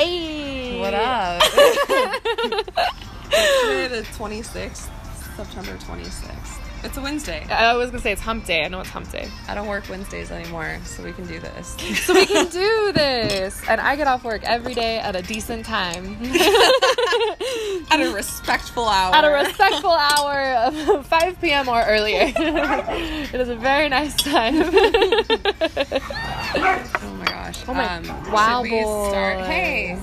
[0.00, 0.80] Hey.
[0.80, 1.42] What up?
[1.52, 1.60] Today
[3.88, 4.88] the 26th,
[5.36, 6.59] September 26th.
[6.82, 7.44] It's a Wednesday.
[7.50, 8.64] I was gonna say it's hump day.
[8.64, 9.28] I know it's hump day.
[9.48, 11.76] I don't work Wednesdays anymore, so we can do this.
[12.06, 13.60] So we can do this.
[13.68, 16.16] And I get off work every day at a decent time.
[17.92, 19.12] At a respectful hour.
[19.14, 21.68] at a respectful hour of 5 p.m.
[21.68, 22.32] or earlier.
[22.36, 24.54] it is a very nice time.
[24.62, 24.70] Oh
[27.18, 27.64] my gosh.
[27.68, 29.40] Oh my- um, wow, we start?
[29.46, 29.98] Hey,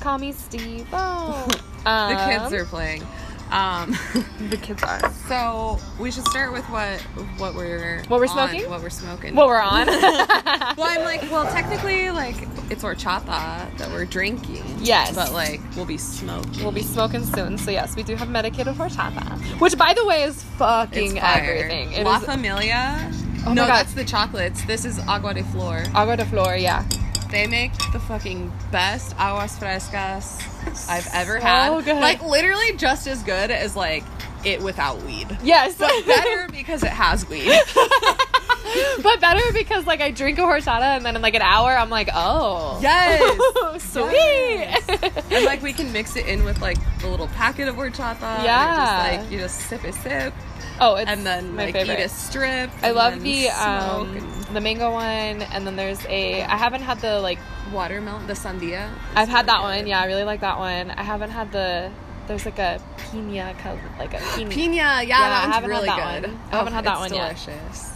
[0.00, 0.86] Call me Steve.
[0.92, 1.46] Oh.
[1.84, 3.02] the kids are playing.
[3.50, 3.96] Um,
[4.50, 5.12] The kids are.
[5.28, 7.00] so we should start with what
[7.38, 8.68] what we're What we're on, smoking?
[8.70, 9.34] What we're smoking.
[9.34, 9.86] What we're on.
[9.86, 12.36] well, I'm like, well, technically, like
[12.70, 14.64] it's horchata that we're drinking.
[14.80, 15.14] Yes.
[15.14, 16.62] But like, we'll be smoking.
[16.62, 17.58] We'll be smoking soon.
[17.58, 19.38] So, yes, we do have medicated horchata.
[19.60, 21.92] Which, by the way, is fucking everything.
[21.92, 23.10] It La is Familia.
[23.46, 24.64] Oh my no, that's the chocolates.
[24.64, 25.84] This is Agua de Flor.
[25.94, 26.84] agua de flor, yeah.
[27.30, 30.40] They make the fucking best aguas frescas
[30.88, 31.84] I've ever So had.
[31.84, 32.00] good.
[32.00, 34.04] Like literally just as good as like
[34.44, 35.36] it without weed.
[35.42, 35.76] Yes.
[35.78, 37.48] But better because it has weed.
[39.02, 41.90] but better because, like, I drink a horchata and then in, like, an hour, I'm
[41.90, 42.78] like, oh.
[42.82, 43.82] Yes.
[43.92, 44.10] Sweet.
[44.12, 44.88] Yes.
[45.30, 48.22] and like we can mix it in with like the little packet of horchata.
[48.22, 49.12] and Yeah.
[49.16, 50.34] Just like you just sip a sip
[50.80, 51.98] oh, it's and then my like favorite.
[52.00, 52.70] eat a strip.
[52.82, 55.04] I love the um and the mango one,
[55.42, 57.38] and then there's a I haven't had the like
[57.72, 58.90] watermelon, the sandia.
[59.14, 59.86] I've had that really one.
[59.86, 60.90] Yeah, I really like that one.
[60.90, 61.90] I haven't had the
[62.26, 62.80] there's like a
[63.10, 63.54] pina
[63.98, 64.50] like a pina.
[64.50, 66.30] Pina, yeah, Yeah, that I one's haven't had really that good.
[66.30, 66.40] one.
[66.52, 67.36] I haven't had that one yet.
[67.36, 67.90] delicious.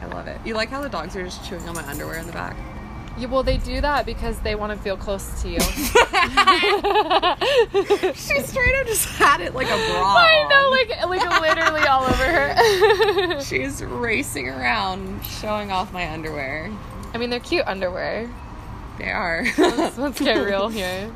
[0.00, 0.40] I love it.
[0.44, 2.56] You like how the dogs are just chewing on my underwear in the back?
[3.16, 5.60] Yeah, well, they do that because they want to feel close to you.
[5.60, 5.86] she
[8.40, 10.16] straight up just had it like a bra.
[10.16, 13.40] I know, like like literally all over her.
[13.44, 16.72] She's racing around showing off my underwear.
[17.12, 18.28] I mean, they're cute underwear.
[18.98, 19.44] They are.
[19.58, 21.12] Let's, let's get real here.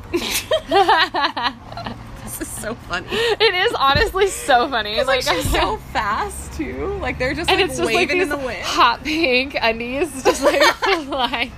[2.39, 3.07] This is so funny.
[3.11, 4.93] It is honestly so funny.
[4.95, 6.97] It's like, Like, she's so fast too.
[7.01, 8.63] Like they're just and like it's just like waving these in the wind.
[8.63, 10.61] hot pink undies, just like
[11.05, 11.51] flying.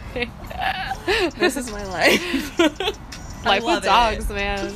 [1.38, 2.60] This is my life.
[3.46, 4.34] Life with dogs, it.
[4.34, 4.74] man.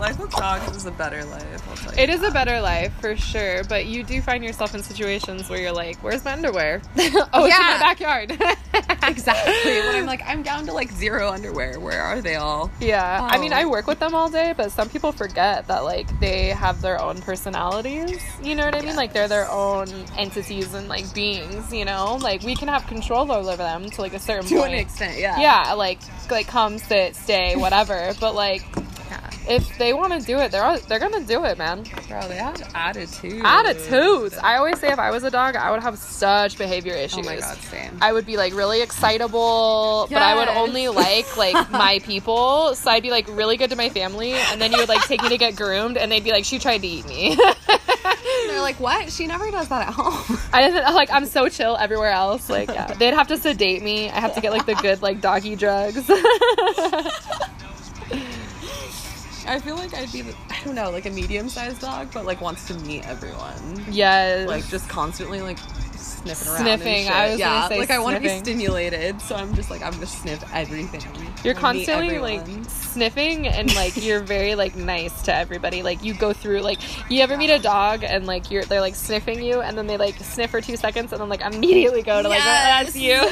[0.00, 1.68] Life with dogs is a better life.
[1.68, 2.02] I'll tell you.
[2.02, 5.60] It is a better life for sure, but you do find yourself in situations where
[5.60, 6.80] you're like, "Where's my underwear?
[6.98, 8.30] oh, it's in my backyard."
[9.02, 9.52] exactly.
[9.82, 11.78] When I'm like, I'm down to like zero underwear.
[11.78, 12.70] Where are they all?
[12.80, 13.56] Yeah, I mean, Oh.
[13.56, 13.70] I um.
[13.70, 17.20] work with them all day, but some people forget that like they have their own
[17.20, 18.22] personalities.
[18.42, 18.96] You know what I mean?
[18.96, 21.72] Like they're their own entities and like beings.
[21.74, 24.72] You know, like we can have control over them to like a certain To point.
[24.72, 25.38] an extent, yeah.
[25.38, 26.00] Yeah, like
[26.30, 28.14] like come, sit, stay, whatever.
[28.18, 28.64] but like
[29.10, 29.30] Yeah.
[29.48, 31.84] if they want to do it, they're they're gonna do it, man.
[32.08, 33.42] Bro, they have attitude.
[33.44, 34.38] Attitudes.
[34.38, 37.26] I always say if I was a dog, I would have such behavior issues.
[37.26, 37.98] Oh my god, same.
[38.00, 42.74] I would be like really excitable, but I would only like like my people.
[42.74, 45.22] So I'd be like really good to my family, and then you would like take
[45.22, 47.36] me to get groomed, and they'd be like, "She tried to eat me."
[48.46, 49.10] They're like, what?
[49.10, 50.38] She never does that at home.
[50.52, 51.10] I didn't like.
[51.12, 52.50] I'm so chill everywhere else.
[52.50, 52.92] Like, yeah.
[52.94, 54.10] they'd have to sedate me.
[54.10, 56.10] I have to get like the good like doggy drugs.
[59.50, 62.40] I feel like I'd be, the, I don't know, like a medium-sized dog, but like
[62.40, 63.84] wants to meet everyone.
[63.90, 64.46] yes.
[64.46, 65.58] Like just constantly like
[65.96, 66.62] sniffing around.
[66.62, 67.08] Sniffing.
[67.08, 69.82] I was gonna yeah, say like I want to be stimulated, so I'm just like
[69.82, 71.02] I'm gonna sniff everything.
[71.44, 75.82] You're I wanna meet constantly like sniffing and like you're very like nice to everybody.
[75.82, 76.78] Like you go through like
[77.10, 79.96] you ever meet a dog and like you're they're like sniffing you and then they
[79.96, 83.18] like sniff for two seconds and then like immediately go to like "Oh, that's you.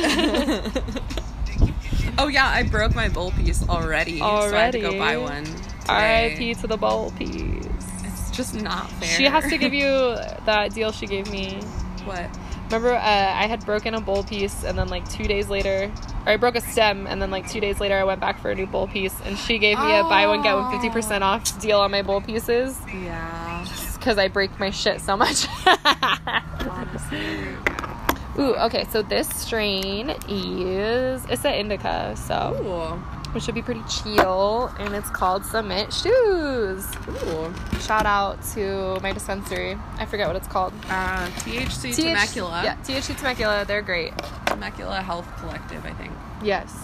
[2.19, 5.47] oh yeah, I broke my bowl piece already, so I had to go buy one.
[5.89, 6.55] R.I.P.
[6.55, 7.67] to the bowl piece.
[8.05, 9.09] It's just not fair.
[9.09, 9.87] She has to give you
[10.47, 11.61] that deal she gave me.
[12.05, 12.29] what?
[12.67, 15.91] Remember, uh, I had broken a bowl piece, and then like two days later,
[16.27, 18.51] or I broke a stem, and then like two days later, I went back for
[18.51, 21.25] a new bowl piece, and she gave me a buy one get one fifty percent
[21.25, 23.67] off deal on my bowl pieces Yeah.
[23.95, 25.47] because I break my shit so much.
[28.39, 33.18] Ooh, okay, so this strain is it's an indica, so Ooh.
[33.35, 36.87] It should be pretty chill, and it's called Submit Shoes.
[37.09, 37.53] Ooh.
[37.81, 39.77] Shout out to my dispensary.
[39.99, 40.73] I forget what it's called.
[40.89, 42.63] Uh, THC TH Temecula.
[42.65, 43.65] Yeah, THC Temecula.
[43.67, 44.13] They're great.
[44.47, 46.13] Temecula Health Collective, I think.
[46.43, 46.75] Yes.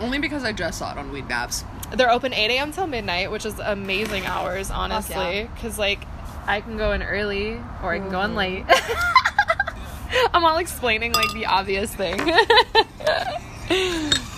[0.00, 1.64] Only because I just saw it on Weedmaps.
[1.96, 2.70] They're open 8 a.m.
[2.72, 5.16] till midnight, which is amazing hours, honestly.
[5.16, 5.42] yeah.
[5.54, 6.04] Because, like,
[6.46, 8.36] I can go in early or I can go in Mhm.
[8.36, 8.64] late.
[10.32, 12.18] I'm all explaining, like, the obvious thing.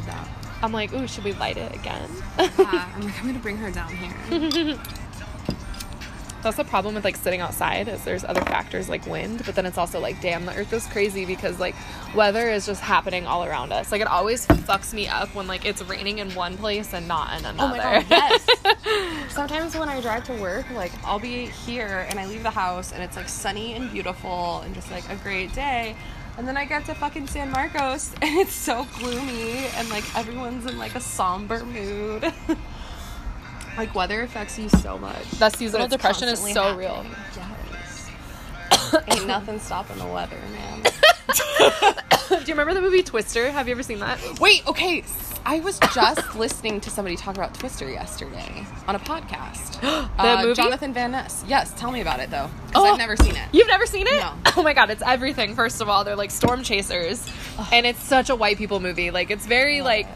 [0.00, 0.28] did that.
[0.62, 2.10] I'm like, ooh, should we light it again?
[2.38, 4.78] yeah, I'm like, I'm gonna bring her down here.
[6.40, 9.66] That's the problem with like sitting outside is there's other factors like wind, but then
[9.66, 11.74] it's also like damn the earth is crazy because like
[12.14, 13.90] weather is just happening all around us.
[13.90, 17.36] Like it always fucks me up when like it's raining in one place and not
[17.40, 17.76] in Oh another.
[17.78, 18.46] my god, yes.
[19.34, 22.92] Sometimes when I drive to work, like I'll be here and I leave the house
[22.92, 25.96] and it's like sunny and beautiful and just like a great day.
[26.38, 30.66] And then I get to fucking San Marcos and it's so gloomy and like everyone's
[30.66, 32.32] in like a somber mood.
[33.76, 35.30] like weather affects you so much.
[35.32, 36.78] that seasonal depression is so happening.
[36.78, 37.06] real.
[39.08, 40.82] Ain't nothing stopping the weather, man.
[42.28, 43.50] Do you remember the movie Twister?
[43.50, 44.18] Have you ever seen that?
[44.40, 45.02] Wait, okay.
[45.46, 49.80] I was just listening to somebody talk about Twister yesterday on a podcast.
[50.18, 50.54] The movie?
[50.54, 51.44] Jonathan Van Ness.
[51.46, 52.50] Yes, tell me about it though.
[52.72, 52.92] 'cause Oh.
[52.92, 53.48] I've never seen it.
[53.52, 54.16] You've never seen it?
[54.16, 54.32] No.
[54.56, 55.54] Oh my god, it's everything.
[55.54, 57.26] First of all, they're like storm chasers,
[57.72, 59.10] and it's such a white people movie.
[59.10, 60.06] Like it's very like.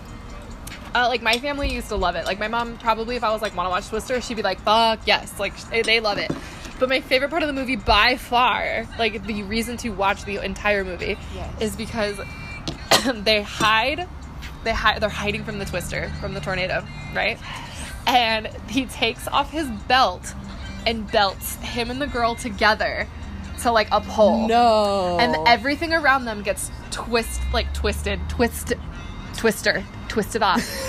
[0.94, 2.26] Uh, like my family used to love it.
[2.26, 4.60] Like my mom probably, if I was like want to watch Twister, she'd be like,
[4.60, 5.54] "Fuck yes!" Like
[5.84, 6.30] they love it.
[6.78, 10.44] But my favorite part of the movie, by far, like the reason to watch the
[10.44, 11.60] entire movie, Yes.
[11.60, 12.18] is because
[13.14, 14.08] they hide,
[14.64, 16.84] they hide, they're hiding from the Twister, from the tornado,
[17.14, 17.38] right?
[18.06, 20.34] And he takes off his belt
[20.86, 23.06] and belts him and the girl together
[23.60, 25.18] to like a pole No.
[25.20, 28.72] and everything around them gets twist like twisted twist
[29.36, 30.60] twister twisted off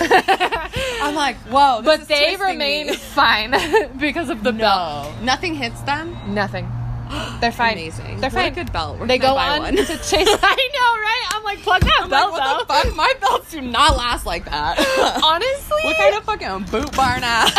[1.00, 1.80] I'm like, whoa.
[1.82, 2.94] this but they remain me.
[3.20, 3.50] fine
[3.98, 5.24] because of the belt No.
[5.24, 6.14] Nothing hits them.
[6.34, 6.70] nothing
[7.40, 8.20] they're fine Amazing.
[8.20, 8.98] they're fine good belt.
[8.98, 9.76] Where they go buy on one?
[9.76, 12.88] to chase i know right i'm like plug that I'm like, belt what though the
[12.88, 12.96] fuck?
[12.96, 14.78] My belts do not last like that.
[15.24, 17.52] honestly what kind of fucking boot barn ass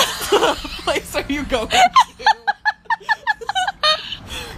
[0.83, 1.89] place are you going to?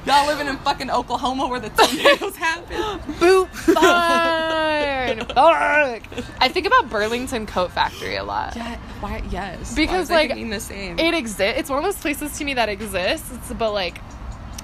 [0.07, 3.01] Y'all living in fucking Oklahoma where the tornadoes happen?
[3.19, 6.25] boot barn Fuck.
[6.41, 9.21] i think about burlington coat factory a lot Yeah, why?
[9.29, 9.75] Yes.
[9.75, 10.97] Because, Why like, mean the same.
[10.97, 11.59] it exists.
[11.59, 13.99] It's one of those places to me that exists, but like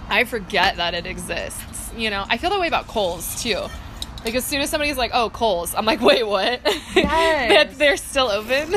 [0.09, 1.91] I forget that it exists.
[1.95, 3.59] You know, I feel that way about Kohl's too.
[4.25, 6.61] Like as soon as somebody's like, "Oh, Kohl's," I'm like, "Wait, what?"
[6.95, 7.49] Yes.
[7.49, 8.71] that they're still open.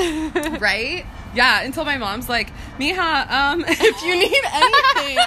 [0.61, 1.07] right?
[1.37, 5.19] Yeah, until my mom's like, Mija, um, if you need anything,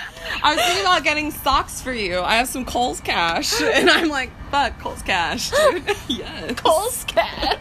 [0.44, 2.20] I was thinking about getting socks for you.
[2.20, 3.62] I have some Kohl's cash.
[3.80, 5.84] And I'm like, fuck, Kohl's cash, dude.
[6.08, 6.60] yes.
[6.60, 7.58] Kohl's cash.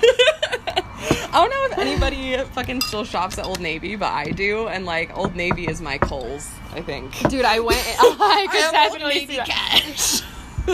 [0.00, 4.68] I don't know if anybody fucking still shops at Old Navy, but I do.
[4.68, 7.18] And like, Old Navy is my Kohl's, I think.
[7.28, 7.84] Dude, I went.
[7.98, 10.22] I could I have Old Navy see cash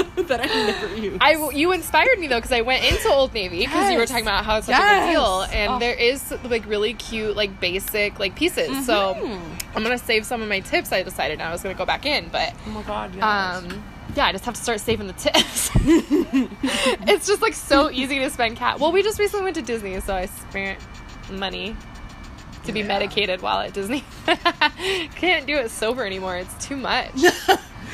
[0.29, 1.19] that I never use.
[1.21, 4.25] I you inspired me though because I went into Old Navy because you were talking
[4.25, 5.05] about how it's such Yes.
[5.05, 5.79] a big deal, and Oh.
[5.79, 8.87] there is like really cute like basic like pieces.
[8.87, 9.41] So Mhm.
[9.77, 10.93] I'm gonna save some of my tips.
[10.93, 13.23] I decided I was gonna go back in, but oh my god, yes.
[13.25, 13.85] um
[14.17, 15.71] yeah i just have to start saving the tips
[17.09, 19.99] it's just like so easy to spend cat well we just recently went to disney
[20.01, 20.79] so i spent
[21.33, 21.75] money
[22.65, 22.87] to be Yeah.
[22.87, 24.05] medicated while at disney
[25.17, 27.11] can't do it sober anymore it's too much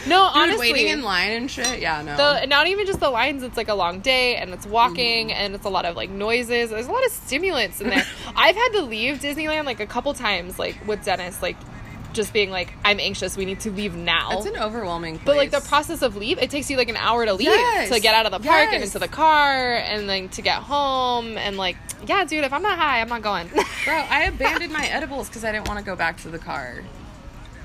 [0.06, 2.16] no Dude, honestly waiting in line and shit, yeah, no.
[2.16, 5.40] the not even just the lines it's like a long day and it's walking mm-hmm.
[5.40, 8.06] and it's a lot of like noises there's a lot of stimulants in there
[8.36, 11.56] i've had to leave disneyland like a couple times like with dennis like
[12.12, 15.26] just being like i'm anxious we need to leave now it's an overwhelming place.
[15.26, 17.90] but like the process of leave, it takes you like an hour to leave Yes.
[17.90, 21.38] to get out of the park and into the car and then to get home
[21.38, 21.76] and like
[22.06, 23.48] yeah, dude, if I'm not high, I'm not going.
[23.84, 26.82] Bro, I abandoned my edibles because I didn't want to go back to the car.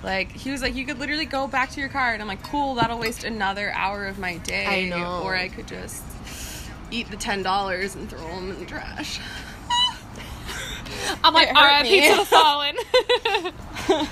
[0.06, 2.44] Like he was like, you could literally go back to your car, and I'm like,
[2.44, 4.86] cool, that'll waste another hour of my day.
[4.86, 5.24] I know.
[5.24, 6.04] Or I could just
[6.92, 9.20] eat the ten dollars and throw them in the trash.
[11.24, 12.76] I'm like, RIP to the fallen.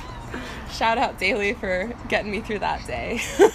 [0.72, 3.22] Shout out Daily for getting me through that day.
[3.38, 3.50] the,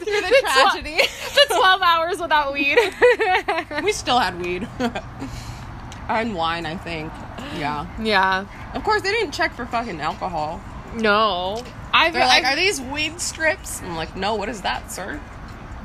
[0.00, 0.96] through the tragedy.
[0.96, 2.76] the 12 hours without weed.
[3.84, 4.66] we still had weed
[6.08, 7.12] and wine, I think.
[7.58, 7.86] Yeah.
[8.00, 8.46] yeah.
[8.76, 10.60] Of course, they didn't check for fucking alcohol.
[10.94, 11.64] No.
[11.92, 14.34] I've, They're like, I've- "Are these weed strips?" I'm like, "No.
[14.36, 15.20] What is that, sir?"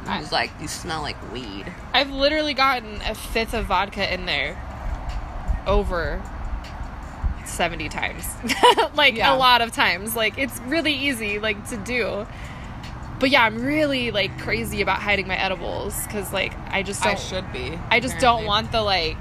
[0.07, 4.25] I was like, "You smell like weed." I've literally gotten a fifth of vodka in
[4.25, 4.57] there
[5.67, 6.21] over
[7.45, 8.25] 70 times.
[8.95, 9.35] like Yeah.
[9.35, 10.15] a lot of times.
[10.15, 12.25] Like it's really easy like to do.
[13.19, 17.13] But yeah, I'm really like crazy about hiding my edibles cuz like I just don't
[17.13, 17.77] I should be.
[17.89, 19.17] I just don't want the like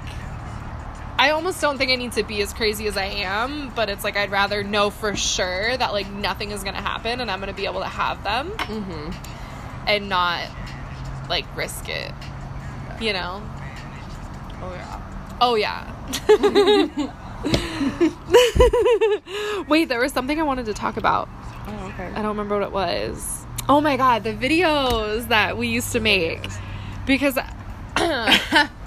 [1.17, 4.03] I almost don't think I need to be as crazy as I am, but it's
[4.03, 7.39] like I'd rather know for sure that like nothing is going to happen and I'm
[7.39, 9.11] going to be able to have them Mm-hmm.
[9.87, 10.47] and not
[11.29, 12.11] like risk it.
[12.99, 13.41] You know?
[14.61, 15.01] Oh yeah.
[15.41, 15.87] Oh yeah.
[19.67, 21.29] Wait, there was something I wanted to talk about.
[21.67, 22.07] Oh okay.
[22.07, 23.45] I don't remember what it was.
[23.69, 26.41] Oh my god, the videos that we used to make.
[27.05, 27.37] Because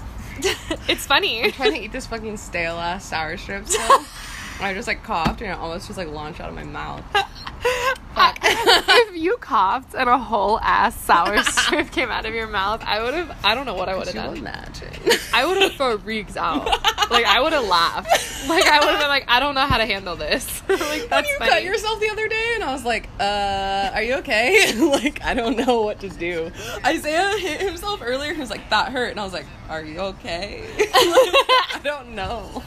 [0.88, 1.42] it's funny.
[1.44, 4.04] I'm trying to eat this fucking stale ass sour strip still.
[4.60, 7.02] I just like coughed and it almost just like launched out of my mouth.
[8.46, 13.02] If you coughed and a whole ass sour strip came out of your mouth, I
[13.02, 13.36] would have.
[13.44, 14.36] I don't know what I would have done.
[14.36, 14.90] imagine?
[15.32, 16.66] I would have freaked out.
[17.10, 18.48] Like I would have laughed.
[18.48, 20.62] Like I would have been like, I don't know how to handle this.
[20.68, 21.50] like When you funny.
[21.50, 25.34] cut yourself the other day, and I was like, "Uh, are you okay?" like, I
[25.34, 26.50] don't know what to do.
[26.84, 28.34] Isaiah hit himself earlier.
[28.34, 32.14] He was like, "That hurt," and I was like, "Are you okay?" Like, I don't
[32.14, 32.62] know.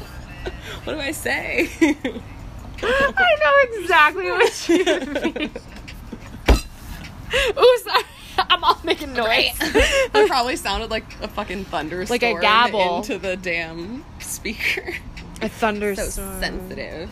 [0.84, 1.70] What do I say?
[2.82, 4.86] I know exactly what you
[5.40, 5.52] mean.
[7.60, 8.04] Ooh, sorry.
[8.38, 9.58] I'm all making noise.
[9.60, 12.98] that probably sounded like a fucking thunderstorm Like a gabble.
[12.98, 14.94] into the damn speaker.
[15.42, 16.10] A thunderstorm.
[16.12, 17.10] So sensitive.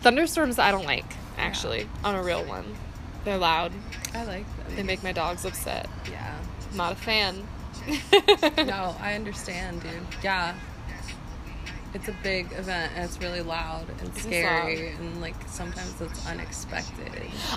[0.00, 1.04] Thunderstorms I don't like,
[1.36, 2.74] actually, on a real one.
[3.24, 3.72] They're loud.
[4.14, 4.76] I like them.
[4.76, 5.88] They make my dogs upset.
[6.10, 6.38] Yeah.
[6.74, 7.46] Not a fan.
[8.66, 9.92] No, I understand, dude.
[10.22, 10.54] Yeah.
[11.92, 17.10] It's a big event and it's really loud and scary and like sometimes it's unexpected.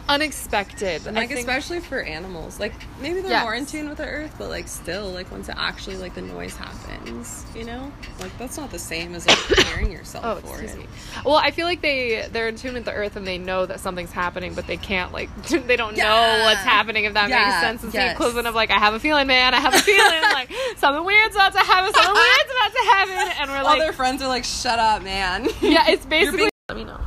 [0.10, 1.06] Unexpected.
[1.06, 2.60] And like think- especially for animals.
[2.60, 3.44] Like maybe they're Yes.
[3.44, 6.22] more in tune with the earth, but like still like once it actually like the
[6.22, 7.92] noise happens, you know?
[8.20, 10.76] Like that's not the same as like preparing yourself Oh, for it.
[10.78, 10.86] me.
[11.26, 13.80] Well, I feel like they they're in tune with the earth and they know that
[13.82, 17.06] something's happening, but they can't like they don't know what's happening.
[17.06, 18.08] If that Yeah, makes sense, it's yes.
[18.10, 19.54] the equivalent of like I have a feeling, man.
[19.54, 21.94] I have a feeling like something weird's about to happen.
[21.94, 25.04] Something weird's about to happen, and we're like All their friends are like, shut up,
[25.04, 25.48] man.
[25.62, 26.38] yeah, it's basically.
[26.38, 27.00] being- Let me know.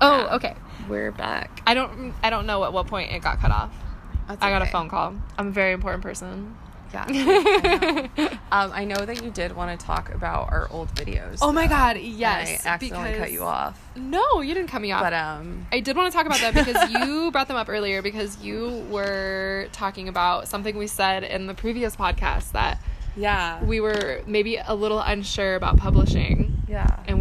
[0.00, 0.34] Oh, Yeah.
[0.36, 0.56] okay.
[0.88, 1.62] We're back.
[1.66, 3.72] I don't I don't know at what point it got cut off.
[4.26, 5.14] That's I got a phone call.
[5.38, 6.56] I'm a very important person.
[6.92, 7.04] Yeah.
[7.08, 8.28] I know.
[8.50, 11.38] um, I know that you did want to talk about our old videos.
[11.40, 12.66] Oh my though, god, and yes.
[12.66, 13.80] I accidentally cut you off.
[13.96, 15.02] No, you didn't cut me off.
[15.02, 18.02] But um I did want to talk about that because you brought them up earlier
[18.02, 22.82] because you were talking about something we said in the previous podcast that
[23.16, 23.62] yeah.
[23.64, 26.86] we were maybe a little unsure about publishing yeah.
[27.06, 27.20] and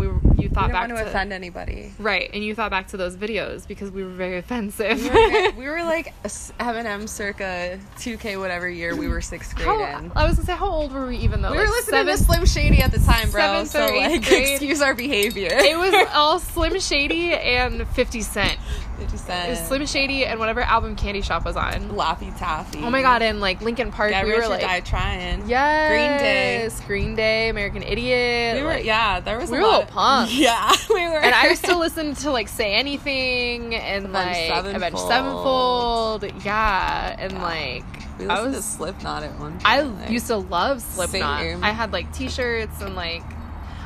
[0.52, 1.94] we we thought didn't back want to to offend anybody.
[2.00, 5.52] right and you thought back to those videos because we were very offensive We were,
[5.54, 10.12] we were like Eminem circa 2K whatever year we were sixth grade how, in.
[10.16, 12.24] I was gonna say how old were we even though We were listening seventh- to
[12.26, 13.64] Slim Shady at the time, bro.
[13.66, 14.50] So like, grade.
[14.52, 15.50] excuse our behavior.
[15.52, 18.58] it was all Slim Shady and 50 Cent
[19.00, 22.80] 50 it was Slim Shady and whatever album Candy Shop was on Laffy Taffy.
[22.84, 25.48] oh my god and like Linkin Park Get we were like Die Trying.
[25.50, 27.06] yes Green Day.
[27.06, 29.92] Green Day American Idiot We were, like- yeah, there was we a were lot little
[29.92, 30.34] punks.
[30.42, 31.18] Yeah, we were.
[31.20, 36.22] and I used to listen to like Say Anything and Avenged like Avenged Sevenfold.
[36.22, 37.44] Sevenfold, yeah, and Yeah.
[37.44, 37.84] like
[38.20, 39.62] we I listened was to Slipknot at one point.
[39.66, 41.40] I like, used to love Slipknot.
[41.42, 41.64] Same.
[41.64, 43.24] I had like T-shirts and like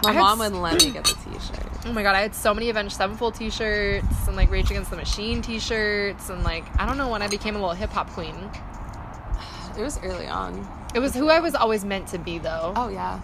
[0.03, 1.67] My I mom s- wouldn't let me get the T-shirt.
[1.87, 4.97] oh my god, I had so many Avenged Sevenfold T-shirts and like Rage Against the
[4.97, 8.35] Machine T-shirts and like I don't know when I became a little hip hop queen.
[9.77, 10.65] It was early on.
[10.93, 12.71] It was who I was always meant to be though.
[12.77, 13.19] Oh yeah,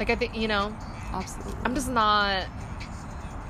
[0.00, 0.74] Like I think you know
[1.12, 1.54] absolutely.
[1.64, 2.46] I'm just not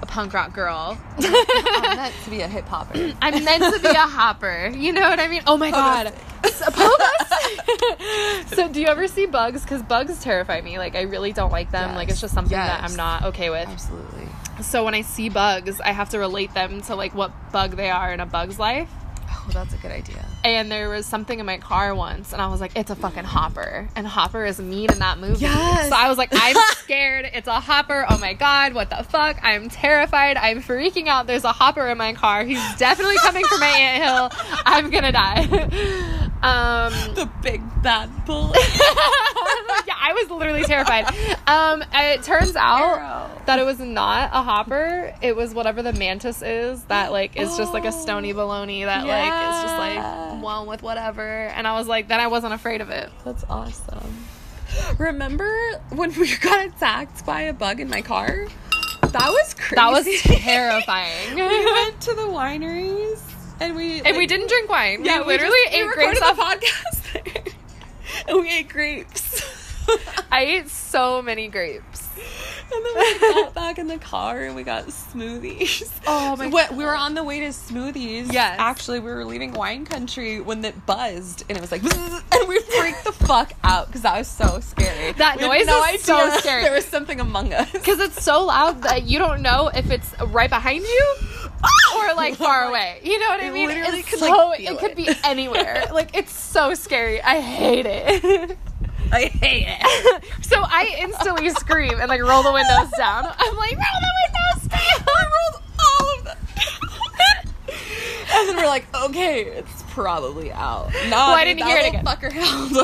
[0.03, 0.99] a punk rock girl.
[1.19, 3.13] I'm meant to be a hip hopper.
[3.23, 4.71] I'm meant to be a hopper.
[4.75, 5.43] You know what I mean?
[5.47, 6.13] Oh my god.
[6.45, 8.49] So, pogo stick.
[8.55, 9.63] so do you ever see bugs?
[9.63, 10.79] Because bugs terrify me.
[10.79, 11.95] Like I really don't like them.
[11.95, 13.69] Like it's just something that I'm not okay with.
[13.69, 14.29] Absolutely.
[14.63, 17.91] So when I see bugs, I have to relate them to like what bug they
[17.91, 18.91] are in a bug's life.
[19.29, 20.25] Oh, that's a good idea.
[20.45, 23.23] And there was something in my car once, and I was like, "It's a fucking
[23.23, 25.43] hopper," and Hopper is mean in that movie.
[25.43, 25.89] Yes.
[25.89, 27.31] So I was like, "I'm scared.
[27.33, 28.05] It's a Hopper.
[28.11, 29.39] Oh my god, what the fuck?
[29.45, 30.37] I'm terrified.
[30.37, 31.29] I'm freaking out.
[31.29, 32.43] There's a Hopper in my car.
[32.45, 34.31] He's definitely coming for my anthill.
[34.67, 35.43] I'm gonna die."
[36.43, 38.51] um, The big bad bull.
[38.55, 41.07] yeah, I was literally terrified.
[41.47, 43.31] Um, it turns out Arrow.
[43.47, 45.15] that it was not a hopper.
[45.23, 49.07] It was whatever the mantis is that like is just like a stony baloney that
[49.07, 51.47] like is just like one with whatever.
[51.47, 53.11] And I was like, then I wasn't afraid of it.
[53.25, 54.27] That's awesome.
[54.99, 55.51] Remember
[55.91, 58.47] when we got attacked by a bug in my car?
[59.03, 59.75] That was crazy.
[59.75, 61.35] That was terrifying.
[61.35, 63.21] we went to the wineries
[63.61, 65.05] and we and we didn't drink wine.
[65.05, 66.39] Yeah, we we literally just- we ate recorded grapes off.
[66.39, 67.55] podcast
[68.29, 69.43] and we ate grapes.
[70.31, 72.09] I ate so many grapes.
[72.75, 75.91] And then we got back in the car and we got smoothies.
[76.07, 78.33] Oh my What, we were on the way to smoothies.
[78.33, 78.57] Yes.
[78.59, 81.83] Actually, we were leaving wine country when it buzzed and it was like,
[82.35, 85.13] and we freaked the fuck out because that was so scary.
[85.13, 86.63] That We noise no is so scary.
[86.63, 87.71] There was something among us.
[87.73, 91.15] Because it's so loud that you don't know if it's right behind you
[91.63, 91.97] ah!
[92.11, 93.01] or like far away.
[93.03, 93.69] You know what I It mean?
[93.69, 95.89] literally It's could, so, like, feel it could be anywhere.
[95.93, 97.21] like it's so scary.
[97.21, 98.57] I hate it.
[99.13, 100.25] I hate it.
[100.43, 103.27] so I instantly scream and like roll the windows down.
[103.27, 104.81] I'm like, roll the windows down.
[105.07, 106.39] I rolled all of them.
[108.35, 110.91] and then we're like, okay, it's probably out.
[111.09, 112.77] Nah, Why dude, didn't you hear it that little Fucker held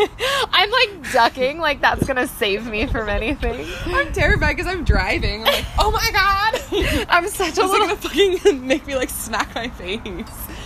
[0.00, 0.48] on.
[0.52, 3.64] I'm like ducking, like that's gonna save me from anything.
[3.86, 5.42] I'm terrified because I'm driving.
[5.46, 7.06] I'm like, oh my god!
[7.08, 7.86] I'm such a It's little.
[7.86, 10.00] gonna fucking make me like smack my face.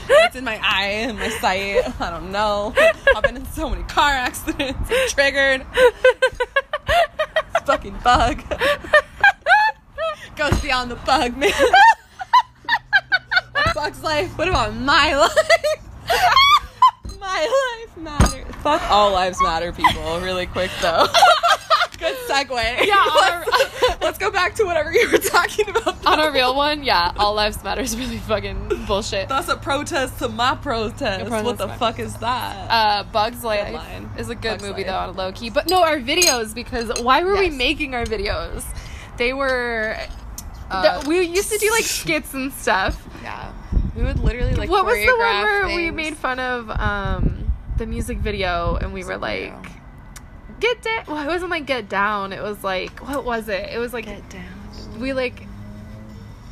[0.08, 1.82] It's in my eye and my sight.
[2.00, 2.74] I don't know.
[3.14, 4.90] I've been in so many car accidents.
[4.90, 5.66] I'm triggered.
[7.64, 8.42] Fucking bug.
[10.36, 11.50] Goes beyond the bug, man.
[13.74, 14.36] Bug's life.
[14.38, 15.36] What about my life?
[17.20, 18.54] my life matters.
[18.62, 20.20] Fuck all lives matter, people.
[20.20, 21.06] Really quick though.
[21.98, 22.86] Good segue.
[22.86, 26.06] Yeah, Let's, let's go back to whatever you were talking about.
[26.06, 29.28] On a real one, yeah, all lives matter is really fucking bullshit.
[29.28, 31.26] That's a protest to my protest.
[31.26, 32.70] Protest what the fuck is that?
[32.70, 33.82] Uh, Bugs Life
[34.18, 34.86] is a good Bugs movie Life.
[34.86, 38.04] though on a low key, but no, our videos because why were we making our
[38.04, 38.64] videos?
[39.16, 39.96] They were.
[40.70, 43.06] Uh, th- we used to do like skits and stuff.
[43.22, 43.52] yeah.
[43.96, 47.86] We would literally like what was the one where we made fun of um the
[47.86, 49.72] music video and we were like video.
[50.60, 51.04] Get down?
[51.06, 52.32] Well, it wasn't like get down.
[52.32, 53.70] It was like what was it?
[53.72, 55.00] It was like Get down.
[55.00, 55.46] we like.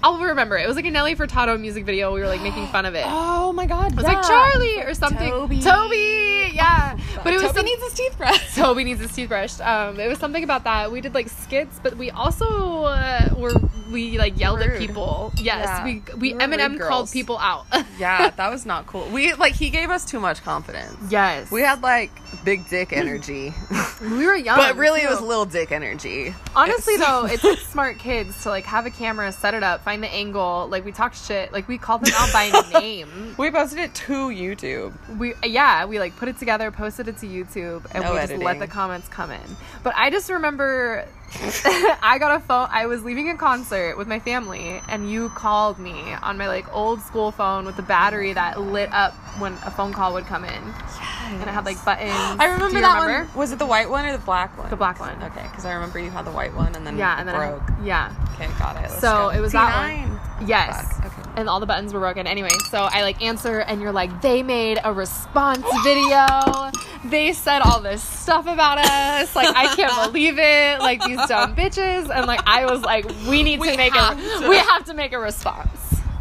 [0.05, 0.59] I'll remember.
[0.59, 2.13] It was like a Nelly Furtado music video.
[2.13, 3.05] We were like making fun of it.
[3.07, 3.93] Oh my god.
[3.93, 5.31] It was like Charlie or something.
[5.31, 5.63] Toby.
[5.63, 6.99] Toby, yeah.
[7.25, 8.55] But it was Toby some- needs his teeth brushed.
[8.57, 9.61] Toby needs his teeth brushed.
[9.63, 10.93] Um, it was something about that.
[10.93, 13.53] We did like skits, but we also uh, were
[13.91, 14.79] we like yelled at Rude.
[14.79, 15.33] people.
[15.39, 15.85] Yes, Yeah.
[15.85, 17.13] we we We were rude Eminem called girls.
[17.13, 17.65] people out.
[17.99, 19.09] yeah, that was not cool.
[19.09, 20.95] We like he gave us too much confidence.
[21.09, 22.11] yes, We had like
[22.45, 23.55] big dick energy.
[24.03, 25.11] we were young, but really it too.
[25.15, 26.35] was little dick energy.
[26.55, 29.83] Honestly It's- though, it's like smart kids to like have a camera, set it up,
[29.83, 30.69] find the angle.
[30.71, 31.53] Like we talked shit.
[31.53, 33.35] Like we called them out by name.
[33.39, 34.93] We posted it to YouTube.
[35.19, 38.33] We yeah, we like put it together, posted it to YouTube, and No we just
[38.33, 38.59] let editing.
[38.61, 39.57] the comments come in.
[39.83, 41.07] But I just remember
[42.03, 42.69] I got a phone.
[42.71, 46.73] I was leaving a concert with my family, and you called me on my like
[46.73, 50.45] old school phone with the battery that lit up when a phone call would come
[50.45, 52.13] in, and it had like buttons.
[52.39, 53.29] I remember that remember?
[53.29, 53.37] one.
[53.39, 54.71] Was it the white one or the black one?
[54.71, 55.21] The black one.
[55.23, 57.37] Okay, because I remember you had the white one and then Yeah, it and then
[57.37, 57.63] broke.
[57.71, 58.15] I, yeah.
[58.35, 58.83] Okay, got it.
[58.83, 59.29] Let's So go.
[59.31, 60.09] it was that T9.
[60.41, 60.49] one.
[60.49, 60.99] Yes.
[61.01, 61.09] Okay.
[61.37, 62.29] And all the buttons were broken.
[62.29, 66.71] Anyway, so I like answer, and you're like, they made a response video.
[67.05, 69.35] They said all this stuff about us.
[69.37, 70.79] Like, I can't believe it.
[70.81, 72.11] Like these dumb bitches.
[72.15, 74.47] And like, I was like, we need We to make a, to.
[74.49, 75.69] we have to make a response.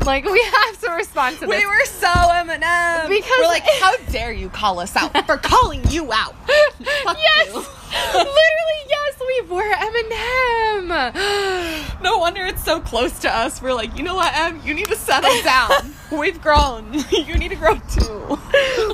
[0.06, 1.50] Like, we have to respond to this.
[1.50, 3.08] We were so Eminem.
[3.08, 6.36] Because- we're like, how dare you call us out for calling you out?
[6.80, 7.54] Yes, you.
[7.54, 10.90] literally, yes, we were Eminem.
[12.02, 13.62] No wonder it's so close to us.
[13.62, 14.60] We're like, you know what, Em?
[14.66, 15.94] You need to settle down.
[16.12, 16.94] We've grown.
[17.12, 18.40] You need to grow too.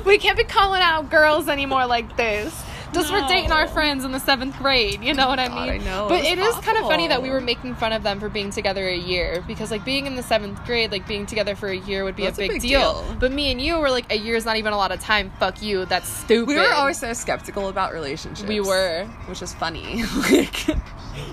[0.04, 2.54] we can't be calling out girls anymore like this.
[2.92, 3.28] Just for No.
[3.28, 5.80] dating our friends in the seventh grade, you know what I God, mean?
[5.82, 8.02] I know, But it it was kind of funny that we were making fun of
[8.02, 11.26] them for being together a year because, like, being in the seventh grade, like being
[11.26, 13.02] together for a year would be a a big, big deal.
[13.02, 13.16] deal.
[13.20, 15.30] But me and you were like, a year is not even a lot of time.
[15.38, 15.84] Fuck you.
[15.84, 16.48] That's stupid.
[16.48, 18.48] We were always so skeptical about relationships.
[18.48, 19.04] We were.
[19.26, 20.02] which is funny.
[20.30, 20.66] like,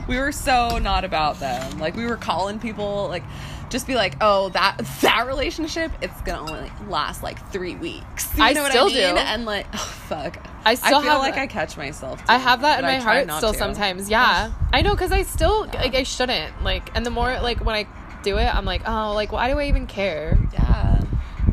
[0.08, 1.80] we were so not about them.
[1.80, 3.24] Like, we were calling people like.
[3.70, 8.36] Just be like, oh, that that relationship, it's gonna only last like three weeks.
[8.38, 8.96] You I know what still I mean?
[9.16, 9.18] do.
[9.18, 10.38] And like, oh, fuck.
[10.66, 12.22] I still feel have- like I catch myself.
[12.28, 13.58] I have that in my I heart still to.
[13.58, 14.10] sometimes.
[14.10, 17.76] Yeah, I know because I still like I shouldn't like, and the more like when
[17.76, 17.88] I
[18.24, 20.38] do it, I'm like, oh, like why do I even care?
[20.54, 21.02] Yeah.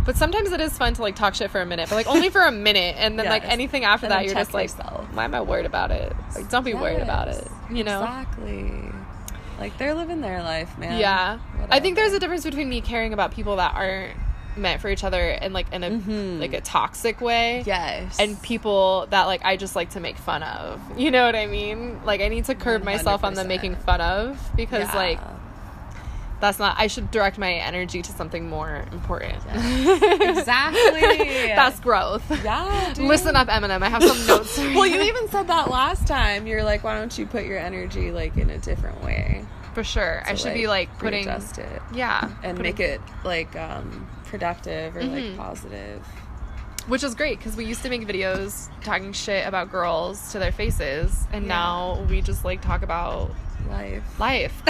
[0.05, 2.29] But sometimes it is fun to like talk shit for a minute, but like only
[2.29, 4.71] for a minute, and then like anything after And that, you're just like,
[5.15, 6.13] why am I worried about it?
[6.35, 7.49] Like, don't be worried about it.
[7.71, 8.03] You know?
[8.03, 8.83] Exactly.
[9.59, 10.99] Like they're living their life, man.
[11.01, 11.39] Yeah.
[11.71, 14.13] I think there's a difference between me caring about people that aren't
[14.57, 16.39] meant for each other and like in a Mhm.
[16.41, 17.63] like a toxic way.
[17.67, 18.19] Yes.
[18.21, 20.81] And people that like I just like to make fun of.
[20.97, 22.01] You know what I mean?
[22.05, 24.97] Like I need to curb myself on the making fun of because Yeah.
[24.97, 25.21] like
[26.41, 29.43] that's not I should direct my energy to something more important.
[29.55, 31.01] Exactly.
[31.55, 32.25] that's growth.
[32.45, 32.93] yeah.
[32.95, 33.07] dude.
[33.07, 33.83] Listen up, Eminem.
[33.83, 34.59] I have some notes.
[34.59, 36.47] Well, you even said that last time.
[36.47, 39.45] You're like, why don't you put your energy like in a different way?
[39.75, 40.23] for sure.
[40.25, 44.07] I to, should be like putting readjust it yeah, and putting- make it like um
[44.27, 45.31] productive or Mhm.
[45.31, 46.07] like positive.
[46.87, 50.53] which is great because we used to make videos talking shit about girls to their
[50.53, 51.49] faces, and Yeah.
[51.49, 53.33] now we just like talk about
[53.69, 54.19] Life.
[54.19, 54.63] life.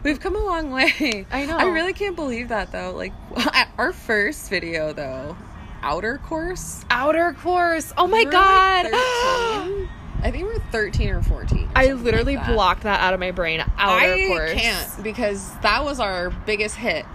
[0.02, 1.26] We've come a long way.
[1.30, 1.56] I know.
[1.56, 2.92] I really can't believe that though.
[2.92, 3.12] Like
[3.78, 5.36] our first video though,
[5.82, 6.84] outer course.
[6.90, 7.92] Outer course.
[7.96, 8.84] Oh my were, god.
[8.84, 8.92] like,
[9.64, 9.88] 13.
[10.26, 11.64] I think we're 13 or 14.
[11.66, 12.52] or I literally like that.
[12.52, 13.60] blocked that out of my brain.
[13.78, 14.52] Outer I course.
[14.54, 17.04] can't because that was our biggest hit.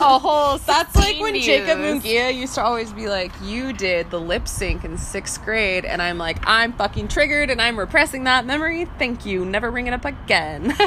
[0.00, 0.58] a whole.
[0.58, 2.02] That's like when 16 Jacob views.
[2.04, 6.02] Mungia used to always be like, "You did the lip sync in sixth grade," and
[6.02, 8.84] I'm like, "I'm fucking triggered, and I'm repressing that memory.
[8.98, 9.46] Thank you.
[9.46, 10.74] Never bring it up again."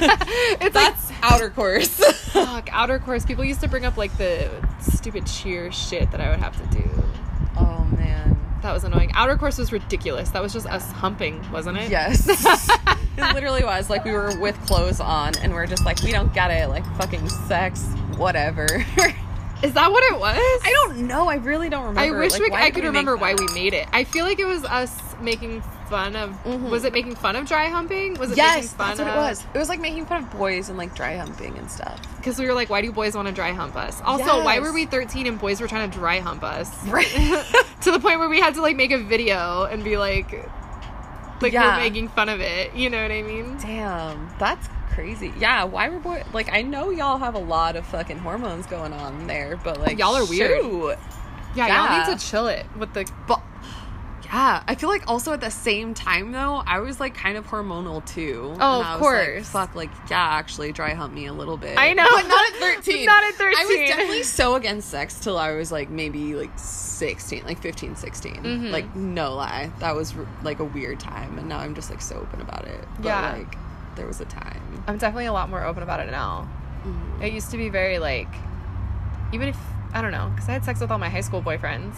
[0.62, 1.90] It's like outer course.
[2.32, 3.26] fuck outer course.
[3.26, 4.50] People used to bring up like the
[4.82, 7.04] stupid cheer shit that I would have to do.
[7.58, 8.29] oh man.
[8.62, 9.12] That was annoying.
[9.14, 10.30] Outer course was ridiculous.
[10.32, 11.90] That was just us humping, wasn't it?
[11.90, 12.28] Yes.
[13.18, 16.34] it literally was like we were with clothes on, and we're just like, we don't
[16.34, 16.68] get it.
[16.68, 17.84] Like fucking sex,
[18.18, 18.66] whatever.
[19.64, 20.38] Is that what it was?
[20.38, 21.28] I don't know.
[21.28, 22.16] I really don't remember.
[22.16, 23.88] I wish Like, we, I could remember why we made it.
[23.92, 26.32] I feel like it was us making fun of.
[26.44, 26.70] Mhm.
[26.70, 28.14] Was it making fun of dry humping?
[28.16, 29.46] Was it Yes, making fun that's what of, it was.
[29.54, 32.00] It was like making fun of boys and like dry humping and stuff.
[32.18, 34.02] Because we were like, why do boys want to dry hump us?
[34.06, 36.70] Also, why were we 13 and boys were trying to dry hump us?
[36.88, 37.06] Right.
[37.82, 40.32] to the point where we had to like make a video and be like,
[41.42, 41.76] like Yeah.
[41.78, 42.74] we're making fun of it.
[42.76, 43.58] You know what I mean?
[43.62, 45.34] Damn, that's crazy.
[45.40, 46.52] Yeah, why were boys like?
[46.52, 50.16] I know y'all have a lot of fucking hormones going on there, but like Y'all
[50.16, 50.62] are weird.
[51.56, 51.98] Yeah, Yeah.
[51.98, 53.10] y'all need to chill it with the.
[54.32, 57.48] Yeah, I feel like also at the same time though, I was like kind of
[57.48, 58.42] hormonal too.
[58.46, 59.50] Oh, And I of was like, course.
[59.50, 61.78] Fuck, like yeah, actually dry hump me a little bit.
[61.78, 62.08] I know.
[62.10, 63.06] but not at thirteen.
[63.10, 63.56] Not at 13.
[63.58, 67.96] I was definitely so against sex till I was like maybe like 16, like 15,
[67.96, 68.34] 16.
[68.36, 68.72] Mhm.
[68.72, 70.14] Like no lie, that was
[70.44, 72.86] like a weird time, and now I'm just like so open about it.
[72.98, 73.32] But, Yeah.
[73.38, 73.56] like
[73.96, 74.84] there was a time.
[74.88, 76.48] I'm definitely a lot more open about it now.
[76.86, 77.24] Mhm.
[77.24, 78.28] It used to be very like,
[79.34, 79.58] even if
[79.94, 81.96] I don't know, because I had sex with all my high school boyfriends.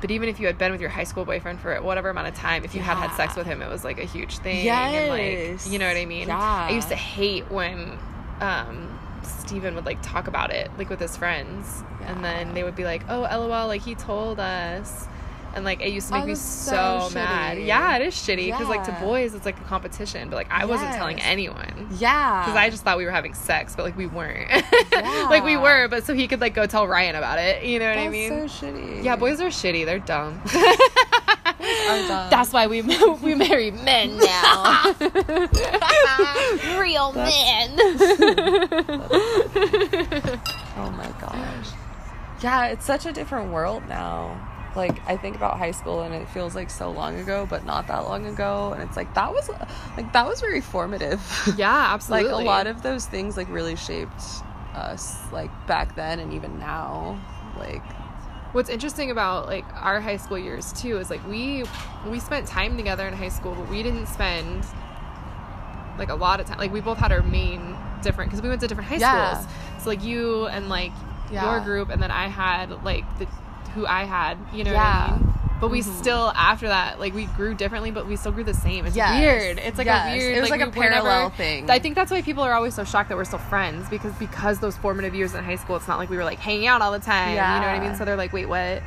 [0.00, 2.34] But even if you had been with your high school boyfriend for whatever amount of
[2.34, 4.64] time, if you had had sex with him, it was like a huge thing.
[4.90, 5.68] And like, Yes.
[5.68, 6.28] you know what I mean?
[6.28, 6.38] Yeah.
[6.38, 7.98] I used to hate when
[8.40, 11.82] um, Steven would like talk about it, like with his friends.
[12.02, 15.08] And then they would be like, oh, lol, like he told us.
[15.56, 17.58] And like it used to make Oh, me so, so mad.
[17.58, 20.66] Yeah, it is shitty because like to boys it's like a competition, but like I
[20.66, 24.04] wasn't telling anyone Yeah, because I just thought we were having sex, but like we
[24.06, 24.50] weren't.
[24.92, 27.64] like we were, but so he could like go tell Ryan about it.
[27.64, 28.28] You know what I mean?
[28.48, 29.02] so shitty.
[29.02, 29.86] yeah, boys are shitty.
[29.86, 30.40] They're dumb.
[32.30, 34.94] That's why we we marry men now.
[36.78, 37.76] Real men.
[40.78, 41.68] Oh my gosh.
[42.42, 44.38] Yeah, it's such a different world now.
[44.76, 47.86] Like I think about high school and it feels like so long ago, but not
[47.88, 49.48] that long ago, and it's like that was
[49.96, 51.20] like that was very formative.
[51.56, 52.32] yeah, absolutely.
[52.32, 54.22] like a lot of those things like really shaped
[54.74, 57.18] us like back then and even now.
[57.58, 57.82] Like
[58.52, 61.64] What's interesting about like our high school years too is like we
[62.06, 64.64] we spent time together in high school, but we didn't spend
[65.98, 66.58] like a lot of time.
[66.58, 69.40] Like we both had our main different because we went to different high Yeah.
[69.40, 69.54] schools.
[69.82, 70.92] So like you and like
[71.30, 71.44] Yeah.
[71.44, 73.26] your group, and then I had like the
[73.76, 74.38] who I had.
[74.52, 75.10] You know Yeah.
[75.10, 75.32] what I mean?
[75.58, 75.98] But we Mhm.
[75.98, 78.84] still after that like we grew differently, but we still grew the same.
[78.84, 79.18] It's Yes.
[79.20, 79.58] weird.
[79.58, 80.08] It's like Yes.
[80.14, 80.36] a weird.
[80.36, 81.70] It was like a we were never- parallel thing.
[81.70, 84.58] I think that's why people are always so shocked that we're still friends because because
[84.58, 86.92] those formative years in high school, it's not like we were like hanging out all
[86.92, 87.34] the time.
[87.34, 87.54] Yeah.
[87.54, 87.96] You know what I mean?
[87.96, 88.82] So they're like, wait, what?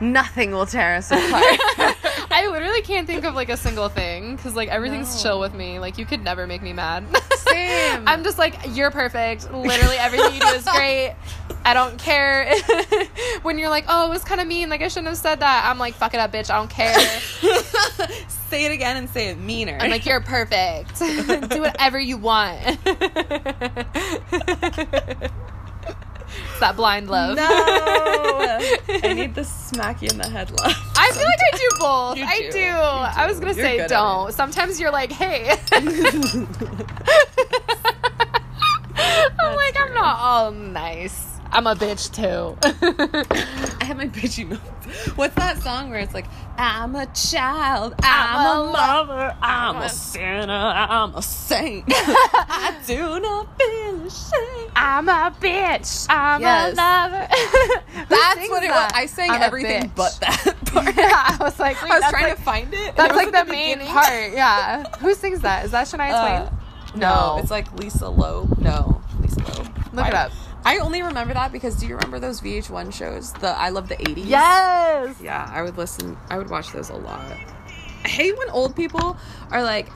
[0.00, 1.20] Nothing will tear us apart.
[2.32, 5.22] I literally can't think of like a single thing because like everything's No.
[5.22, 5.78] chill with me.
[5.78, 7.04] Like you could never make me mad.
[7.36, 8.04] Same.
[8.06, 9.52] I'm just like you're perfect.
[9.52, 11.14] Literally everything you do is great.
[11.64, 12.54] I don't care
[13.42, 14.68] when you're like, oh, it was kind of mean.
[14.70, 15.66] Like I shouldn't have said that.
[15.66, 16.50] I'm like, fuck it up, bitch.
[16.50, 16.98] I don't care.
[18.48, 19.76] say it again and say it meaner.
[19.80, 20.98] I'm like, you're perfect.
[20.98, 22.78] do whatever you want.
[26.50, 27.36] It's that blind love.
[27.36, 27.42] no.
[29.08, 30.74] I need to smack you in the head love.
[30.96, 32.16] I feel like I do both.
[32.18, 32.52] You I do.
[32.52, 32.66] do.
[32.68, 34.32] I was gonna say don't.
[34.32, 35.56] Sometimes you're like, hey.
[35.72, 35.86] I'm
[39.56, 41.29] like, I'm not all nice.
[41.52, 42.56] I'm a bitch too.
[43.80, 44.60] I have my bitchy moment.
[45.16, 49.76] What's that song where it's like, I'm a child, I'm I'm, a a mother, I'm
[49.76, 51.84] a sinner, I'm a saint.
[51.90, 54.72] I do not feel ashamed.
[54.76, 56.06] I'm a bitch.
[56.08, 56.72] I'm Yes.
[56.72, 58.06] a lover.
[58.08, 58.90] That's what it was.
[58.94, 60.96] I sang I'm everything but that part.
[60.96, 62.96] yeah, I was like, I was trying like, to find it.
[62.96, 63.92] That's it like was the main beginning.
[63.94, 64.32] part.
[64.32, 64.84] Yeah.
[64.98, 65.64] Who sings that?
[65.64, 66.58] Is that Shania Uh, Twain?
[67.00, 68.58] no, it's like Lisa Loeb.
[68.58, 69.68] No, Lisa Loeb.
[69.92, 70.32] Look it up.
[70.64, 73.32] I only remember that because do you remember those VH1 shows?
[73.34, 74.26] The I Love the 80s?
[74.26, 75.20] Yes.
[75.20, 76.16] Yeah, I would listen.
[76.28, 77.32] I would watch those a lot.
[78.04, 79.16] I hate when old people
[79.50, 79.88] are like,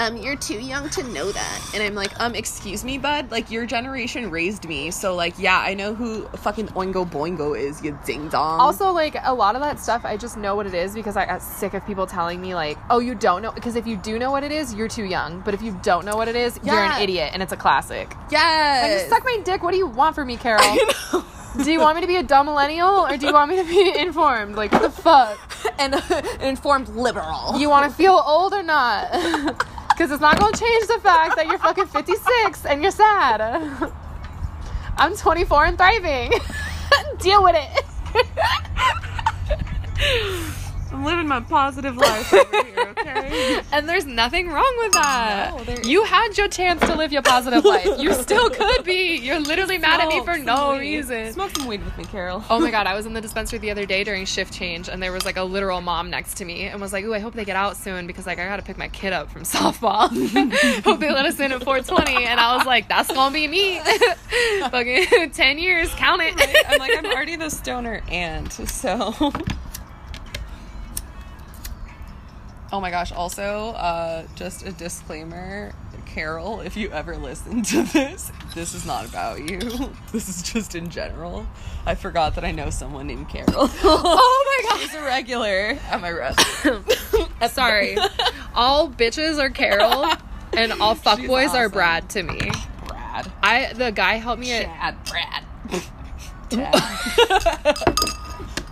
[0.00, 1.70] um, you're too young to know that.
[1.74, 3.30] And I'm like, um, excuse me, bud.
[3.30, 4.90] Like, your generation raised me.
[4.90, 8.60] So, like, yeah, I know who fucking Oingo Boingo is, you ding dong.
[8.60, 11.26] Also, like a lot of that stuff, I just know what it is because I
[11.26, 14.18] got sick of people telling me like, "Oh, you don't know." Because if you do
[14.18, 15.40] know what it is, you're too young.
[15.40, 18.16] But if you don't know what it is, you're an idiot, and it's a classic.
[18.30, 19.02] Yes.
[19.02, 19.62] just suck my dick.
[19.62, 20.62] What do you want from me, Carol?
[21.62, 23.68] do you want me to be a dumb millennial or do you want me to
[23.68, 24.54] be informed?
[24.54, 25.38] Like, what the fuck?
[25.78, 27.58] and an informed liberal.
[27.58, 29.66] You want to feel old or not?
[30.00, 33.42] Because it's not going to change the fact that you're fucking 56 and you're sad.
[34.96, 36.32] I'm 24 and thriving.
[37.18, 37.84] Deal with it.
[40.92, 43.60] I'm living my positive life over here, okay?
[43.72, 45.54] And there's nothing wrong with that.
[45.56, 47.86] No, there you had your chance to live your positive life.
[47.98, 49.16] You still could be.
[49.16, 50.80] You're literally mad at me for no weed.
[50.80, 51.32] reason.
[51.32, 52.42] Smoke some weed with me, Carol.
[52.50, 55.00] Oh my god, I was in the dispensary the other day during shift change and
[55.00, 57.34] there was like a literal mom next to me and was like, Ooh, I hope
[57.34, 60.08] they get out soon because like I gotta pick my kid up from softball.
[60.82, 63.80] hope they let us in at 420 and I was like, That's gonna be me.
[64.70, 66.34] Fucking ten years, count it.
[66.34, 66.56] Right?
[66.68, 69.32] I'm like, I'm already the stoner aunt, so.
[72.72, 75.74] Oh my gosh, also, uh, just a disclaimer
[76.06, 79.60] Carol, if you ever listen to this, this is not about you.
[80.12, 81.46] This is just in general.
[81.86, 83.70] I forgot that I know someone named Carol.
[83.84, 86.40] Oh my She's a regular at my rest.
[86.64, 87.50] god.
[87.50, 87.96] Sorry.
[88.54, 90.10] All bitches are Carol
[90.52, 91.68] and all fuckboys are.
[91.68, 92.40] Brad to me.
[92.88, 93.30] Brad.
[93.42, 95.44] I the guy helped me at Chad.
[96.50, 96.86] Brad.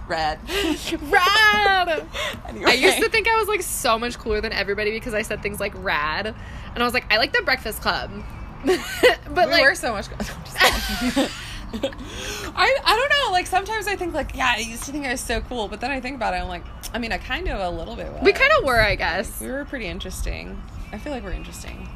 [0.08, 0.38] Red.
[1.02, 2.06] Rad!
[2.48, 2.64] Anyway.
[2.66, 5.42] I used to think I was like so much cooler than everybody because I said
[5.42, 6.26] things like rad.
[6.26, 8.10] And I was like, I like the Breakfast Club.
[8.64, 10.06] but we like, were so much.
[11.70, 13.32] I I don't know.
[13.32, 15.80] Like sometimes I think like yeah, I used to think I was so cool, but
[15.80, 18.10] then I think about it, I'm like, I mean, I kind of a little bit.
[18.12, 18.22] Was.
[18.22, 19.40] we kind of were, I guess.
[19.40, 20.60] we were pretty interesting.
[20.92, 21.88] I feel like we're interesting,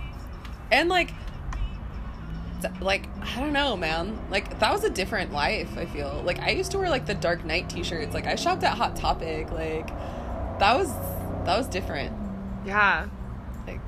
[0.70, 1.10] and like,
[2.80, 4.18] like I don't know, man.
[4.30, 5.76] Like that was a different life.
[5.76, 8.14] I feel like I used to wear like the Dark Knight T-shirts.
[8.14, 9.50] Like I shopped at Hot Topic.
[9.50, 9.88] Like
[10.58, 10.92] that was
[11.44, 12.12] that was different.
[12.64, 13.08] Yeah.
[13.66, 13.80] Like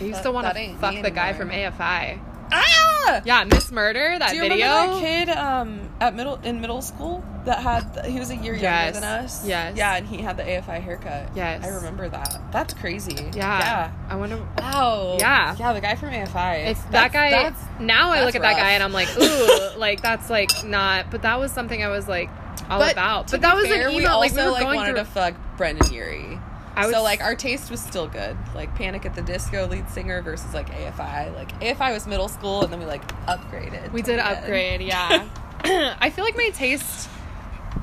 [0.00, 1.50] I used to want to fuck the guy from.
[1.50, 2.20] AFI.
[2.52, 3.22] ah.
[3.24, 4.66] Yeah, Miss Murder, that Do you video.
[4.66, 8.54] remember that kid um, at middle in middle school that had he was a year
[8.54, 8.94] Yes.
[8.94, 9.46] younger than us?
[9.46, 9.76] Yes.
[9.76, 11.30] Yeah, and he had the AFI haircut.
[11.34, 11.64] Yes.
[11.64, 12.38] I remember that.
[12.52, 13.14] That's crazy.
[13.34, 13.58] Yeah.
[13.58, 13.92] Yeah.
[14.10, 14.38] I wonder.
[14.58, 15.16] Wow.
[15.18, 15.56] Yeah.
[15.58, 16.76] Yeah, the guy from AFI.
[16.90, 20.02] That guy that's- now I that's look at that guy and I'm like, ooh, like
[20.02, 21.10] that's like not.
[21.10, 22.28] But that was something I was like
[22.68, 23.30] all but about.
[23.30, 25.04] But that was fair, an we also like we were like going wanted through.
[25.04, 26.38] to fuck Brendon Urie.
[26.78, 28.36] I would so like our taste was still good.
[28.54, 31.34] Like Panic at the Disco lead singer versus like AFI.
[31.34, 33.92] Like AFI was middle school and then we like upgraded.
[33.92, 34.38] We did the end.
[34.38, 35.26] upgrade, yeah.
[36.00, 37.08] I feel like my taste,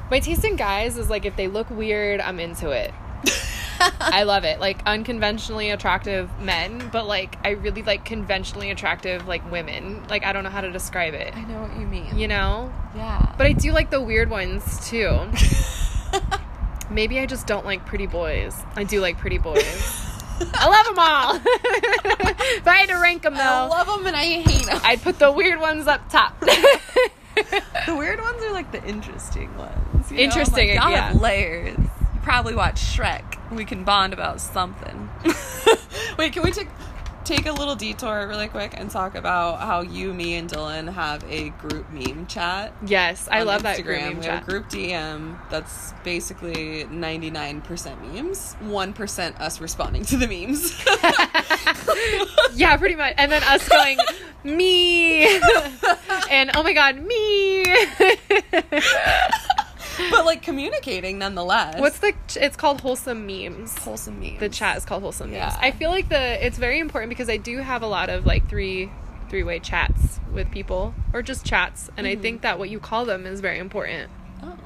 [0.09, 2.93] my taste in guys is like if they look weird, I'm into it.
[3.99, 4.59] I love it.
[4.59, 10.05] Like unconventionally attractive men, but like I really like conventionally attractive like women.
[10.09, 11.35] Like I don't know how to describe it.
[11.35, 12.17] I know what you mean.
[12.17, 12.71] You know?
[12.95, 13.33] Yeah.
[13.37, 15.19] But I do like the weird ones too.
[16.89, 18.55] Maybe I just don't like pretty boys.
[18.75, 20.09] I do like pretty boys.
[20.53, 21.35] I love them all.
[22.57, 24.79] if I had to rank them though, I love them and I hate them.
[24.83, 26.43] I'd put the weird ones up top.
[27.85, 30.09] The weird ones are like the interesting ones.
[30.11, 30.23] you know?
[30.23, 31.09] Interesting, Like, y'all yeah.
[31.09, 31.77] have layers.
[31.77, 33.23] You probably watch Shrek.
[33.51, 35.09] We can bond about something.
[36.17, 36.69] Wait, can we take
[37.23, 41.23] take a little detour really quick and talk about how you, me, and Dylan have
[41.29, 42.73] a group meme chat?
[42.85, 44.39] Yes, I love that group meme we chat.
[44.39, 50.83] have a group DM that's basically 99% memes, 1% us responding to the memes.
[52.55, 53.13] yeah, pretty much.
[53.17, 53.97] And then us going,
[54.43, 55.25] me.
[56.29, 57.63] and oh my god, me.
[60.11, 61.79] but like communicating nonetheless.
[61.79, 62.13] What's the?
[62.35, 63.77] It's called wholesome memes.
[63.77, 64.39] wholesome memes?
[64.39, 65.53] The chat is called wholesome memes.
[65.53, 65.57] Yeah.
[65.59, 68.49] I feel like the it's very important because I do have a lot of like
[68.49, 68.91] three
[69.29, 72.21] three way chats with people or just chats, and I mm-hmm.
[72.21, 74.11] think that what you call them is very important.
[74.41, 74.57] Oh.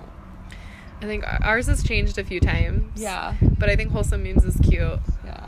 [1.01, 2.99] I think ours has changed a few times.
[2.99, 3.35] Yeah.
[3.41, 4.99] But I think wholesome memes is cute.
[5.25, 5.46] Yeah.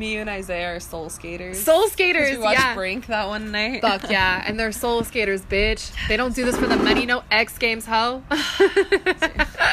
[0.00, 1.62] Me and Isaiah are soul skaters.
[1.62, 2.74] Soul skaters, We watched yeah.
[2.74, 3.82] Brink that one night.
[3.82, 5.92] Fuck yeah, and they're soul skaters, bitch.
[6.08, 8.22] They don't do this for the money, no X Games, ho.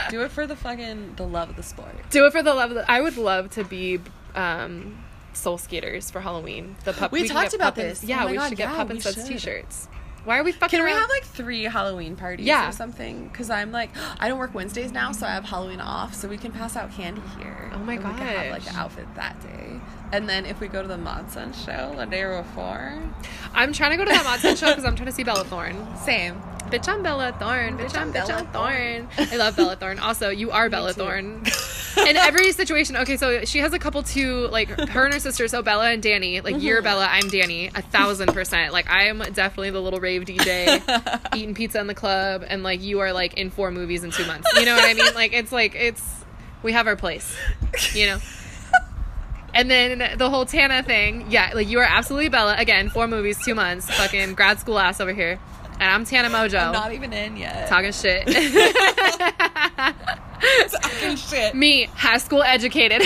[0.09, 1.95] Do it for the fucking the love of the sport.
[2.09, 2.91] do it for the love of the.
[2.91, 3.99] I would love to be
[4.35, 6.75] um, soul skaters for Halloween.
[6.83, 7.11] The pup.
[7.13, 8.01] We can talked about puppets.
[8.01, 8.09] this.
[8.09, 9.87] Yeah, Oh we God, should get yeah, pup we and suds t-shirts.
[10.27, 10.77] Why are we fucking?
[10.77, 12.67] Can we have like three Halloween parties Yeah.
[12.67, 13.29] or something?
[13.29, 16.37] Because I'm like, I don't work Wednesdays now, so I have Halloween off, so we
[16.37, 17.71] can pass out candy here.
[17.73, 18.11] Oh my god!
[18.11, 19.79] We can have like an outfit that day,
[20.11, 23.01] and then if we go to the Mod Sun show the day before,
[23.53, 25.45] I'm trying to go to that Mod Sun show because I'm trying to see Bella
[25.45, 25.87] Thorne.
[25.95, 26.41] same.
[26.69, 27.77] Bitch, I'm Bella Thorne.
[27.77, 29.07] Bitch, I'm Bella I'm Thorne.
[29.17, 29.99] I love Bella Thorne.
[29.99, 30.91] Also, you are Bella.
[30.91, 31.43] Thorne.
[31.97, 35.47] In every situation, okay, so she has a couple too, like her and her sister,
[35.47, 36.43] so Bella and Dani.
[36.43, 36.83] Like you're mm-hmm.
[36.83, 38.71] Bella, I'm Dani, a thousand percent.
[38.73, 42.99] Like I'm definitely the little rave DJ, eating pizza in the club, and like you
[42.99, 44.49] are like in four movies in two months.
[44.55, 45.13] You know what I mean?
[45.13, 46.03] Like it's like it's
[46.63, 47.35] we have our place,
[47.93, 48.19] you know.
[49.53, 52.55] And then the whole Tana thing, yeah, like you are absolutely Bella.
[52.59, 55.39] Again, four movies, two months, fucking grad school ass over here.
[55.79, 56.67] And I'm Tana Mongeau.
[56.67, 57.67] I'm not even in yet.
[57.67, 58.27] talking shit.
[60.69, 61.55] Talking shit.
[61.55, 63.01] Me, high school educated.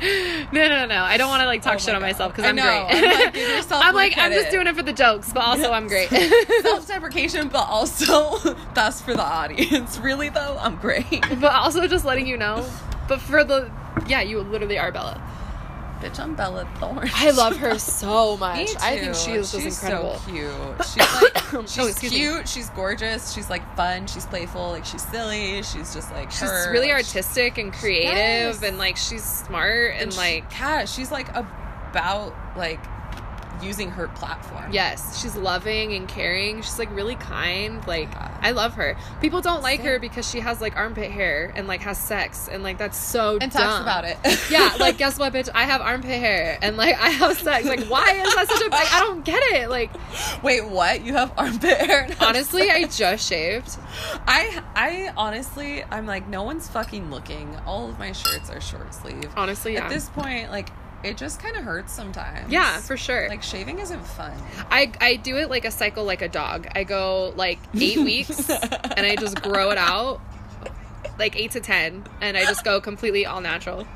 [0.52, 1.02] no, no, no.
[1.02, 2.06] I don't want to like talk Oh shit on God.
[2.06, 2.62] myself because I'm know.
[2.62, 3.04] great.
[3.04, 5.72] I'm like, give yourself I'm like, I'm just doing it for the jokes, but also
[5.72, 6.08] I'm great.
[6.62, 8.36] Self deprecation, but also
[8.74, 9.98] that's for the audience.
[9.98, 11.06] Really though, I'm great.
[11.40, 12.68] but also just letting you know.
[13.08, 13.70] But for the
[14.06, 15.20] yeah, you literally are Bella.
[16.00, 17.10] Bitch, I'm Bella Thorne.
[17.14, 18.56] I love her so much.
[18.56, 20.18] Me I think she is just she's incredible.
[20.18, 20.86] so cute.
[20.86, 22.08] She's like Oh, she's me.
[22.08, 22.48] cute.
[22.48, 23.32] She's gorgeous.
[23.32, 24.06] She's like fun.
[24.06, 24.70] She's playful.
[24.70, 25.62] Like she's silly.
[25.62, 26.72] She's just like She's her.
[26.72, 28.62] really artistic and creative, Yes.
[28.62, 32.80] and like she's smart and, she- like yeah, she's like about like
[33.62, 34.70] using her platform.
[34.72, 36.62] yes, she's loving and caring.
[36.62, 37.86] She's like really kind.
[37.86, 38.38] Like Yeah.
[38.42, 38.96] I love her.
[39.20, 42.62] People don't like her because she has like armpit hair and like has sex and
[42.62, 43.62] like that's so and dumb.
[43.62, 44.18] talks about it.
[44.50, 45.48] yeah, like guess what, bitch?
[45.54, 47.66] I have armpit hair and like I have sex.
[47.66, 49.68] Like why is that such a like I don't get it.
[49.68, 49.90] Like
[50.42, 51.02] wait, what?
[51.04, 52.08] You have armpit hair?
[52.20, 53.76] honestly, I just shaved.
[54.26, 57.56] I I honestly I'm like no one's fucking looking.
[57.66, 59.30] All of my shirts are short sleeve.
[59.36, 59.84] Honestly, yeah.
[59.84, 60.70] At this point, like
[61.04, 62.50] it just kind of hurts sometimes.
[62.52, 63.28] yeah, for sure.
[63.28, 64.32] Like shaving isn't fun.
[64.70, 66.66] I I do it like a cycle like a dog.
[66.74, 70.20] I go like eight weeks and I just grow it out
[71.18, 73.86] like eight to ten and I just go completely all natural.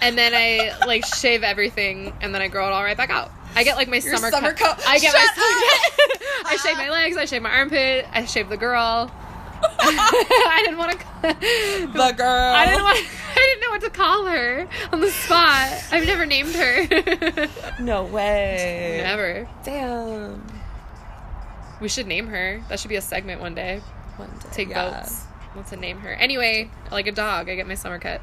[0.00, 3.30] And then I like shave everything and then I grow it all right back out.
[3.56, 4.76] I get like my Your summer, summer cut.
[4.78, 4.84] coat.
[4.88, 8.48] I get Shut my summer I shave my legs, I shave my armpit, I shave
[8.48, 9.10] the girl.
[9.80, 10.98] I didn't want to
[11.92, 12.54] The girl.
[12.54, 12.98] I didn't want
[13.36, 15.72] I didn't know what to call her on the spot.
[15.90, 17.48] I've never named her.
[17.80, 19.00] No way.
[19.02, 19.48] never.
[19.64, 20.46] Damn.
[21.80, 22.62] We should name her.
[22.68, 23.80] That should be a segment one day.
[24.16, 24.48] One day.
[24.52, 25.00] Take yeah.
[25.00, 25.24] votes.
[25.54, 26.12] What's to name her?
[26.12, 28.20] Anyway, like a dog, I get my summer cut.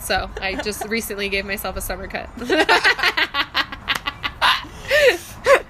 [0.00, 2.28] so I just recently gave myself a summer cut.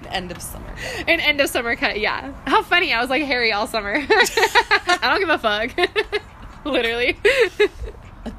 [0.09, 0.75] End of summer.
[1.07, 2.33] An end of summer cut, yeah.
[2.45, 2.93] How funny!
[2.93, 3.95] I was like Harry all summer.
[3.99, 5.71] I don't give a fuck.
[6.65, 7.17] Literally.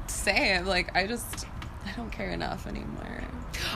[0.07, 0.65] Same.
[0.65, 1.45] Like I just
[1.85, 3.23] I don't care enough anymore.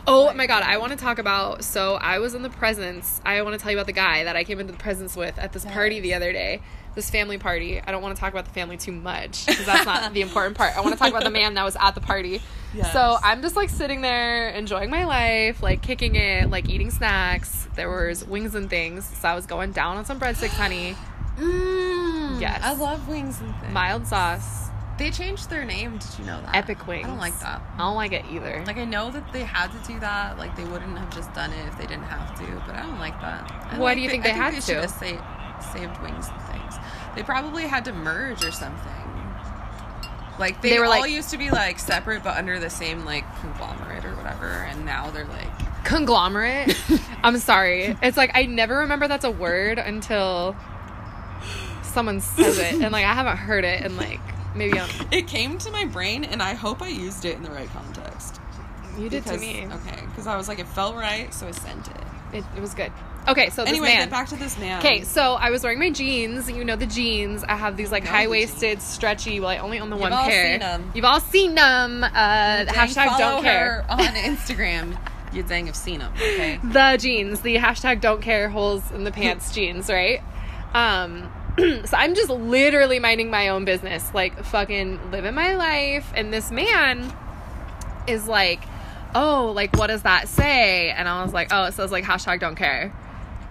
[0.08, 1.64] Oh my god, I want to talk about.
[1.64, 3.22] So I was in the presence.
[3.26, 5.38] I want to tell you about the guy that I came into the presence with
[5.38, 6.62] at this party the other day.
[7.00, 7.80] This family party.
[7.82, 10.58] I don't want to talk about the family too much because that's not the important
[10.58, 10.76] part.
[10.76, 12.42] I want to talk about the man that was at the party.
[12.74, 12.92] Yes.
[12.92, 17.70] So I'm just like sitting there enjoying my life, like kicking it, like eating snacks.
[17.76, 20.96] There was wings and things, so I was going down on some breadsticks, honey.
[21.40, 22.60] Mm, Yes.
[22.62, 23.74] I love wings and things.
[23.74, 26.00] Mild sauce, They changed their name.
[26.00, 26.54] Did you know that?
[26.54, 27.06] epic wings.
[27.06, 27.62] I don't like that.
[27.76, 28.62] I don't like it either.
[28.68, 30.38] Like I know that they had to do that.
[30.38, 32.64] Like they wouldn't have just done it if they didn't have to.
[32.68, 33.50] But I don't like that.
[33.72, 34.62] I Why like do you think they I had they to?
[34.64, 36.59] should have sa- saved wings and things.
[37.16, 38.92] They probably had to merge or something.
[40.40, 43.04] Like they, They were, all like- used to be like separate but under the same
[43.06, 45.50] like conglomerate or whatever, and now they're like
[45.86, 46.78] Conglomerate.
[47.24, 47.98] I'm sorry.
[48.02, 50.56] It's like I never remember that's a word until
[51.84, 54.20] someone says it, and like I haven't heard it in like
[54.56, 54.90] maybe on.
[55.12, 58.40] It came to my brain, and I hope I used it in the right context.
[58.98, 59.66] You did Because- to me.
[59.66, 61.98] Okay, because I was like, it felt right, so I sent it.
[62.34, 62.92] It, it was good.
[63.28, 64.10] Okay, so this anyway, man.
[64.10, 64.80] back to this man.
[64.80, 66.50] Okay, so I was wearing my jeans.
[66.50, 67.44] You know the jeans.
[67.44, 69.40] I have these like high waisted, stretchy.
[69.40, 70.54] Well, I only own the You've one all pair.
[70.54, 70.92] seen 'em.
[70.96, 72.04] You've all seen them.
[72.04, 73.86] Uh, hashtag don't care.
[73.90, 74.98] on Instagram.
[75.32, 76.12] You dang have seen them.
[76.16, 76.60] Okay.
[76.64, 80.24] the jeans, the hashtag don't care holes in the pants jeans, right?
[80.74, 81.32] Um,
[81.86, 86.12] so I'm just literally minding my own business, like fucking living my life.
[86.16, 87.14] And this man
[88.08, 88.64] is like,
[89.14, 90.90] oh, like, what does that say?
[90.90, 92.92] And I was like, oh, it says like hashtag don't care.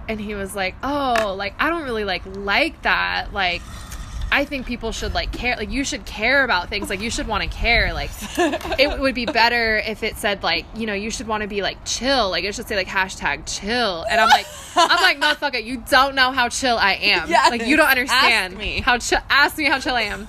[0.08, 3.32] And he was like, oh, like, I don't really like like that.
[3.32, 3.62] Like,
[4.30, 5.56] I think people should like care.
[5.56, 6.90] Like, you should care about things.
[6.90, 7.92] Like, you should want to care.
[7.94, 8.10] Like,
[8.78, 11.62] it would be better if it said like you know you should want to be
[11.62, 15.62] like chill like it should say like hashtag chill and i'm like i'm like motherfucker
[15.62, 17.50] you don't know how chill i am Yes.
[17.50, 18.80] like you don't understand Ask me.
[18.80, 20.26] how chill ask me how chill i am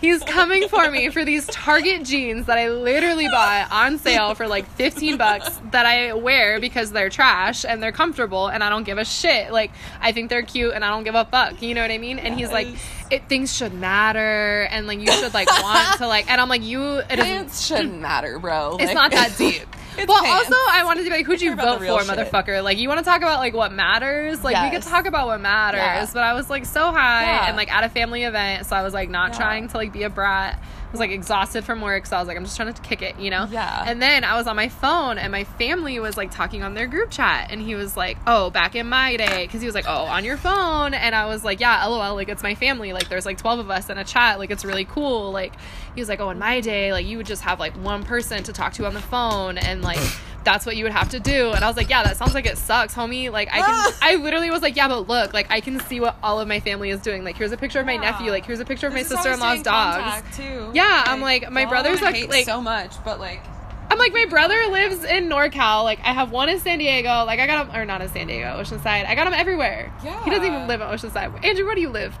[0.00, 4.46] he's coming for me for these target jeans that i literally bought on sale for
[4.48, 8.84] like 15 bucks that i wear because they're trash and they're comfortable and i don't
[8.84, 11.74] give a shit like i think they're cute and i don't give a fuck you
[11.74, 12.99] know what i mean and he's like Yes.
[13.10, 16.62] It things should matter and like you should like want to like and i'm like
[16.62, 18.76] you it Pants shouldn't matter, bro.
[18.78, 19.62] it's Like- not that deep.
[19.98, 20.46] It's well, pants.
[20.46, 22.08] also, I wanted to be like, who'd you vote for, shit.
[22.16, 22.62] motherfucker?
[22.62, 24.42] Like, you want to talk about like what matters?
[24.42, 25.80] Like, we could talk about what matters.
[25.80, 26.06] Yeah.
[26.14, 27.48] But I was like so high Yeah.
[27.48, 29.38] and like at a family event, so I was like not Yeah.
[29.38, 30.62] trying to like be a brat.
[30.90, 33.00] I was like exhausted from work, so I was like, I'm just trying to kick
[33.00, 33.46] it, you know?
[33.48, 33.84] Yeah.
[33.86, 36.88] And then I was on my phone, and my family was like talking on their
[36.88, 39.84] group chat, and he was like, "Oh, back in my day," because he was like,
[39.86, 42.92] "Oh, on your phone," and I was like, "Yeah, lol, like it's my family.
[42.92, 44.40] Like there's like 12 of us in a chat.
[44.40, 45.52] Like it's really cool." Like
[45.94, 48.42] he was like, "Oh, in my day, like you would just have like one person
[48.42, 50.00] to talk to on the phone, and like."
[50.42, 52.46] That's what you would have to do, and I was like, "Yeah, that sounds like
[52.46, 55.60] it sucks, homie." Like, I can, I literally was like, "Yeah, but look, like, I
[55.60, 57.24] can see what all of my family is doing.
[57.24, 58.00] Like, here's a picture of my Yeah.
[58.00, 58.30] nephew.
[58.30, 60.70] Like, here's a picture of my This is how sister-in-law's dogs." Too.
[60.74, 63.42] Yeah, I'm like, my brother's like- like- so much, but like
[63.90, 65.82] I'm like, my brother lives in NorCal.
[65.82, 67.24] Like, I have one in San Diego.
[67.24, 69.04] Like, I got him, or not in San Diego, Oceanside.
[69.04, 69.92] I got him everywhere.
[70.04, 70.22] Yeah.
[70.24, 71.44] He doesn't even live in Oceanside.
[71.44, 72.16] Andrew, where do you live?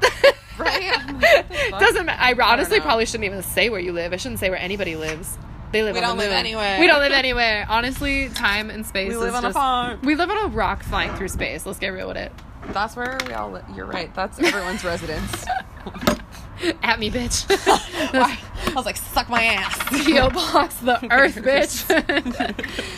[0.58, 0.82] Right?
[1.08, 1.80] Like, what the fuck?
[1.80, 2.20] Doesn't matter.
[2.20, 2.84] I honestly know.
[2.84, 4.12] probably shouldn't even say where you live.
[4.12, 5.38] I shouldn't say where anybody lives.
[5.72, 6.38] They live We on don't the live moon.
[6.38, 6.80] anywhere.
[6.80, 7.66] We don't live anywhere.
[7.68, 9.10] Honestly, time and space.
[9.10, 10.00] We live on a farm.
[10.02, 11.64] We live on a rock flying through space.
[11.64, 12.32] Let's get real with it.
[12.72, 13.50] That's where we all.
[13.52, 13.64] live.
[13.74, 14.12] you're right.
[14.14, 15.44] That's everyone's residence.
[16.82, 17.46] At me, bitch.
[18.14, 19.78] I was like, suck my ass.
[20.04, 21.86] PO box the earth, bitch.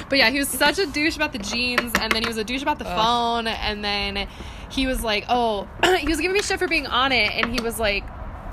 [0.09, 2.45] but yeah, he was such a douche about the jeans, and then he was a
[2.45, 2.97] douche about the Ugh.
[2.97, 4.27] phone, and then
[4.69, 5.69] he was like, "Oh,
[5.99, 8.05] he was giving me shit for being on it," and he was like.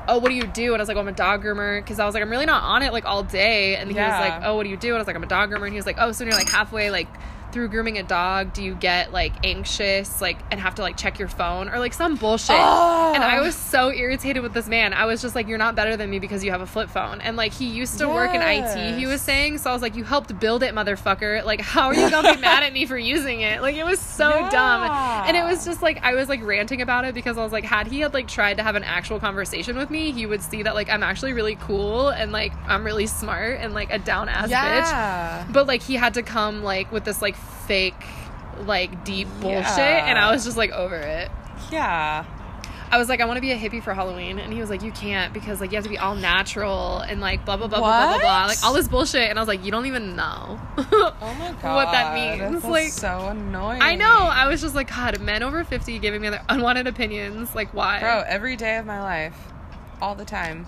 [0.10, 0.74] Oh, what do you do?
[0.74, 1.82] And I was like, oh, I'm a dog groomer.
[1.82, 3.76] Because I was like, I'm really not on it like all day.
[3.76, 4.10] And he Yeah.
[4.10, 4.90] was like, oh, what do you do?
[4.90, 5.64] And I was like, I'm a dog groomer.
[5.64, 7.08] And he was like, oh, so you're like halfway like
[7.52, 11.20] through grooming a dog, do you get like anxious like and have to like check
[11.20, 12.56] your phone or like some bullshit?
[12.58, 13.14] Oh.
[13.14, 14.94] And I was so irritated with this man.
[14.94, 17.22] I was just like, you're not better than me because you have a flip phone.
[17.22, 19.58] And like he used to work in IT, he was saying.
[19.60, 21.44] So I was like, you helped build it, motherfucker.
[21.44, 23.62] Like, how are you gonna be mad at me for using it?
[23.62, 24.84] Like, it was so dumb.
[25.28, 27.64] And it was just like I was like ranting about it because I was like,
[27.64, 30.64] had he had like tried to have an actual conversation with me, he would see
[30.64, 34.30] that like I'm actually really cool and like I'm really smart and like a down
[34.30, 34.50] ass
[35.48, 35.54] bitch.
[35.54, 37.36] But like he had to come like with this like
[37.68, 38.04] fake
[38.66, 40.06] like deep bullshit Yeah.
[40.10, 41.30] and I was just like over it.
[41.72, 42.26] Yeah.
[42.92, 44.82] I was like, I want to be a hippie for Halloween, and he was like,
[44.82, 47.78] you can't because like you have to be all natural and like blah blah blah
[47.78, 49.30] blah blah blah blah, like all this bullshit.
[49.30, 51.76] And I was like, you don't even know Oh my god.
[51.76, 52.64] what that means.
[52.70, 53.82] Like, so annoying.
[53.84, 54.08] I know.
[54.08, 57.54] I was just like, God, men over fifty giving me their unwanted opinions.
[57.54, 58.00] Like, why?
[58.00, 59.38] Bro, every day of my life.
[60.02, 60.66] All the time.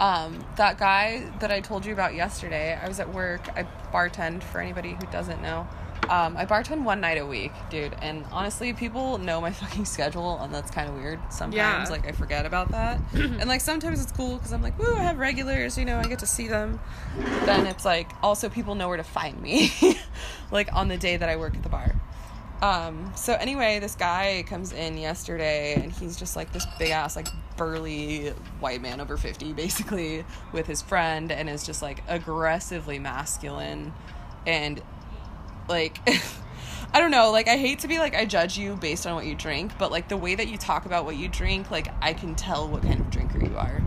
[0.00, 3.48] Um, that guy that I told you about yesterday, I was at work.
[3.56, 5.68] I bartend for anybody who doesn't know.
[6.12, 7.94] Um, I bartend one night a week, dude.
[8.02, 11.18] And honestly, people know my fucking schedule, and that's kind of weird.
[11.32, 11.86] Sometimes, Yeah.
[11.90, 13.00] like, I forget about that.
[13.14, 16.04] and, like, sometimes it's cool because I'm like, woo, I have regulars, you know, I
[16.04, 16.80] get to see them.
[17.16, 19.72] But then it's like, also, people know where to find me,
[20.50, 21.94] like, on the day that I work at the bar.
[22.60, 27.16] Um, so anyway, this guy comes in yesterday and he's just like this big ass,
[27.16, 28.28] like burly
[28.60, 33.92] white man over 50, basically, with his friend and is just like aggressively masculine
[34.46, 34.80] and
[35.72, 35.98] like
[36.94, 39.24] I don't know, like I hate to be like I judge you based on what
[39.24, 42.12] you drink, but like the way that you talk about what you drink, like I
[42.12, 43.82] can tell what kind of drinker you are.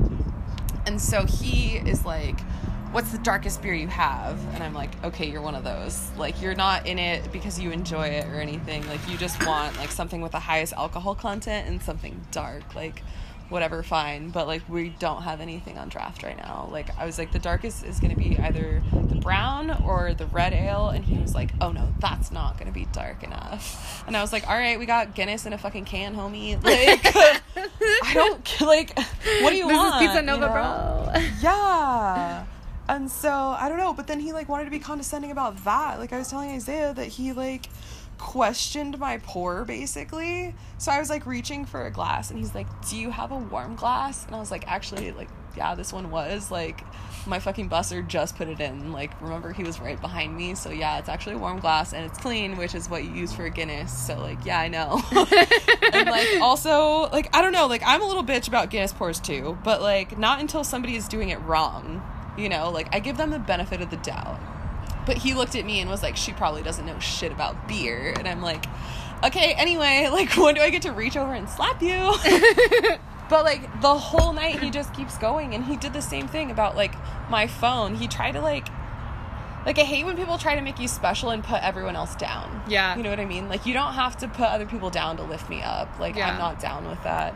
[0.88, 2.40] And so he is like,
[2.92, 4.40] What's the darkest beer you have?
[4.54, 6.10] And I'm like, Okay, you're one of those.
[6.18, 8.88] Like, you're not in it because you enjoy it or anything.
[8.88, 12.76] Like, you just want like something with the highest alcohol content and something dark.
[12.76, 13.04] Like,
[13.50, 14.30] whatever, fine.
[14.30, 16.68] But like, we don't have anything on draft right now.
[16.72, 20.54] Like, I was like, the darkest is gonna be either the brown or the red
[20.54, 20.90] ale.
[20.90, 24.04] And he was like, Oh no, that's not gonna be dark enough.
[24.08, 26.62] And I was like, All right, we got Guinness in a fucking can, homie.
[26.64, 27.02] Like,
[28.04, 28.98] I don't like.
[29.42, 30.00] What do you this want?
[30.00, 31.12] This is Pizza you Nova, know?
[31.14, 31.22] bro.
[31.42, 32.46] Yeah.
[32.88, 36.00] And so I don't know, but then he like wanted to be condescending about that.
[36.00, 37.68] Like I was telling Isaiah that he like
[38.18, 40.56] questioned my pour basically.
[40.78, 43.38] So I was like reaching for a glass and he's like, "Do you have a
[43.38, 46.82] warm glass?" And I was like, "Actually, like yeah, this one was like
[47.28, 48.92] my fucking busser just put it in.
[48.92, 50.56] Like remember he was right behind me.
[50.56, 53.34] So yeah, it's actually a warm glass and it's clean, which is what you use
[53.34, 53.96] for a Guinness.
[54.06, 55.02] So like, yeah, I know."
[55.94, 59.20] and like also like I don't know, like I'm a little bitch about Guinness pours
[59.20, 62.04] too, but like not until somebody is doing it wrong.
[62.38, 64.40] You know, like I give them the benefit of the doubt.
[65.06, 68.14] But he looked at me and was like, "She probably doesn't know shit about beer."
[68.18, 68.66] And I'm like,
[69.24, 72.14] "Okay, anyway, like when do I get to reach over and slap you?"
[73.30, 76.52] but like the whole night he just keeps going and he did the same thing
[76.52, 76.96] about like
[77.30, 77.96] my phone.
[77.96, 78.68] He tried to like
[79.66, 82.64] like I hate when people try to make you special and put everyone else down.
[82.68, 82.96] Yeah.
[82.96, 83.50] You know what I mean?
[83.50, 86.00] Like you don't have to put other people down to lift me up.
[86.00, 86.32] Like Yeah.
[86.32, 87.34] I'm not down with that.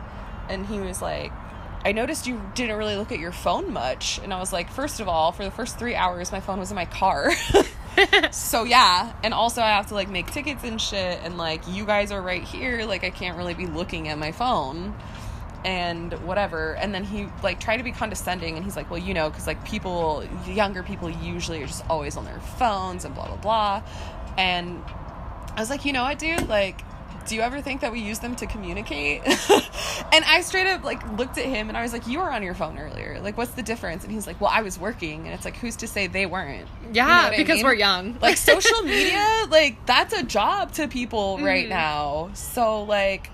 [0.48, 1.32] And he was like
[1.84, 4.18] I noticed you didn't really look at your phone much.
[4.22, 6.70] And I was like, first of all, for the first three hours, my phone was
[6.70, 7.30] in my car.
[8.30, 9.12] so yeah.
[9.24, 11.20] And also, I have to like make tickets and shit.
[11.22, 12.84] And like, you guys are right here.
[12.84, 14.94] Like, I can't really be looking at my phone
[15.64, 16.74] and whatever.
[16.74, 18.56] And then he like tried to be condescending.
[18.56, 22.16] And he's like, well, you know, because like people, younger people usually are just always
[22.16, 23.82] on their phones and blah, blah, blah.
[24.36, 24.82] And
[25.56, 26.46] I was like, you know what, dude?
[26.48, 26.82] Like,
[27.26, 29.22] do you ever think that we use them to communicate?
[30.12, 32.42] and I straight up like looked at him and I was like, you were on
[32.42, 33.20] your phone earlier.
[33.22, 34.04] Like, what's the difference?
[34.04, 35.26] And he's like, well, I was working.
[35.26, 36.66] And it's like, who's to say they weren't?
[36.82, 37.64] You know Yeah, I because mean?
[37.66, 38.18] we're young.
[38.22, 41.70] like social media, like that's a job to people right Mhm.
[41.70, 42.30] now.
[42.34, 43.30] So like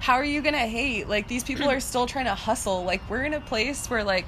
[0.00, 1.08] how are you gonna hate?
[1.08, 2.84] Like these people are still trying to hustle.
[2.84, 4.26] Like we're in a place where like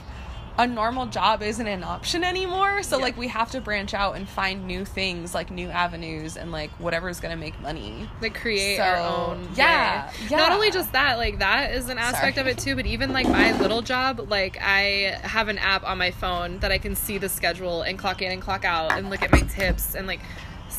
[0.58, 2.82] a normal job isn't an option anymore.
[2.82, 3.04] So Yeah.
[3.04, 6.70] like we have to branch out and find new things, like new avenues and like
[6.72, 8.08] whatever's gonna make money.
[8.20, 10.36] like create So, our own yeah, way.
[10.36, 12.50] not only just that like that is an aspect Sorry.
[12.50, 15.98] of it too but even like my little job like i have an app on
[15.98, 19.10] my phone that i can see the schedule and clock in and clock out and
[19.10, 20.20] look at my tips and like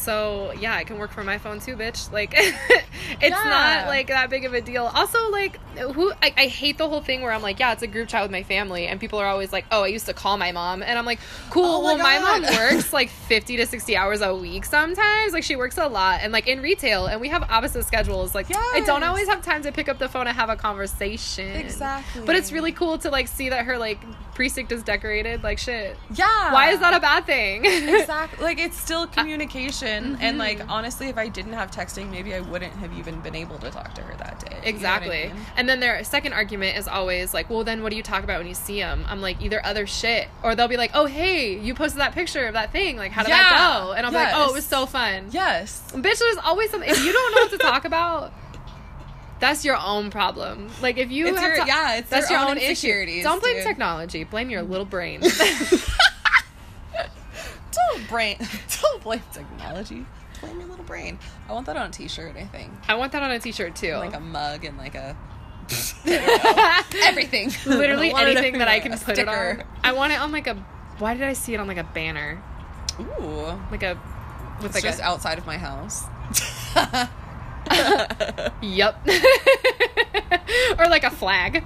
[0.04, 2.12] so yeah i can work from my phone too bitch.
[2.12, 3.30] Like it's Yeah.
[3.30, 4.86] not like that big of a deal.
[4.93, 7.88] Also like who I, I hate the whole thing where i'm like yeah it's a
[7.88, 10.38] group chat with my family and people are always like oh i used to call
[10.38, 13.66] my mom and i'm like cool Oh my well my mom works like 50 to
[13.66, 15.34] 60 hours a week sometimes.
[15.34, 18.36] Like she works a lot and like in retail and we have opposite schedules.
[18.36, 21.47] Like i don't always have time to pick up the phone and have a conversation.
[21.56, 22.24] Exactly.
[22.26, 23.99] but it's really cool to like see that her like
[24.36, 25.95] precinct is decorated like shit.
[26.16, 26.51] Yeah.
[26.54, 27.66] why is that a bad thing?
[28.04, 30.70] Exactly like it's still communication and like Mm-hmm.
[30.70, 33.94] honestly if i didn't have texting maybe i wouldn't have even been able to talk
[33.96, 35.24] to her that day You know I Exactly.
[35.28, 35.36] mean?
[35.58, 38.39] And then their second argument is always like, well, then what do you talk about
[38.39, 39.04] when you see them?
[39.08, 42.46] I'm like, either other shit, or they'll be like, oh, hey, you posted that picture
[42.48, 42.96] of that thing.
[42.98, 43.91] Like, how did that go?
[43.94, 45.28] And I'm like, oh, it was so fun.
[45.32, 46.89] yes Bitch, there's always something.
[46.89, 48.32] If you don't know what to talk about,
[49.39, 50.70] that's your own problem.
[50.82, 53.22] Like, if you It's have your- to- yeah, it's that's your own own issue.
[53.24, 53.66] Don't blame dude.
[53.66, 54.24] technology.
[54.24, 55.22] Blame your little brain.
[57.74, 58.38] don't brain
[58.82, 60.06] don't blame technology
[60.42, 61.18] blame your little brain
[61.48, 63.94] i want that on a t-shirt i think I want that on a T-shirt too.
[63.96, 65.16] like a mug and like a
[67.04, 69.64] everything Literally I want it anything that I can A put it on.
[69.82, 70.56] I want it on like a.
[71.00, 72.44] Why did I see it on like a banner?
[73.00, 73.98] ooh Like a.
[74.58, 76.04] With it's like just a, outside of my house
[78.62, 79.00] Yup.
[80.78, 81.64] or like a flag.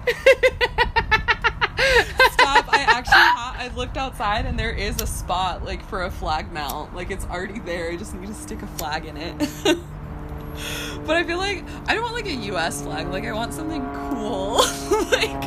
[2.32, 2.74] Stop!
[2.74, 6.52] I actually ha- I looked outside and there is a spot like for a flag
[6.52, 6.96] mount.
[6.96, 7.92] Like it's already there.
[7.92, 9.38] I just need to stick a flag in it.
[11.06, 12.82] but I feel like I don't want like a U.S.
[12.82, 13.08] flag.
[13.08, 14.56] Like I want something cool,
[15.12, 15.44] like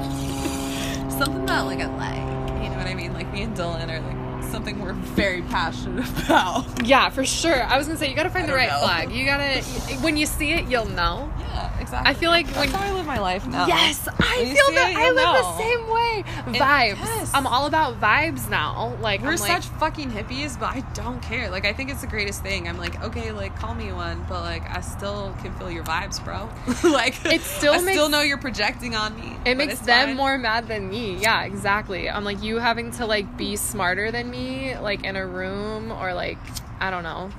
[1.11, 2.63] something that like I like.
[2.63, 3.13] You know what I mean?
[3.13, 6.87] Like me and Dylan are like something we're very passionate about.
[6.87, 7.63] Yeah, for sure.
[7.63, 8.81] I was gonna say you gotta find the right know.
[8.81, 9.13] flag.
[9.13, 9.61] You gotta
[10.03, 11.31] when you see it, you'll know.
[11.41, 12.11] Yeah, exactly.
[12.11, 13.67] I feel like That's when how I live my life now.
[13.67, 16.25] Yes, I When feel that it, I live the same way.
[16.47, 16.99] And- Vibes.
[16.99, 17.31] yes.
[17.35, 18.97] I'm all about vibes now.
[19.01, 21.51] Like We're I'm like, such fucking hippies, but I don't care.
[21.51, 22.69] Like, I think it's the greatest thing.
[22.69, 26.23] I'm like, okay, like, call me one, but like, I still can feel your vibes,
[26.25, 26.49] bro.
[26.91, 29.37] like, It still I makes- still know you're projecting on me.
[29.45, 30.17] it makes them fine.
[30.17, 31.17] more mad than me.
[31.17, 32.09] Yeah, exactly.
[32.11, 34.40] I'm like you having to like be smarter than me,
[34.81, 36.39] like in a room or like
[36.81, 37.31] I don't know,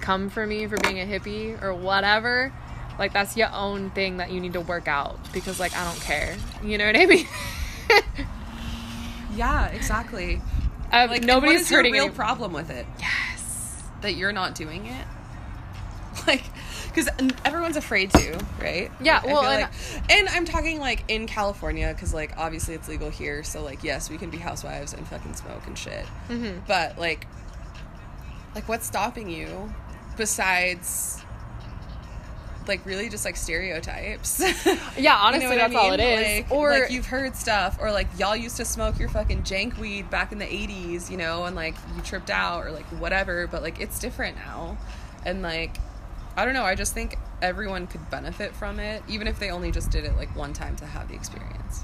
[0.00, 2.52] come for me for being a hippie or whatever.
[2.98, 6.00] Like that's your own thing that you need to work out because like I don't
[6.00, 6.36] care.
[6.64, 7.26] You know what I mean?
[9.34, 10.40] Yeah, exactly.
[10.92, 13.82] um, Like, nobody's is your hurting real problem with it Yes.
[14.00, 15.06] that you're not doing it.
[16.26, 16.44] Like,
[16.96, 17.10] because
[17.44, 18.90] everyone's afraid to, right?
[19.00, 22.88] Yeah, Like, well, and- like- and I'm talking like in California, because like obviously it's
[22.88, 26.06] legal here, so like yes, we can be housewives and fucking smoke and shit.
[26.30, 26.62] Mhm.
[26.66, 27.26] But like,
[28.54, 29.72] like what's stopping you
[30.16, 31.22] besides
[32.66, 34.42] like really just like stereotypes?
[34.98, 36.18] Yeah, honestly, what I that's all it mean?
[36.18, 36.42] is.
[36.44, 39.76] Like, or like you've heard stuff, or like y'all used to smoke your fucking jank
[39.78, 43.46] weed back in the '80s, you know, and like you tripped out or like whatever.
[43.46, 44.78] But like it's different now,
[45.26, 45.76] and like
[46.36, 46.64] I don't know.
[46.64, 50.16] I just think everyone could benefit from it, even if they only just did it
[50.16, 51.82] like one time to have the experience.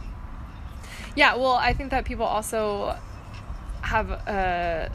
[1.16, 2.96] Yeah, well, I think that people also
[3.82, 4.88] have uh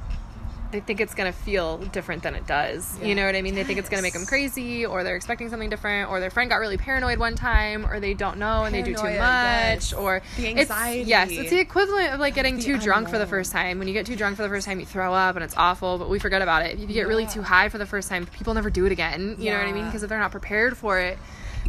[0.71, 2.99] they think it's going to feel different than it does.
[3.01, 3.55] You know what I mean?
[3.55, 6.29] They think it's going to make them crazy or they're expecting something different or their
[6.29, 9.13] friend got really paranoid one time or they don't know and they do too much
[9.13, 9.93] yes.
[9.93, 11.09] or The it's anxiety.
[11.09, 13.79] yes, it's the equivalent of like getting The too drunk for the first time.
[13.79, 15.97] When you get too drunk for the first time, you throw up and it's awful,
[15.97, 16.73] but we forget about it.
[16.73, 19.35] If you get really too high for the first time, people never do it again.
[19.39, 19.85] You know what I mean?
[19.85, 21.17] Because if they're not prepared for it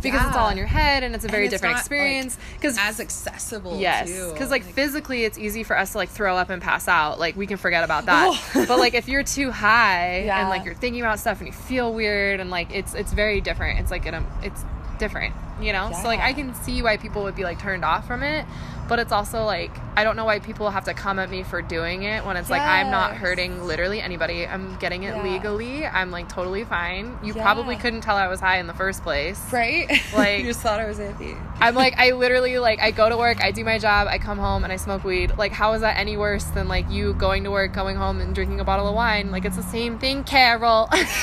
[0.02, 2.76] because it's all in your head and it's a very it's different not, experience because
[2.78, 6.60] As accessible, Yes, because like, physically, it's easy for us to like throw up and
[6.62, 7.18] pass out.
[7.18, 8.28] Like we can forget about that.
[8.54, 8.64] Oh.
[8.68, 10.40] but like if you're too high Yeah.
[10.40, 13.40] and like you're thinking about stuff and you feel weird and like it's it's very
[13.40, 13.80] different.
[13.80, 14.62] It's like an, it's
[14.98, 15.90] different, you know.
[15.92, 18.44] So like I can see why people would be like turned off from it,
[18.88, 21.60] but it's also like I don't know why people have to come at me for
[21.60, 24.46] doing it when it's like I'm not hurting literally anybody.
[24.46, 25.22] I'm getting it Yeah.
[25.24, 25.84] legally.
[25.86, 27.18] I'm like totally fine.
[27.22, 29.40] You probably couldn't tell I was high in the first place.
[29.52, 29.88] right?
[30.14, 31.36] Like- you just thought I was hippie.
[31.60, 34.38] I'm like, I literally like, I go to work, I do my job, I come
[34.38, 35.36] home and I smoke weed.
[35.36, 38.34] Like, how is that any worse than like you going to work, going home and
[38.34, 39.30] drinking a bottle of wine?
[39.32, 40.88] Like, it's the same thing, Carol.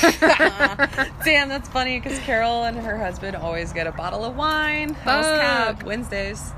[1.24, 4.90] Damn, that's funny because Carol and her husband always get a bottle of wine.
[4.94, 6.52] House cab Wednesdays.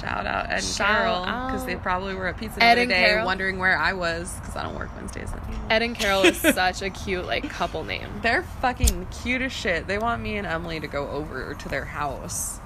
[0.00, 2.90] Shout out Ed and Shout Carol because they probably were at pizza Ed other and
[2.90, 3.26] day, Carol.
[3.26, 5.66] wondering where I was because I don't work Wednesdays anymore.
[5.70, 8.08] Ed and Carol is such a cute like couple name.
[8.22, 9.86] They're fucking cute as shit.
[9.86, 12.60] They want me and Emily to go over to their house.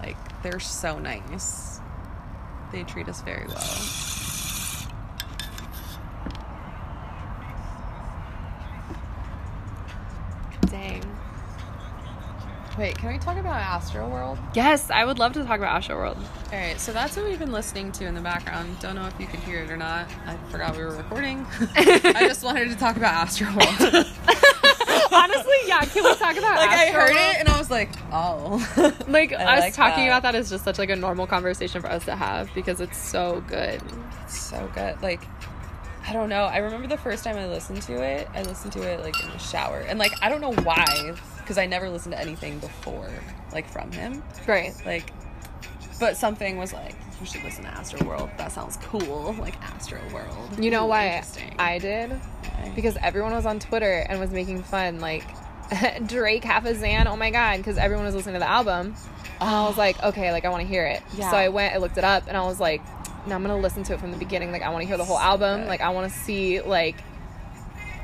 [0.00, 1.80] Like they're so nice.
[2.70, 4.88] They treat us very well.
[10.68, 11.02] Dang.
[12.78, 14.38] Wait, can we talk about Astro World?
[14.54, 16.16] Yes, I would love to talk about Astro World.
[16.50, 18.78] All right, so that's what we've been listening to in the background.
[18.80, 20.06] Don't know if you could hear it or not.
[20.26, 21.46] I forgot we were recording.
[21.76, 24.06] I just wanted to talk about Astro World.
[25.12, 25.80] Honestly, yeah.
[25.84, 27.18] Can we talk about like I heard World?
[27.34, 28.56] it and I was like, oh.
[29.06, 30.18] Like I us like talking that.
[30.18, 32.96] about that is just such like a normal conversation for us to have because it's
[32.96, 33.82] so good.
[34.28, 35.00] so good.
[35.02, 35.20] Like,
[36.06, 36.44] I don't know.
[36.44, 38.28] I remember the first time I listened to it.
[38.34, 41.58] I listened to it like in the shower, and like I don't know why, because
[41.58, 43.10] I never listened to anything before,
[43.52, 44.22] like from him.
[44.44, 44.74] Great.
[44.84, 45.12] Like,
[46.00, 48.30] but something was like, you should listen to Astro World.
[48.36, 49.34] That sounds cool.
[49.38, 50.58] Like Astro World.
[50.58, 51.22] You know Ooh, why
[51.58, 52.12] I did?
[52.12, 52.72] Okay.
[52.74, 55.24] Because everyone was on Twitter and was making fun like
[56.06, 57.06] Drake half a Xan.
[57.06, 57.58] Oh my god!
[57.58, 58.94] Because everyone was listening to the album,
[59.40, 61.02] and I was like, okay, like I want to hear it.
[61.14, 61.30] Yeah.
[61.30, 62.82] So I went, I looked it up, and I was like,
[63.26, 64.52] no, I'm gonna listen to it from the beginning.
[64.52, 65.60] Like I want to hear the whole album.
[65.62, 65.68] good.
[65.68, 66.96] Like I want to see like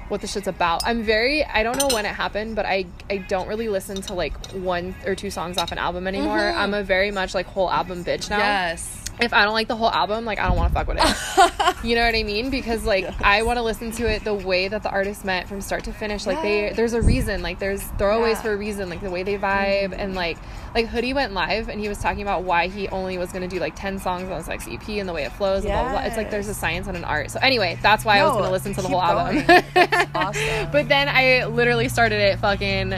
[0.09, 0.83] what the shit's about.
[0.87, 4.15] I'm very I don't know when it happened, but I I don't really listen to
[4.15, 6.39] like one or two songs off an album anymore.
[6.39, 6.57] Mhm.
[6.57, 8.39] I'm a very much like whole album bitch now.
[8.39, 8.98] Yes.
[9.21, 11.75] If I don't like the whole album, like I don't want to fuck with it.
[11.85, 12.51] you know what I mean?
[12.51, 15.61] Because like I want to listen to it the way that the artist meant from
[15.61, 16.27] start to finish.
[16.27, 17.43] Like they there's a reason.
[17.43, 18.43] Like there's throwaways Yeah.
[18.43, 18.89] for a reason.
[18.89, 20.15] Like the way they vibe and mm-hmm.
[20.15, 20.39] like
[20.75, 23.59] like Hoodie went live and he was talking about why he only was gonna do
[23.59, 25.93] like ten songs on his next EP and the way it flows and blah blah.
[25.93, 26.03] blah.
[26.03, 27.31] It's like there's a science and an art.
[27.31, 29.45] So anyway, that's why I was gonna listen to the whole album.
[29.47, 29.65] going.
[29.75, 30.71] That's awesome.
[30.71, 32.95] but then I literally started it fucking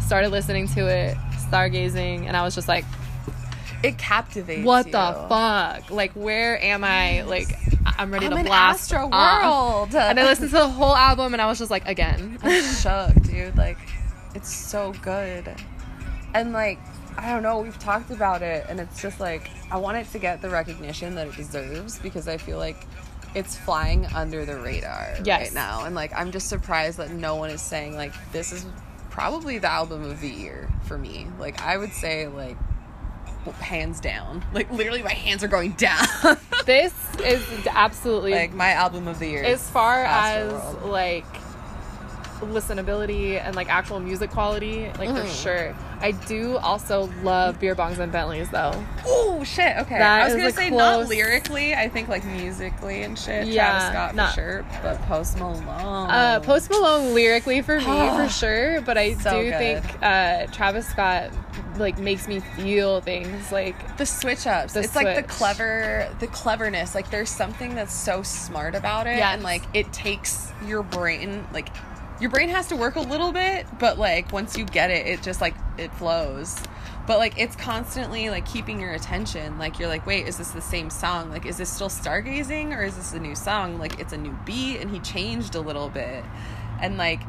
[0.00, 1.16] started listening to it,
[1.50, 2.84] stargazing, and I was just like,
[3.82, 4.60] It captivates.
[4.60, 4.64] Me.
[4.64, 4.92] What you.
[4.92, 5.90] the fuck?
[5.90, 7.22] Like, where am I?
[7.22, 7.48] Like,
[7.98, 9.08] I'm ready I'm to blast Astro.
[9.08, 9.94] World.
[9.94, 12.38] And I listened to the whole album, and I was just like, again.
[12.42, 13.56] I'm shook, dude.
[13.56, 13.78] Like,
[14.34, 15.54] it's so good.
[16.34, 16.78] And like,
[17.16, 20.18] I don't know, we've talked about it, and it's just like, I want it to
[20.18, 22.84] get the recognition that it deserves because I feel like
[23.34, 25.40] it's flying under the radar Yes.
[25.46, 25.84] right now.
[25.84, 28.66] And like, I'm just surprised that no one is saying, like, this is
[29.10, 31.26] probably the album of the year for me.
[31.38, 32.56] Like, I would say, like,
[33.52, 34.44] hands down.
[34.52, 36.04] Like, literally, my hands are going down.
[36.66, 36.92] this
[37.24, 39.42] is absolutely like, my album of the year.
[39.44, 40.88] as far as Astroworld.
[40.90, 41.26] like
[42.40, 45.42] listenability and like actual music quality, like for Mhm.
[45.42, 45.74] sure.
[46.00, 48.72] I do also love beer bongs and Bentleys though.
[49.04, 49.76] Oh shit!
[49.78, 51.74] Okay, That I was gonna say close- not lyrically.
[51.74, 53.48] I think like musically and shit.
[53.48, 55.64] Yeah, Travis Scott for not- sure, but Post Malone.
[56.10, 59.58] Uh, Post Malone lyrically for me for sure, but I So do good.
[59.58, 61.30] think uh, Travis Scott
[61.78, 64.72] like makes me feel things like the switch ups.
[64.74, 66.94] The it's like the clever, the cleverness.
[66.94, 69.34] Like there's something that's so smart about it, Yes.
[69.34, 71.68] and like it takes your brain like.
[72.20, 75.22] Your brain has to work a little bit, but like once you get it, it
[75.22, 76.58] just like it flows.
[77.06, 79.56] But like it's constantly like keeping your attention.
[79.56, 81.30] Like you're like, wait, is this the same song?
[81.30, 83.78] Like is this still stargazing or is this a new song?
[83.78, 86.24] Like it's a new beat and he changed a little bit.
[86.82, 87.20] And like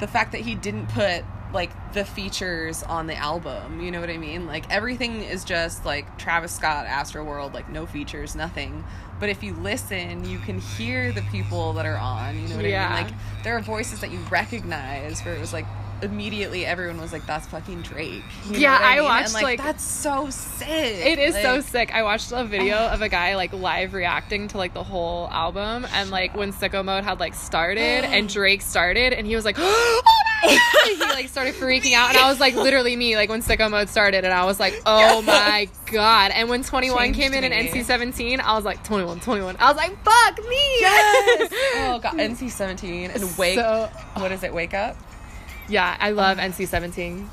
[0.00, 4.10] the fact that he didn't put like the features on the album, you know what
[4.10, 4.46] I mean?
[4.46, 8.84] Like everything is just like Travis Scott, Astro World, like no features, nothing.
[9.20, 12.64] But if you listen, you can hear the people that are on, you know what
[12.64, 12.72] I mean?
[13.04, 15.66] Like there are voices that you recognize where it was like
[16.02, 18.22] immediately everyone was like, That's fucking Drake.
[18.46, 19.04] You know Yeah, what I mean?
[19.04, 20.68] watched, and, like, like- that's so sick.
[20.68, 21.94] It is so sick.
[21.94, 25.86] I watched a video of a guy like live reacting to like the whole album,
[25.94, 29.56] and like when Sicko Mode had like started and Drake started, and he was like,
[29.60, 33.42] "Oh my he like started freaking out, and I was like, literally me, like when
[33.42, 37.32] Sicko Mode started, and I was like, "Oh my god!" And when Twenty One came
[37.32, 37.52] in and.
[37.62, 39.56] NC Seventeen, I was like, 21, 21.
[39.60, 41.52] I was like, "Fuck me!" Yes.
[41.76, 44.96] oh god, NC seventeen and wake So- what is it, wake up?
[45.72, 47.28] Yeah, I love NC Seventeen.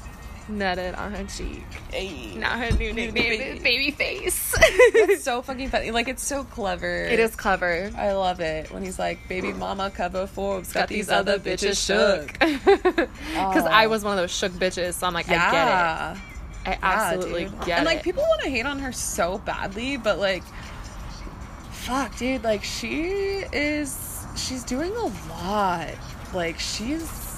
[0.49, 1.61] Nutted on her cheek.
[1.91, 2.33] Hey.
[2.35, 4.55] Now her new nickname is Baby Face.
[4.57, 5.91] It's so fucking funny.
[5.91, 7.03] Like it's so clever.
[7.03, 7.91] it is clever.
[7.95, 12.33] I love it when he's like, "Baby mama, cover Forbes got these other bitches shook.
[12.39, 16.19] Because I was one of those shook bitches, so I'm like, I get Yeah, it.
[16.65, 17.65] I absolutely dude.
[17.65, 18.03] get And like it.
[18.03, 20.43] people want to hate on her so badly, but like,
[21.71, 22.43] fuck, dude.
[22.43, 25.89] Like she is, she's doing a lot.
[26.33, 27.28] Like she's,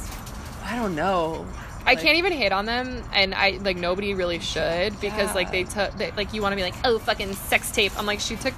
[0.72, 1.46] I don't know.
[1.86, 5.52] I Like, can't even hate on them, and I like nobody really should because like
[5.52, 7.92] they took they, like you want to be like oh fucking sex tape.
[7.98, 8.54] I'm like she took.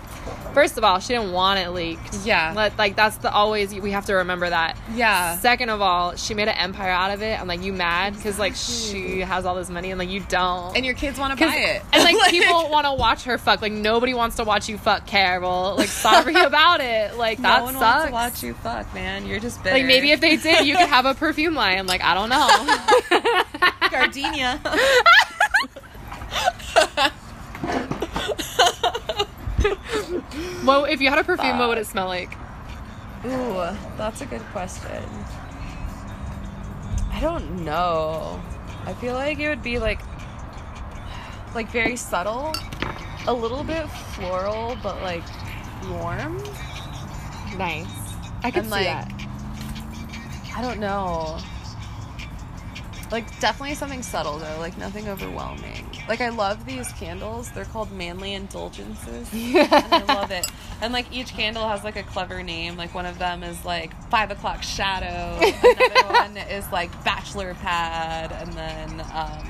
[0.53, 2.13] First of all, she didn't want it leaked.
[2.23, 2.53] Yeah.
[2.55, 4.77] Let, like that's the always we have to remember that.
[4.93, 5.35] Yeah.
[5.39, 7.41] Second of all, she made an empire out of it.
[7.41, 10.75] I'm like you mad because like she has all this money and like you don't.
[10.75, 11.81] And your kids want to buy it.
[11.91, 13.63] And like people want to watch her fuck.
[13.63, 15.75] Like nobody wants to watch you fuck, Carol.
[15.75, 17.17] Like sorry about it.
[17.17, 17.81] Like no that one sucks.
[17.83, 19.25] wants to watch you fuck, man.
[19.25, 19.75] You're just bitter.
[19.75, 21.87] Like maybe if they did, you could have a perfume line.
[21.87, 23.12] Like I don't know.
[23.91, 24.59] Gardenia.
[30.65, 32.35] Well, if you had a perfume, what would it smell like?
[33.25, 35.03] Ooh, that's a good question.
[37.11, 38.41] I don't know.
[38.85, 40.01] I feel like it would be like
[41.55, 42.53] like very subtle,
[43.27, 45.23] a little bit floral, but like
[45.89, 46.37] warm.
[47.57, 47.85] Nice.
[48.43, 49.11] I can see like, that.
[50.55, 51.39] I don't know.
[53.13, 55.85] Like definitely something subtle though, like nothing overwhelming.
[56.09, 57.51] Like I love these candles.
[57.51, 59.31] They're called manly indulgences.
[59.33, 60.47] and I love it.
[60.81, 62.75] And like each candle has like a clever name.
[62.75, 65.37] Like one of them is like five o'clock shadow.
[65.45, 69.47] Another one is like bachelor pad, and then um,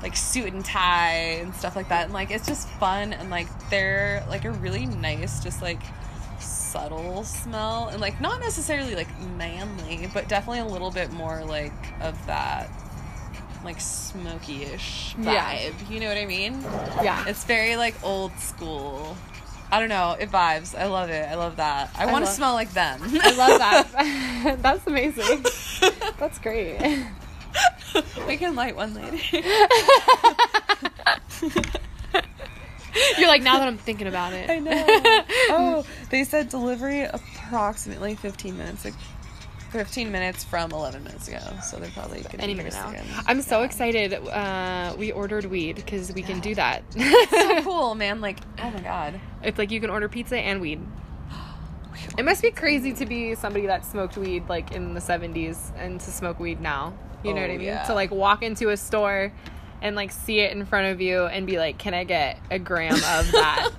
[0.00, 2.04] like suit and tie and stuff like that.
[2.04, 5.82] And like it's just fun and like they're like a really nice, just like
[6.78, 11.72] subtle smell and like not necessarily like manly, but definitely a little bit more like
[12.00, 12.70] of that
[13.64, 15.24] like smoky-ish vibe.
[15.24, 15.70] Yeah.
[15.90, 16.60] You know what I mean?
[17.02, 17.24] Yeah.
[17.26, 19.16] It's very like old school.
[19.70, 20.16] I don't know.
[20.18, 20.78] It vibes.
[20.78, 21.28] I love it.
[21.28, 21.90] I love that.
[21.96, 23.00] I, want to smell like them.
[23.02, 24.58] I love that.
[24.62, 25.44] That's amazing.
[26.18, 26.78] That's great.
[28.28, 29.18] we can light one later.
[33.18, 34.48] You're like, now that I'm thinking about it.
[34.50, 34.84] I know.
[35.50, 38.84] oh, they said delivery approximately 15 minutes.
[38.84, 38.94] Like
[39.70, 41.40] 15 minutes from 11 minutes ago.
[41.62, 42.94] So they're probably going to Any minute now.
[43.26, 44.14] I'm so excited.
[44.14, 46.82] Uh, we ordered weed because we can do that.
[46.94, 48.20] so cool, man.
[48.22, 49.20] Like, oh my god.
[49.42, 50.80] It's like you can order pizza and weed.
[52.16, 56.00] It must be crazy to be somebody that smoked weed like in the 70s and
[56.00, 56.94] to smoke weed now.
[57.24, 57.66] You know Oh, what I mean?
[57.66, 57.82] yeah.
[57.84, 59.32] To like walk into a store
[59.82, 62.58] and like see it in front of you and be like, "Can I get a
[62.58, 63.00] gram of
[63.32, 63.70] that?"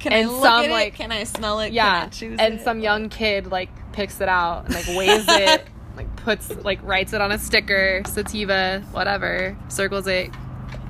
[0.00, 0.96] Can And I look some, at like- it?
[0.96, 1.72] Can I smell it?
[1.72, 2.00] yeah.
[2.00, 2.62] Can I choose And it?
[2.62, 5.64] some young kid like picks it out and like weighs it,
[5.96, 10.30] like puts like writes it on a sticker, sativa, whatever, circles it,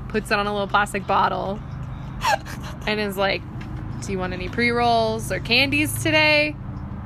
[0.09, 1.59] puts it on a little plastic bottle,
[2.87, 3.43] and is like,
[4.03, 6.57] "Do you want any pre rolls or candies today?"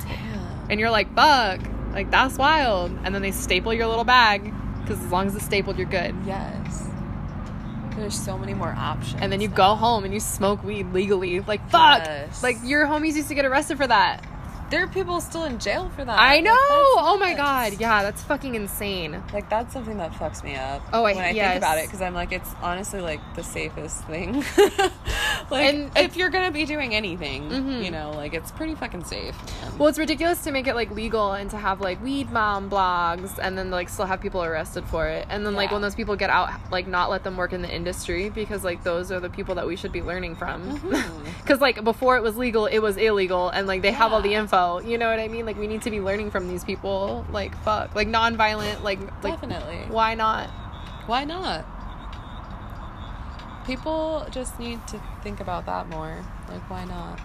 [0.01, 0.71] Damn.
[0.71, 1.61] and you're like, "Fuck!"
[1.93, 2.91] Like that's wild.
[3.05, 4.53] And then they staple your little bag
[4.83, 6.15] because as long as it's stapled, you're good.
[6.27, 6.84] Yes.
[7.97, 9.21] There's so many more options.
[9.21, 11.41] And then you go home and you smoke weed legally.
[11.41, 12.05] Like fuck!
[12.05, 12.43] Yes.
[12.43, 14.25] Like your homies used to get arrested for that.
[14.71, 16.19] There are people still in jail for that.
[16.19, 16.51] I know.
[16.53, 17.75] that's Oh my god.
[17.79, 19.23] Yeah, that's fucking insane.
[19.33, 20.83] Like that's something that fucks me up.
[20.93, 21.53] Oh, I- when I yes.
[21.53, 24.45] think about it, because I'm like, it's honestly like the safest thing.
[25.51, 27.85] like, And if you're gonna be doing anything, Mhm.
[27.85, 29.37] you know, like it's pretty fucking safe.
[29.63, 29.79] man.
[29.79, 33.39] Well, it's ridiculous to make it like legal and to have like weed mom blogs
[33.41, 35.27] and then like still have people arrested for it.
[35.29, 37.73] And then like when those people get out, like not let them work in the
[37.73, 40.81] industry because like those are the people that we should be learning from.
[41.45, 44.31] Because like before it was legal, it was illegal, and like they have all the
[44.31, 44.41] Yeah.
[44.85, 45.47] You know what I mean?
[45.47, 47.25] Like we need to be learning from these people.
[47.31, 48.83] Like fuck, like nonviolent.
[48.83, 49.87] Like like Definitely.
[49.89, 50.49] why not?
[51.07, 51.67] Why not?
[53.67, 56.23] People just need to think about that more.
[56.49, 57.19] Like, why not?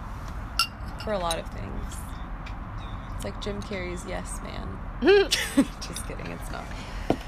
[1.04, 1.96] For a lot of things.
[3.14, 4.78] It's like Jim Carrey's Yes Man.
[5.80, 6.64] just kidding, it's not.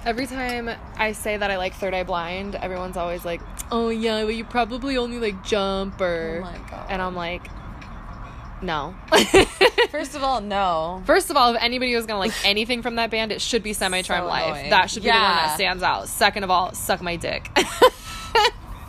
[0.06, 3.40] Every time I say that I like Third Eye Blind, everyone's always like,
[3.70, 6.86] "Oh yeah, but you probably only like Jumper," Oh my God.
[6.90, 7.46] and I'm like,
[8.62, 8.94] "No."
[9.90, 11.02] First of all, no.
[11.04, 13.72] First of all, if anybody was gonna like anything from that band, it should be
[13.72, 14.44] Semi Charm So Life.
[14.46, 14.70] annoying.
[14.70, 16.08] That should be the one that stands out.
[16.08, 17.50] Second of all, suck my dick.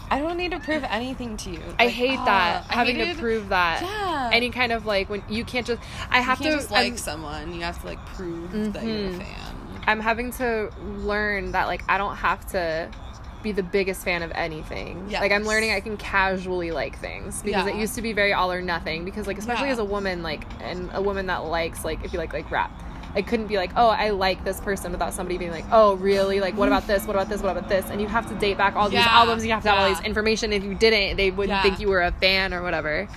[0.09, 1.61] I don't need to prove anything to you.
[1.79, 3.81] I hate ah, that I having to prove that.
[3.81, 4.29] Yeah.
[4.31, 5.81] Any kind of like when you can't just.
[6.11, 6.43] I have to.
[6.43, 7.53] just like I'm, someone.
[7.53, 9.17] You have to like prove that you're a Mhm.
[9.17, 9.81] fan.
[9.87, 12.89] I'm having to learn that like I don't have to
[13.43, 15.09] be the biggest fan of anything.
[15.11, 18.51] Like I'm learning I can casually like things because it used to be very all
[18.51, 19.05] or nothing.
[19.05, 19.73] Because like especially Yeah.
[19.73, 22.71] as a woman, like and a woman that likes like if you like like rap.
[23.15, 26.39] I couldn't be like, oh, I like this person without somebody being like, oh, really?
[26.39, 27.05] Like, what about this?
[27.05, 27.43] What about this?
[27.43, 27.85] What about this?
[27.91, 29.07] And you have to date back all these Yeah.
[29.07, 29.45] albums.
[29.45, 29.93] You have to have all Yeah.
[29.93, 30.51] these information.
[30.51, 31.61] If you didn't, they wouldn't Yeah.
[31.61, 33.07] think you were a fan or whatever.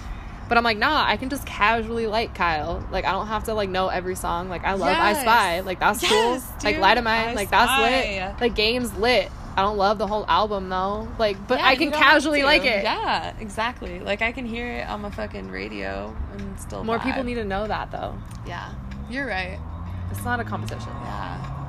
[0.51, 2.85] But I'm like, nah, I can just casually like Kyle.
[2.93, 4.51] Like, I don't have to like know every song.
[4.51, 5.61] Like, I love I Spy.
[5.61, 6.33] Like, that's Yes, cool.
[6.62, 6.83] Like, dude.
[6.83, 7.29] Light of Mine.
[7.31, 7.81] I Like, that's Spy.
[8.29, 8.41] lit.
[8.41, 9.31] Like, Game's lit.
[9.57, 11.09] I don't love the whole album though.
[11.18, 12.82] Like, but Yeah, I can casually like it.
[12.84, 14.00] Yeah, exactly.
[14.00, 16.84] Like I can hear it on my fucking radio and still.
[16.84, 18.14] More people need to know that though.
[18.46, 18.72] Yeah,
[19.09, 19.59] you're right.
[20.11, 20.92] It's not a competition.
[21.02, 21.65] Yeah.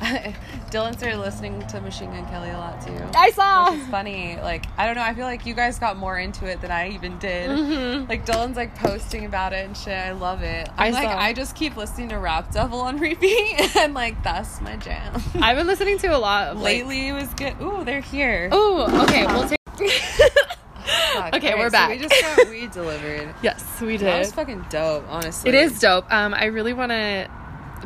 [0.70, 2.96] Dylan started listening to Machine Gun Kelly a lot too.
[3.14, 3.70] I saw.
[3.70, 4.36] Which is funny.
[4.36, 5.02] Like I don't know.
[5.02, 7.50] I feel like you guys got more into it than I even did.
[7.50, 8.08] Mhm.
[8.08, 9.92] Like Dylan's like posting about it and shit.
[9.92, 10.68] I love it.
[10.78, 11.18] I'm I like saw.
[11.18, 15.20] I just keep listening to Rap Devil on repeat and like that's my jam.
[15.34, 17.54] I've been listening to a lot of like, Lately it was good.
[17.60, 18.48] Ooh, they're here.
[18.52, 19.26] Oh, okay.
[19.26, 19.58] We'll take.
[21.12, 21.34] Fuck.
[21.34, 21.90] okay, we're so back.
[21.90, 23.34] we just got weed delivered.
[23.42, 24.06] yes, we did.
[24.06, 25.48] That was fucking dope, honestly.
[25.50, 26.10] It is dope.
[26.12, 27.28] Um, I really want to.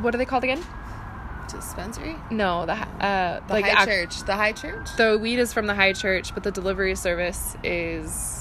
[0.00, 0.62] What are they called again?
[1.54, 2.16] Dispensary.
[2.30, 4.22] No, the uh, The like high church.
[4.24, 4.88] The high church.
[4.96, 8.40] The weed is from the high church, but the delivery service is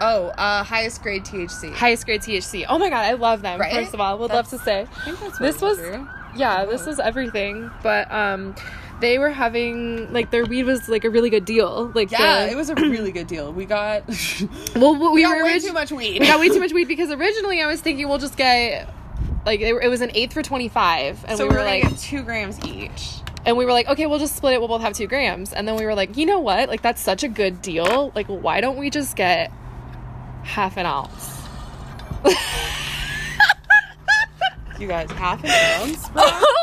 [0.00, 1.72] Oh, uh, highest grade THC.
[1.74, 2.64] highest grade THC.
[2.68, 3.58] Oh my god, I love them.
[3.60, 3.72] Right?
[3.72, 4.82] First of all, would love to say.
[4.82, 6.08] I think that's what This was drew.
[6.36, 7.70] yeah, this was everything.
[7.82, 8.54] But um
[9.00, 11.90] they were having like their weed was like a really good deal.
[11.94, 13.52] Like Yeah, the, it was a really good deal.
[13.52, 14.04] We got
[14.76, 16.20] well we, we got were way orig- too much weed.
[16.20, 18.88] we got way too much weed because originally I was thinking we'll just get
[19.46, 21.82] like it, it was an eighth for twenty five, and so we we were like,
[21.82, 23.20] get two grams each.
[23.46, 24.58] and we were like, okay, we'll just split it.
[24.60, 26.68] We'll both have two grams, and then we were like, you know what?
[26.68, 28.12] Like that's such a good deal.
[28.14, 29.50] Like why don't we just get
[30.42, 31.34] half an ounce?
[34.78, 35.50] You guys, half an
[35.82, 36.08] ounce.
[36.14, 36.54] oh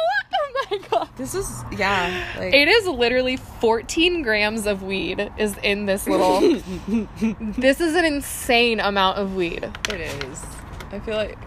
[0.72, 1.10] my god.
[1.18, 2.26] This is yeah.
[2.38, 6.40] Like It is literally 14 grams of weed is in this little.
[7.58, 9.70] this is an insane amount of weed.
[9.90, 10.42] it is.
[10.94, 11.38] I feel like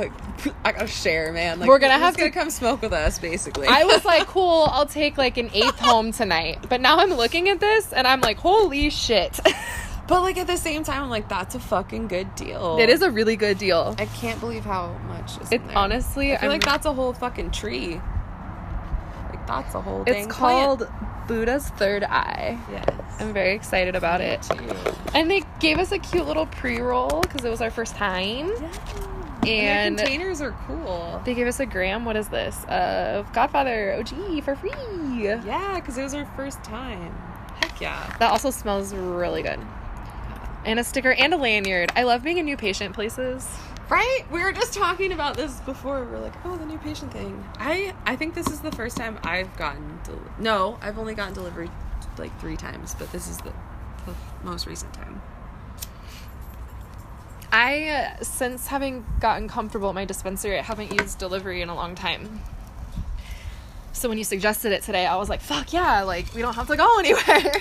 [0.00, 0.12] like
[0.64, 1.60] I gotta share, man.
[1.60, 3.66] Like We're gonna have to- come smoke with us, basically.
[3.68, 6.66] I was like, cool, I'll take like an eighth home tonight.
[6.68, 9.38] But now I'm looking at this and I'm like, holy shit.
[10.08, 12.78] but like at the same time, I'm like, that's a fucking good deal.
[12.78, 13.94] it is a really good deal.
[13.98, 17.12] I can't believe how much is It honestly, I feel I'm, like that's a whole
[17.12, 18.00] fucking tree.
[19.28, 20.04] Like that's a whole.
[20.06, 20.88] it's called
[21.28, 22.58] Buddha's Third Eye.
[22.70, 22.90] Yes.
[23.20, 24.42] I'm very excited about it.
[24.42, 24.74] Too.
[25.14, 28.50] And they gave us a cute little pre roll because it was our first time.
[29.46, 31.20] And their containers are cool.
[31.24, 32.04] they gave us a gram.
[32.04, 32.64] What is this?
[32.68, 34.70] Of Godfather OG for free.
[35.22, 37.14] Yeah, because it was our first time.
[37.60, 38.16] Heck yeah.
[38.18, 39.58] That also smells really good.
[40.64, 41.90] And a sticker and a lanyard.
[41.96, 43.48] I love being in new patient places.
[43.88, 44.24] Right?
[44.30, 46.04] We were just talking about this before.
[46.04, 47.44] We are like, oh, the new patient thing.
[47.58, 49.98] I I think this is the first time I've gotten.
[50.04, 51.70] Del- no, I've only gotten delivery
[52.18, 53.52] like three times, but this is the,
[54.06, 54.14] the
[54.44, 55.20] most recent time.
[57.52, 57.88] I,
[58.20, 61.94] uh, since having gotten comfortable at my dispensary, I haven't used delivery in a long
[61.94, 62.40] time.
[63.92, 66.68] So when you suggested it today, I was like, fuck yeah, like, we don't have
[66.68, 67.52] to go anywhere.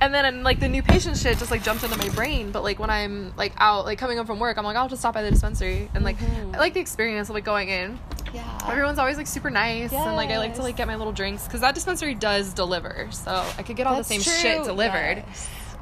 [0.00, 2.50] and then, and, like, the new patient shit just, like, jumped into my brain.
[2.50, 5.02] But, like, when I'm, like, out, like, coming home from work, I'm like, I'll just
[5.02, 5.90] stop by the dispensary.
[5.94, 6.54] And, like, Mhm.
[6.56, 7.98] I like the experience of, like, going in.
[8.32, 8.42] Yeah.
[8.66, 9.92] Everyone's always, like, super nice.
[9.92, 11.44] And, like, I like to, like, get my little drinks.
[11.44, 13.06] Because that dispensary does deliver.
[13.10, 15.24] So I could get all the same shit delivered.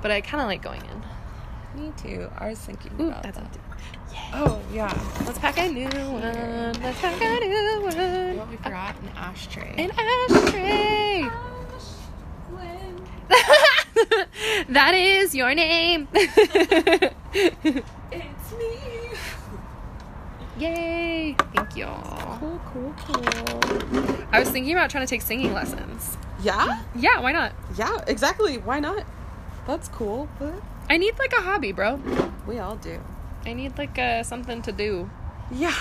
[0.02, 1.03] But I kind of like going in.
[1.76, 2.28] Me too.
[2.38, 3.36] I was thinking Ooh, about that.
[3.36, 3.60] empty.
[4.32, 4.92] Oh yeah.
[5.26, 6.72] Let's pack a new one.
[6.82, 7.92] Let's pack a new one.
[7.92, 8.96] You know what we forgot?
[9.00, 9.74] An ashtray.
[9.76, 11.30] An ashtray.
[14.68, 16.08] that is your name.
[17.34, 18.78] It's me.
[20.58, 21.34] Yay.
[21.54, 21.86] Thank you.
[21.86, 22.38] All.
[22.38, 24.16] Cool, cool, cool.
[24.30, 26.16] I was thinking about trying to take singing lessons.
[26.42, 26.82] Yeah?
[26.94, 27.52] Yeah, why not?
[27.76, 28.58] Yeah, exactly.
[28.58, 29.04] Why not?
[29.66, 30.28] That's cool.
[30.38, 30.54] But
[30.88, 32.00] I need like a hobby, bro.
[32.46, 33.00] we all do.
[33.46, 35.10] I need like uh, something to do.
[35.50, 35.74] Yeah.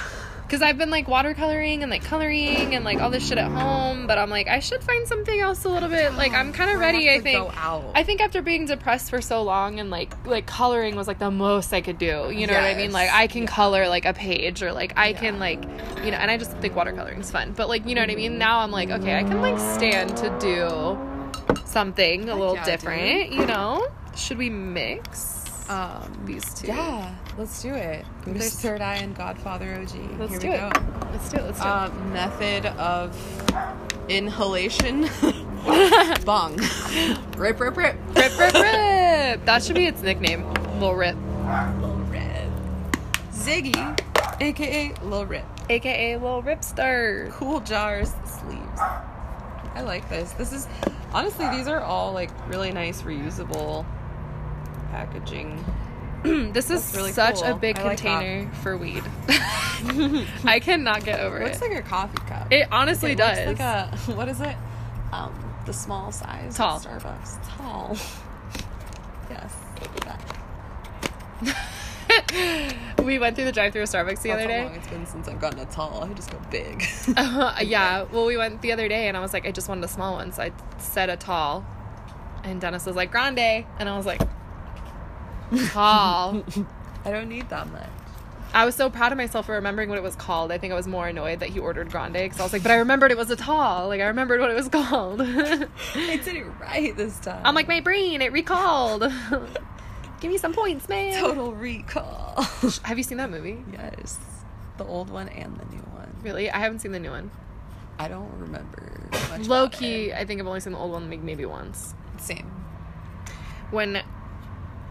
[0.49, 4.05] Cause I've been like watercoloring and like coloring and like all this shit at home,
[4.05, 6.13] but I'm like I should find something else a little bit.
[6.13, 7.09] Like I'm kind of ready.
[7.09, 7.39] I think.
[7.39, 7.91] Go out.
[7.95, 11.31] I think after being depressed for so long and like like coloring was like the
[11.31, 12.29] most I could do.
[12.31, 12.91] You know what I mean?
[12.91, 15.63] Like I can color like a page or like I can like
[16.03, 17.53] you know, and I just think watercoloring is fun.
[17.53, 18.37] But like you know what I mean?
[18.37, 22.65] Now I'm like okay, I can like stand to do something a Heck little yeah,
[22.65, 23.31] different.
[23.31, 23.87] You know?
[24.15, 25.39] Should we mix
[25.69, 26.67] um these two?
[26.67, 28.05] Yeah, let's do it.
[28.25, 30.17] There's- Third Eye and Godfather OG.
[30.19, 30.73] Let's Here do we it.
[30.73, 30.81] go.
[31.11, 31.43] Let's do it.
[31.45, 33.15] Let's do Uh, method of
[34.09, 35.09] inhalation.
[36.25, 36.57] Bong.
[37.37, 37.95] rip, rip, rip.
[38.15, 39.45] Rip, rip, rip.
[39.45, 40.45] That should be its nickname.
[40.79, 41.15] Lil Rip,
[41.79, 42.49] Lil Rip.
[43.31, 43.99] Ziggy,
[44.41, 45.45] aka Lil Rip.
[45.69, 47.31] aka Lil Ripstar.
[47.31, 48.79] Cool jars sleeves.
[49.75, 50.31] I like this.
[50.33, 50.67] This is
[51.13, 53.85] honestly these are all like really nice reusable
[54.93, 55.65] packaging.
[56.53, 59.03] this is really such a big I like container for weed.
[60.45, 61.45] I cannot get over it.
[61.45, 61.69] Looks it.
[61.69, 62.51] like a coffee cup.
[62.51, 63.47] it honestly It does.
[63.47, 64.55] Looks like a what is it?
[65.11, 65.33] Um,
[65.65, 66.55] the small size.
[66.55, 66.79] Tall.
[66.79, 67.57] Starbucks.
[67.57, 67.97] Tall.
[69.29, 69.55] yes.
[73.03, 74.63] We went through the drive-through of Starbucks the That's other how day.
[74.63, 76.03] long it's been since I've gotten a tall.
[76.03, 76.85] I just go big.
[77.17, 78.03] Uh, yeah.
[78.03, 80.13] Well, we went the other day, and I was like, I just wanted a small
[80.13, 81.65] one, so I said a tall,
[82.43, 84.21] and Dennis was like grande, and I was like,
[85.69, 86.43] tall.
[87.05, 87.89] I don't need that much.
[88.53, 90.51] I was so proud of myself for remembering what it was called.
[90.51, 92.71] I think I was more annoyed that he ordered grande because I was like, but
[92.71, 93.87] I remembered it was a tall.
[93.87, 95.21] Like I remembered what it was called.
[95.21, 95.65] I
[96.17, 97.41] did it right this time.
[97.43, 99.11] I'm like, my brain, it recalled.
[100.21, 101.19] Give me some points, man.
[101.19, 102.43] total recall.
[102.83, 103.63] Have you seen that movie?
[103.73, 104.19] yes,
[104.77, 106.15] the old one and the new one.
[106.21, 106.49] Really?
[106.51, 107.31] I haven't seen the new one.
[107.97, 109.09] I don't remember.
[109.31, 110.13] Much Low key.
[110.13, 111.95] I think I've only seen the old one like maybe once.
[112.17, 112.51] Same.
[113.71, 114.03] When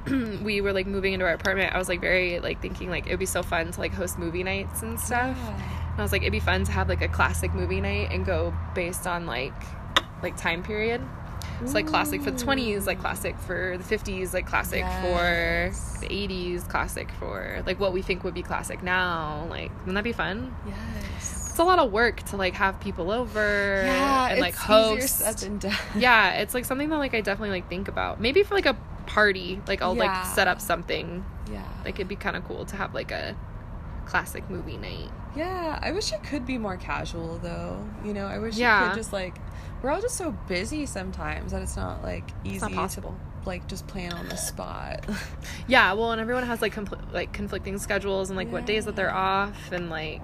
[0.42, 3.10] we were like moving into our apartment, I was like very like thinking like it
[3.10, 5.36] would be so fun to like host movie nights and stuff.
[5.38, 8.24] And I was like, it'd be fun to have like a classic movie night and
[8.24, 9.52] go based on like
[10.22, 11.00] like time period.
[11.60, 15.96] It's like classic for the 20s, like classic for the 50s, like classic Yes.
[15.96, 19.46] for the 80s, classic for like what we think would be classic now.
[19.48, 20.52] Like, wouldn't that be fun?
[20.66, 21.48] Yes.
[21.50, 24.74] It's a lot of work to like have people over Yeah, and like it's easier
[25.00, 25.18] host.
[25.18, 25.76] said than done.
[25.96, 28.20] yeah, it's like something that like I definitely like think about.
[28.20, 31.24] Maybe for like a party, like I'll like set up something.
[31.50, 31.64] Yeah.
[31.84, 33.36] Like it'd be kind of cool to have like a
[34.06, 35.10] classic movie night.
[35.36, 37.82] Yeah, I wish it could be more casual though.
[38.04, 38.88] You know, I wish you Yeah.
[38.88, 39.36] could just like
[39.82, 43.16] we're all just so busy sometimes that it's not like easy not possible.
[43.42, 45.04] to like just plan on the spot.
[45.66, 48.96] Yeah, well, and everyone has like compl- like conflicting schedules and like what days that
[48.96, 50.20] they're off and like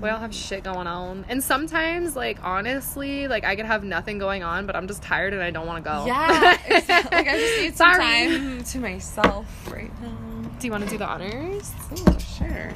[0.00, 1.24] we all have shit going on.
[1.28, 5.32] And sometimes like honestly, like I could have nothing going on, but I'm just tired
[5.32, 6.06] and I don't want to go.
[6.06, 7.16] yeah, exactly.
[7.16, 8.04] like I just need some Sorry.
[8.04, 10.16] time to myself right now.
[10.58, 11.72] Do you want to do the honors?
[12.06, 12.70] Oh, sure.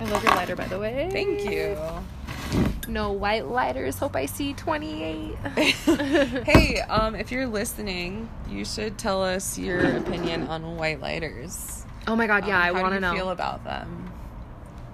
[0.00, 1.08] I love your lighter, by the way.
[1.12, 1.76] Thank you.
[2.88, 3.98] No white lighters.
[3.98, 5.34] Hope I see 28.
[6.44, 11.84] hey, um, if you're listening, you should tell us your opinion on white lighters.
[12.06, 13.24] Oh my god, yeah, Um, I want to know you know.
[13.24, 14.10] Feel about them?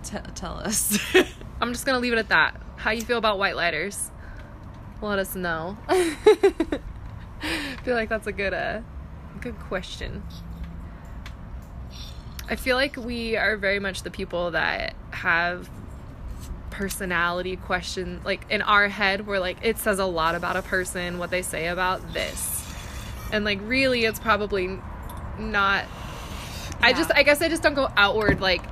[0.02, 0.98] T- tell us.
[1.64, 2.60] I'm just gonna leave it at that.
[2.76, 4.10] How you feel about white lighters?
[5.00, 5.78] Let us know.
[5.88, 6.10] I
[7.84, 8.82] feel like that's a good uh
[9.40, 10.22] good question.
[12.50, 15.70] I feel like we are very much the people that have
[16.70, 21.18] personality question like in our head we're like it says a lot about a person
[21.18, 22.74] what they say about this
[23.30, 24.80] and like really it's probably
[25.38, 25.84] not
[26.80, 28.64] i just i guess i just don't go outward like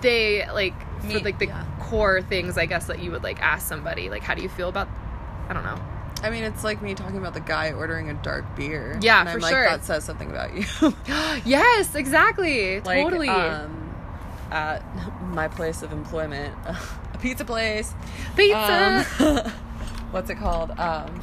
[0.00, 1.64] they like for like the yeah.
[1.90, 4.68] Core things i guess that you would like ask somebody like how do you feel
[4.68, 4.88] about
[5.48, 5.80] i don't know
[6.22, 8.98] I mean, it's like me talking about the guy ordering a dark beer.
[9.00, 9.64] Yeah, for like, sure.
[9.64, 10.64] That says something about you.
[11.46, 13.94] yes exactly like, totally Um,
[14.50, 14.80] at
[15.22, 17.94] my place of employment, a pizza place.
[18.36, 19.52] pizza Um,
[20.10, 20.72] what's it called?
[20.72, 21.22] Um,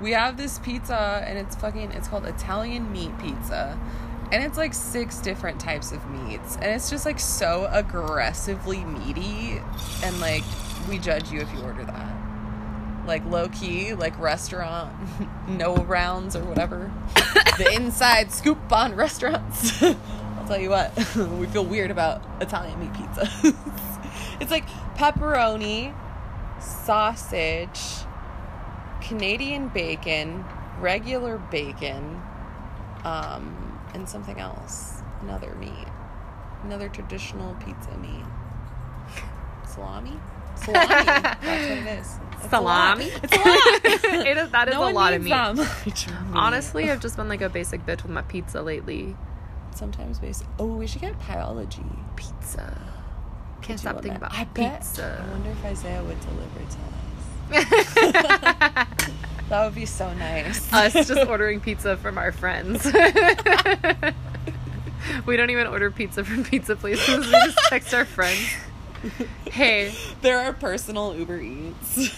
[0.00, 1.92] we have this pizza, and it's fucking.
[1.92, 3.78] It's called Italian meat pizza,
[4.32, 9.60] and it's like six different types of meats, and it's just like so aggressively meaty,
[10.02, 10.42] and like
[10.88, 12.12] we judge you if you order that.
[13.06, 14.92] Like low key, like restaurant,
[15.48, 16.92] no rounds or whatever.
[17.58, 19.82] the inside scoop on restaurants.
[19.82, 23.28] I'll tell you what, we feel weird about Italian meat pizza.
[24.40, 25.94] it's like pepperoni,
[26.60, 27.80] sausage,
[29.00, 30.44] Canadian bacon,
[30.80, 32.20] regular bacon,
[33.04, 35.02] um, and something else.
[35.22, 35.86] Another meat.
[36.64, 38.24] Another traditional pizza meat.
[39.66, 40.12] Salami?
[40.56, 40.86] Salami.
[41.06, 42.18] That's what it is.
[42.32, 42.48] It's a.
[42.48, 43.10] Salami?
[43.22, 44.26] It's a lot.
[44.26, 46.08] it is, that is No a one lot of needs meat meat.
[46.34, 49.16] honestly i've just been like a basic bitch with my pizza lately
[49.74, 50.46] sometimes basic.
[50.58, 51.82] Oh, we should get biology.
[52.16, 52.80] pizza
[53.62, 54.80] can't Put stop thinking about I bet.
[54.80, 56.78] pizza I wonder if Isaiah would deliver to
[57.58, 59.10] us.
[59.48, 60.72] That would be so nice.
[60.72, 62.84] us just ordering pizza from our friends.
[65.26, 67.26] we don't even order pizza from pizza places.
[67.26, 68.48] We just text our friends.
[69.50, 72.16] Hey, there are personal Uber Eats.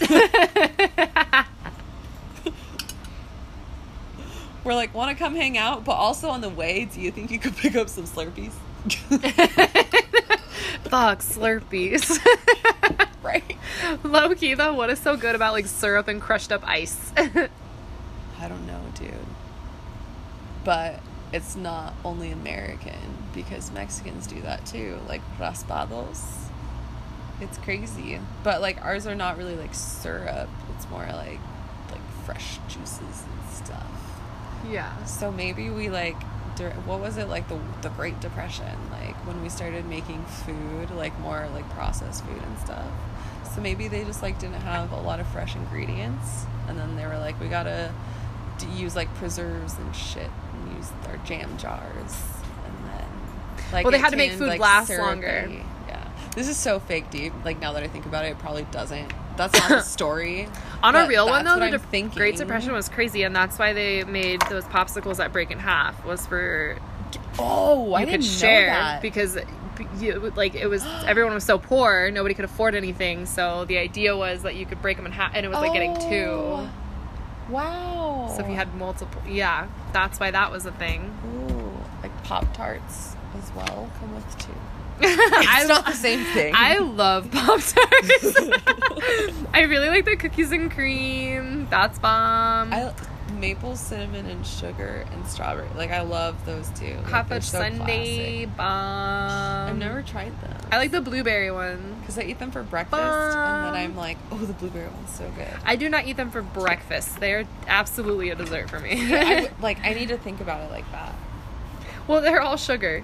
[4.63, 7.31] We're like, want to come hang out, but also on the way, do you think
[7.31, 8.51] you could pick up some Slurpees?
[10.89, 12.19] fuck Slurpees.
[13.23, 13.57] right.
[14.03, 17.11] Low key though, what is so good about like syrup and crushed up ice?
[17.17, 19.13] I don't know, dude.
[20.63, 20.99] But
[21.33, 26.21] it's not only American because Mexicans do that too, like raspados.
[27.41, 28.19] It's crazy.
[28.43, 30.49] But like ours are not really like syrup.
[30.75, 31.39] It's more like
[31.91, 33.87] like fresh juices and stuff.
[34.69, 35.03] yeah.
[35.05, 36.21] So maybe we like
[36.85, 41.17] what was it like the the Great Depression, like when we started making food, like
[41.19, 42.91] more like processed food and stuff.
[43.55, 47.05] So maybe they just like didn't have a lot of fresh ingredients, and then they
[47.05, 47.91] were like, we gotta
[48.57, 52.15] d- use like preserves and shit, and use our jam jars,
[52.65, 53.09] and then
[53.73, 55.03] like Well, they had to make food like, last syrupy.
[55.05, 55.49] longer.
[55.87, 57.33] Yeah, this is so fake deep.
[57.43, 59.11] Like now that I think about it, it probably doesn't.
[59.35, 60.47] That's not the story.
[60.83, 62.17] On a real one though, the thinking.
[62.17, 66.05] Great Depression was crazy, and that's why they made those popsicles that break in half.
[66.05, 66.77] Was for
[67.39, 69.01] Oh, I you didn't could share that.
[69.01, 69.37] because
[69.99, 73.25] you, like it was everyone was so poor, nobody could afford anything.
[73.25, 75.73] So the idea was that you could break them in half, and it was like
[75.73, 76.27] getting two.
[76.27, 76.69] Oh.
[77.49, 78.33] Wow.
[78.35, 81.11] So if you had multiple, yeah, that's why that was a thing.
[81.25, 81.73] Ooh,
[82.03, 84.53] like Pop Tarts as well come with two.
[85.01, 86.53] I It's not the same thing.
[86.55, 88.37] I love Pop Tarts.
[89.53, 91.67] I really like the cookies and cream.
[91.69, 92.73] That's bomb.
[92.73, 92.93] I
[93.39, 95.67] maple cinnamon and sugar and strawberry.
[95.75, 96.93] Like I love those two.
[96.95, 98.57] Like, Hot fudge so sundae classic.
[98.57, 99.69] bomb.
[99.69, 100.57] I've never tried them.
[100.71, 101.95] I like the blueberry one.
[102.01, 105.29] because I eat them for breakfast, and then I'm like, oh, the blueberry one's so
[105.35, 105.47] good.
[105.65, 107.19] I do not eat them for breakfast.
[107.19, 109.13] They're absolutely a dessert for me.
[109.15, 111.13] I would- like I need to think about it like that.
[112.07, 113.03] well, they're all sugar.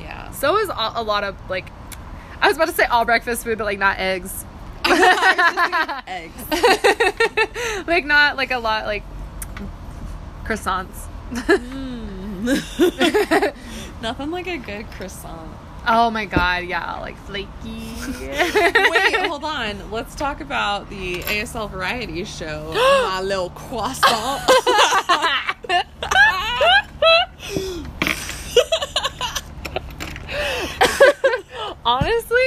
[0.00, 0.30] Yeah.
[0.32, 1.68] So is a lot of like.
[2.40, 4.44] I was about to say all breakfast food, but like not eggs.
[6.06, 6.44] Eggs.
[7.86, 9.02] like not like a lot like
[10.44, 11.06] croissants.
[11.32, 12.44] Mm.
[14.02, 15.50] Nothing like a good croissant.
[15.86, 17.48] oh my god, yeah, like flaky.
[18.20, 19.90] Wait, hold on.
[19.90, 22.72] Let's talk about the ASL variety show.
[22.74, 24.42] My little croissant.
[31.86, 32.38] Honestly,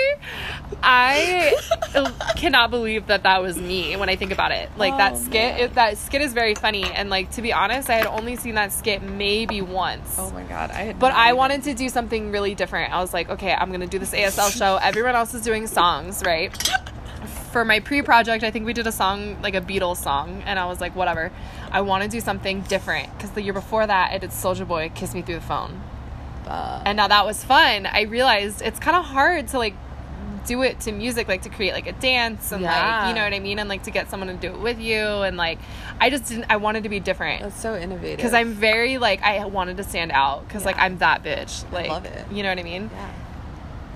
[0.83, 1.55] I
[2.35, 4.69] cannot believe that that was me when I think about it.
[4.77, 7.89] Like Oh, that skit, it, that skit is very funny, and like to be honest,
[7.89, 10.15] I had only seen that skit maybe once.
[10.17, 10.99] oh my god, I had.
[10.99, 12.93] But I wanted to do something really different.
[12.93, 14.77] I was like, okay, I'm gonna do this ASL show.
[14.81, 16.51] Everyone else is doing songs, right?
[17.51, 20.65] For my pre-project, I think we did a song like a Beatles song, and I
[20.65, 21.31] was like, whatever.
[21.71, 24.91] I want to do something different because the year before that, I did Soulja Boy,
[24.93, 25.81] "Kiss Me Through the Phone,"
[26.85, 27.85] And now that was fun.
[27.85, 29.73] I realized it's kind of hard to like
[30.45, 33.33] do it to music, like to create like a dance and like you know what
[33.33, 35.59] I mean, and like to get someone to do it with you, and like
[35.99, 36.45] I just didn't.
[36.49, 38.17] I wanted to be different that's so innovative.
[38.17, 41.69] because I'm very like I wanted to stand out because like I'm that bitch.
[41.71, 42.25] Like, love it.
[42.31, 42.89] You know what I mean?
[42.93, 43.11] Yeah.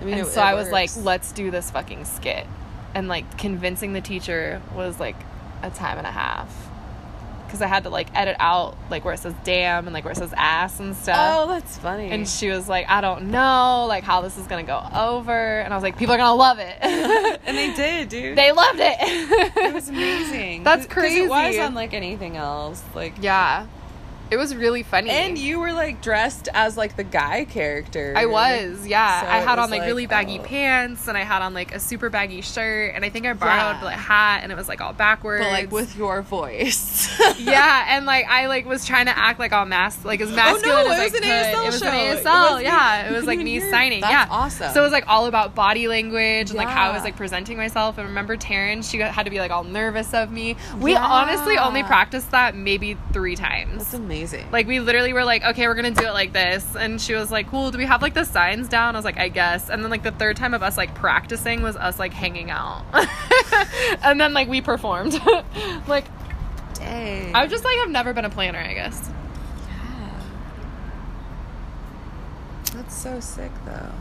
[0.00, 2.46] I mean, and it- so it I was like, let's do this fucking skit,
[2.94, 5.16] and like convincing the teacher was like
[5.62, 6.52] a time and a half
[7.52, 10.12] because I had to like edit out like where it says damn and like where
[10.12, 11.16] it says ass and stuff.
[11.18, 12.10] Oh, that's funny.
[12.10, 15.72] And she was like, I don't know, like how this is gonna go over, and
[15.72, 16.76] I was like, people are gonna love it.
[16.80, 18.38] and they did, dude.
[18.38, 18.96] they loved it.
[19.00, 20.62] it was amazing.
[20.64, 21.58] That's 'Cause It was crazy.
[21.58, 22.82] unlike anything else.
[22.94, 23.66] Like, yeah,
[24.32, 25.10] it was really funny.
[25.10, 28.14] and you were like dressed as like the guy character.
[28.16, 29.20] I was, yeah.
[29.20, 30.42] So I had on like, like, really baggy oh.
[30.42, 33.82] pants, and I had on like a super baggy shirt, and I think I borrowed
[33.82, 33.88] Yeah.
[33.88, 35.44] a hat, and it was like all backwards.
[35.44, 37.08] but like with your voice.
[37.38, 40.34] yeah, and like I like was trying to act like all mas like as oh,
[40.36, 41.28] masculine Oh, no, as it I was an could.
[41.28, 41.86] ASL it was show.
[41.88, 43.08] an It ASL, was yeah.
[43.10, 44.00] It was like me You're- signing.
[44.00, 44.72] that's yeah, awesome.
[44.72, 47.58] So it was like all about body language and like how I was like presenting
[47.58, 47.98] myself.
[47.98, 50.56] And remember Taryn, she got, had to be like all nervous of me.
[50.78, 51.04] We Yeah.
[51.04, 53.78] honestly only practiced that maybe three times.
[53.78, 54.21] That's amazing.
[54.52, 57.30] Like we literally were like, okay, we're gonna do it like this, and she was
[57.30, 57.70] like, cool.
[57.70, 58.94] Do we have like the signs down?
[58.94, 59.68] I was like, I guess.
[59.70, 62.84] And then like the third time of us like practicing was us like hanging out,
[64.02, 65.14] and then like we performed.
[65.88, 66.04] like
[66.74, 67.34] Dang.
[67.34, 69.08] I just like, I've never been a planner, I guess.
[69.68, 70.22] Yeah.
[72.74, 73.92] That's so sick, though.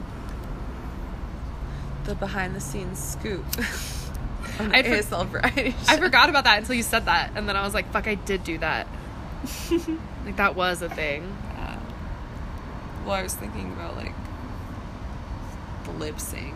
[2.06, 5.76] The behind the scenes scoop I for- ASL variety.
[5.88, 8.16] I forgot about that until you said that, and then I was like, fuck, I
[8.16, 8.88] did do that.
[10.26, 11.36] Like that was a thing.
[11.56, 11.80] Yeah.
[13.06, 14.14] Well, I was thinking about like
[15.86, 16.54] the lip sync.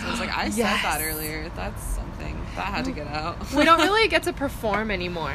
[0.00, 1.50] So I was like, I said that earlier.
[1.56, 3.14] That's something that had to get mm.
[3.14, 3.52] out.
[3.52, 5.34] We don't really get to perform anymore.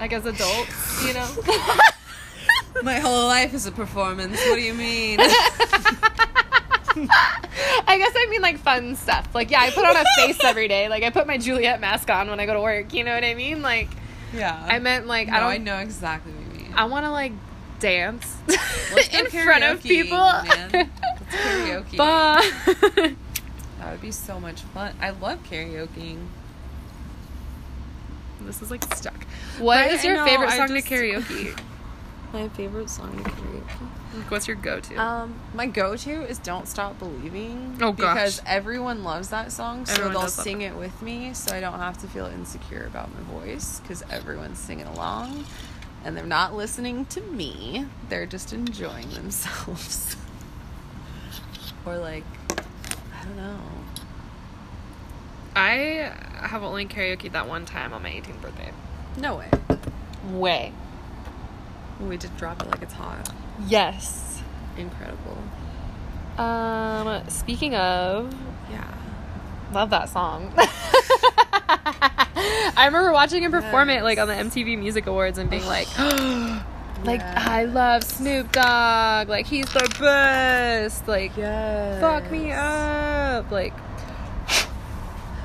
[0.00, 1.28] Like as adults, you know.
[2.82, 4.38] My whole life is a performance.
[4.46, 5.18] What do you mean?
[7.86, 9.34] I guess I mean like fun stuff.
[9.34, 10.88] Like yeah, I put on a face every day.
[10.88, 12.92] Like I put my Juliet mask on when I go to work.
[12.92, 13.62] You know what I mean?
[13.62, 13.88] Like
[14.32, 14.64] yeah.
[14.68, 15.50] I meant like no, I don't.
[15.50, 16.47] I know exactly what you mean.
[16.78, 17.32] I want to like
[17.80, 20.16] dance Let's go in front of people.
[20.16, 20.70] man.
[20.72, 20.90] Let's
[21.32, 21.96] karaoke.
[21.96, 22.42] But
[23.78, 24.94] That would be so much fun.
[25.00, 26.26] I love karaokeing.
[28.40, 29.24] this is like stuck.
[29.58, 31.60] What is Right, I your know, favorite I song to karaoke?
[32.32, 33.88] My favorite song to karaoke.
[34.14, 34.96] Like, What's your go-to?
[34.96, 38.14] Um, my go-to is "Don't Stop Believing." Oh, gosh.
[38.14, 41.54] Because everyone loves that song, so Everyone they'll does love sing it with me, so
[41.54, 45.44] I don't have to feel insecure about my voice because everyone's singing along,
[46.04, 50.16] and they're not listening to me; they're just enjoying themselves.
[51.86, 53.58] or like, I don't know.
[55.56, 58.72] I have only karaoke that one time on my 18th birthday.
[59.16, 59.50] No way.
[60.30, 60.72] Way.
[62.00, 63.28] We just drop it like it's hot.
[63.66, 64.40] Yes.
[64.76, 65.38] Incredible.
[66.38, 67.28] Um.
[67.28, 68.32] Speaking of,
[68.70, 68.84] Yeah.
[69.72, 70.54] love that song.
[72.76, 75.86] I remember watching him perform it like on the MTV Music Awards and being like,
[77.04, 79.28] like I love Snoop Dogg.
[79.28, 81.06] Like he's the best.
[81.08, 82.00] Like Yes.
[82.00, 83.50] fuck me up.
[83.50, 83.74] Like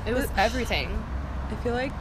[0.06, 1.02] it was everything.
[1.50, 1.92] I feel like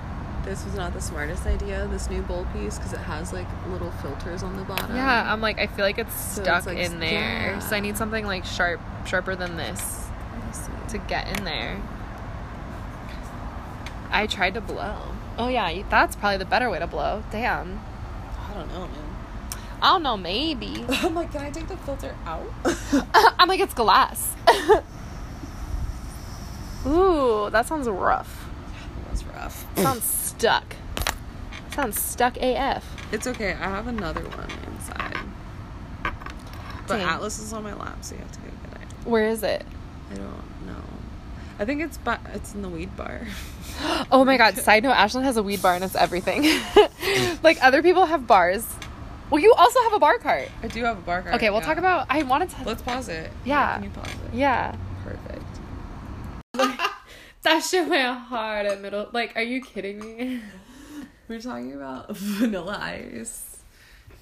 [0.45, 3.91] this was not the smartest idea, this new bowl piece, because it has like little
[3.91, 4.95] filters on the bottom.
[4.95, 7.11] Yeah, I'm like I feel like it's So stuck it's, like, in there.
[7.53, 7.59] yeah.
[7.59, 10.97] So I need something like sharp, sharper than this Let me see.
[10.97, 11.81] to get in there.
[14.13, 14.95] I tried to blow.
[15.37, 17.23] Oh yeah, you- that's probably the better way to blow.
[17.31, 17.81] Damn.
[18.49, 18.89] I don't know, man.
[19.81, 20.85] I don't know, maybe.
[20.89, 22.49] I'm like, can I take the filter out?
[23.39, 24.33] I'm like, it's glass.
[26.85, 28.45] Ooh, that sounds rough.
[28.95, 29.65] That That's rough.
[29.77, 30.75] sounds stuck.
[31.73, 32.85] Sounds stuck AF.
[33.11, 33.51] It's okay.
[33.53, 35.17] I have another one inside.
[36.87, 37.07] But Dang.
[37.07, 38.87] Atlas is on my lap, so you have to go get it.
[39.07, 39.65] Where is it?
[40.11, 40.83] I don't know.
[41.59, 43.27] I think it's but it's in the weed bar.
[44.11, 46.43] Oh my god, side note, Ashlyn has a weed bar and it's everything.
[47.43, 48.65] like other people have bars.
[49.31, 50.47] Well, you also have a bar cart.
[50.61, 51.35] I do have a bar cart.
[51.35, 51.65] Okay, we'll yeah.
[51.65, 53.31] talk about I wanted to Let's pause it.
[53.43, 53.73] Yeah.
[53.73, 54.35] Can you pause it?
[54.35, 54.75] Yeah.
[55.03, 55.43] Perfect.
[57.43, 60.41] That shit went hard at middle like, are you kidding me?
[61.27, 63.59] We're talking about vanilla ice.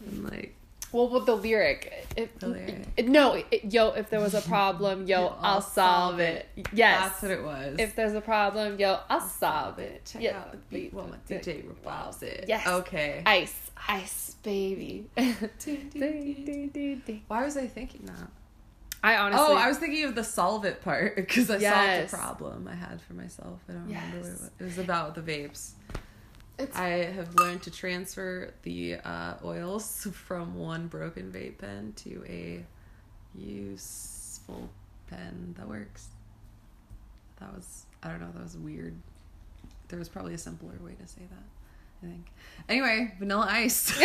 [0.07, 0.55] And like
[0.91, 2.87] Well, with the lyric, it, The lyric.
[2.97, 6.47] it- no, it, yo, if there was a problem, yo, Yo, I'll, solve it.
[6.73, 7.75] Yes, that's what it was.
[7.79, 10.03] if there's a problem, yo, I'll solve it.
[10.05, 10.39] check Yeah.
[10.39, 12.45] out the beat while my DJ revolves it.
[12.47, 12.67] Yes.
[12.67, 13.23] Okay.
[13.25, 15.05] Ice, ice, baby.
[17.27, 18.27] Why was I thinking that?
[19.03, 22.11] I honestly, Oh, I was thinking of the solve it part because I Yes.
[22.11, 23.59] solved a problem I had for myself.
[23.67, 24.49] I don't remember what it was.
[24.59, 25.71] It was about the vapes.
[26.61, 32.23] It's- I have learned to transfer the uh, oils from one broken vape pen to
[32.27, 32.63] a
[33.35, 34.69] useful
[35.07, 36.07] pen that works.
[37.39, 38.31] That was I don't know.
[38.33, 38.95] That was weird.
[39.89, 41.43] There was probably a simpler way to say that.
[42.03, 42.27] I think.
[42.67, 43.93] Anyway, vanilla ice.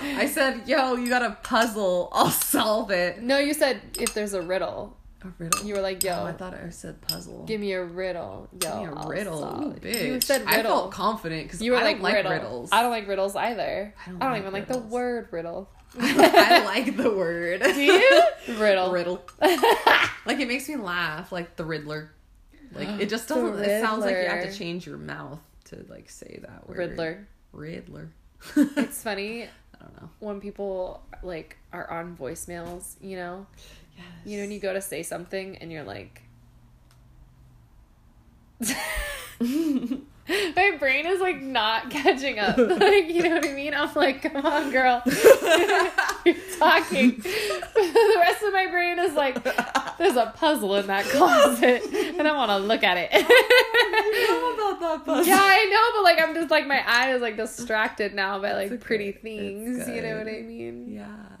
[0.00, 2.08] I said, "Yo, you got a puzzle.
[2.12, 5.64] I'll solve it." no, you said if there's a riddle, A riddle.
[5.64, 7.44] you were like, yo, Oh, I thought I said puzzle.
[7.44, 10.06] give me a riddle, yo, Give me a I'll riddle, Ooh, bitch.
[10.06, 10.54] You said riddle.
[10.60, 12.32] I felt confident because you were I like, don't like riddle.
[12.32, 12.68] riddles.
[12.72, 13.94] I don't like riddles either.
[14.06, 15.68] I don't I don't like even like the word riddle.
[16.00, 17.62] I like the word.
[17.62, 18.22] Do you?
[18.58, 18.92] Riddle.
[18.92, 19.22] Riddle.
[19.40, 22.12] like it makes me laugh, like the Riddler.
[22.74, 23.58] Like it just doesn't.
[23.64, 26.76] It sounds like you have to change your mouth to like say that word.
[26.78, 27.26] Riddler.
[27.52, 28.10] Riddler.
[28.54, 29.48] It's funny I
[29.80, 30.10] don't know.
[30.20, 33.46] when people like are on voicemails, you know,
[33.98, 34.06] Yes.
[34.24, 36.22] you know, when you go to say something and you're like,
[39.40, 42.56] my brain is like not catching up.
[42.78, 43.74] Like, you know what I mean?
[43.74, 47.18] I'm like, come on, girl, you're talking.
[47.18, 49.42] the rest of my brain is like,
[49.98, 53.12] there's a puzzle in that closet, and I want to look at it.
[53.12, 55.26] know about that puzzle.
[55.26, 58.52] Yeah, I know, but like I'm just like my eye is like distracted now by
[58.54, 59.18] like pretty okay.
[59.18, 59.88] things.
[59.88, 60.86] You know what I mean?
[60.88, 61.37] Yeah.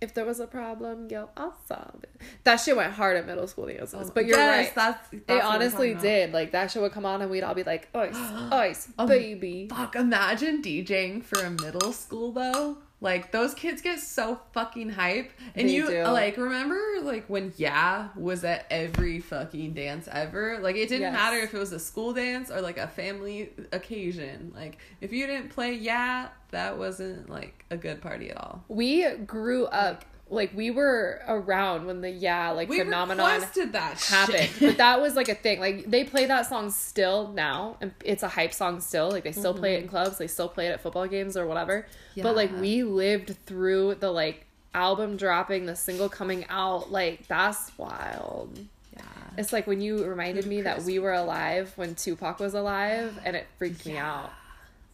[0.00, 2.22] If there was a problem, yo, I'll solve it.
[2.44, 4.74] That shit went hard at middle school dances, but you're Oh, Yes, right.
[4.74, 6.32] That's, that's it honestly did.
[6.32, 8.14] Like that shit would come on, and we'd all be like, "Ice,
[8.50, 12.78] ice, Um, baby." Fuck, imagine DJing for a middle school though.
[13.02, 15.30] Like those kids get so fucking hype.
[15.54, 16.02] And They you do.
[16.04, 20.58] like remember like when Yeah was at every fucking dance ever?
[20.60, 21.12] Like it didn't Yes.
[21.14, 24.52] matter if it was a school dance or like a family occasion.
[24.54, 28.64] Like if you didn't play Yeah, that wasn't like a good party at all.
[28.68, 34.48] We grew up like we were around when the yeah like We phenomenon that happened.
[34.50, 34.60] shit.
[34.60, 35.60] but that was like a thing.
[35.60, 39.10] Like they play that song still now, and it's a hype song still.
[39.10, 39.90] Like they still play it in mhm.
[39.90, 41.86] clubs, they still play it at football games or whatever.
[42.16, 46.90] But like we lived through the like album dropping, the single coming out.
[46.92, 48.58] Like that's wild.
[48.94, 49.02] yeah.
[49.36, 53.34] It's like when you reminded me that we were alive when Tupac was alive, and
[53.36, 54.30] it freaked me out.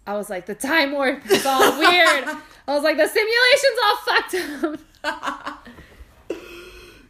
[0.07, 2.25] I was like, the time warp is all weird.
[2.69, 4.35] I was like, the simulation's all fucked
[4.65, 4.81] up.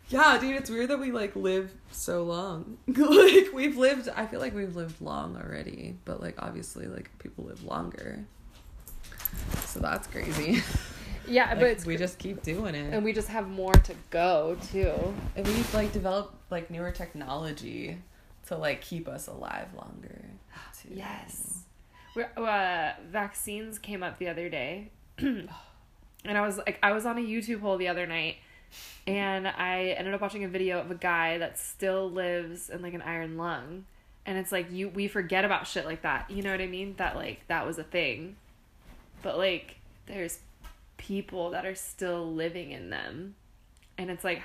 [0.08, 2.78] Yeah, dude, it's weird that we like live so long.
[2.86, 7.44] like we've lived I feel like we've lived long already, but like obviously like people
[7.44, 8.24] live longer.
[9.64, 10.62] So that's crazy.
[11.28, 12.94] Yeah, Like, but we just keep doing it.
[12.94, 14.92] and we just have more to go too.
[15.34, 17.98] and we've like developed like newer technology
[18.46, 20.22] to like keep us alive longer.
[20.80, 20.90] Too.
[20.94, 21.64] Yes.
[22.14, 24.92] We're, uh, vaccines came up the other day.
[26.28, 28.36] and I was like, I was on a YouTube hole the other night
[29.06, 32.94] and I ended up watching a video of a guy that still lives in like
[32.94, 33.84] an iron lung.
[34.24, 36.30] And it's like, you, we forget about shit like that.
[36.30, 36.94] You know what I mean?
[36.96, 38.36] That like, that was a thing.
[39.22, 39.76] But like,
[40.06, 40.40] there's
[40.96, 43.36] people that are still living in them.
[43.96, 44.42] And it's like,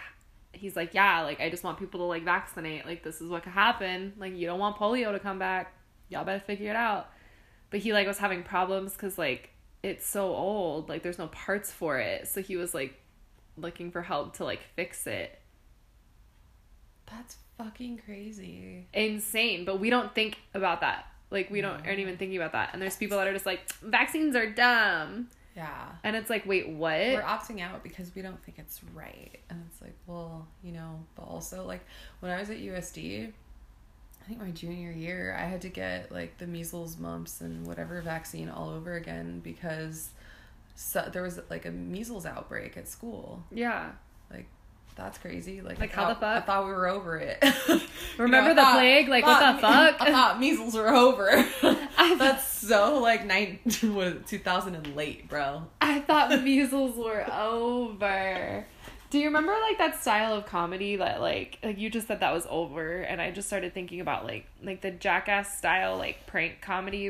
[0.53, 2.85] he's like, yeah, like, I just want people to like vaccinate.
[2.85, 4.13] Like, this is what could happen.
[4.19, 5.73] Like, you don't want polio to come back.
[6.09, 7.09] Y'all better figure it out.
[7.71, 9.49] But he like was having problems because like
[9.83, 10.89] it's so old.
[10.89, 12.27] Like, there's no parts for it.
[12.27, 12.95] So he was like
[13.57, 15.39] looking for help to like fix it.
[17.07, 18.87] That's fucking crazy.
[18.93, 19.65] Insane.
[19.65, 21.05] But we don't think about that.
[21.29, 22.71] Like, we don't aren't even thinking about that.
[22.73, 25.29] And there's people that are just like, vaccines are dumb.
[25.55, 25.87] Yeah.
[26.03, 26.93] And it's like, wait, what?
[26.93, 29.39] We're opting out because we don't think it's right.
[29.49, 31.85] And it's like, well, you know, but also like
[32.21, 33.31] when I was at USD,
[34.23, 38.01] I think my junior year, I had to get like the measles, mumps, and whatever
[38.01, 40.09] vaccine all over again because
[40.75, 43.43] so, there was like a measles outbreak at school.
[43.51, 43.91] Yeah.
[44.31, 44.45] Like
[44.95, 45.61] that's crazy.
[45.61, 46.23] Like, Like, I how the fuck?
[46.23, 47.43] I thought we were over it.
[48.17, 49.07] Remember I the thought- plague?
[49.09, 49.95] Like, what the fuck?
[50.01, 51.29] I thought measles were over.
[51.31, 55.63] I- that's so like nine two thousand and late, bro.
[55.81, 58.65] I thought measles were over.
[59.11, 62.33] Do you remember like that style of comedy that like like you just said that
[62.33, 66.61] was over and I just started thinking about like like the jackass style like prank
[66.61, 67.09] comedy.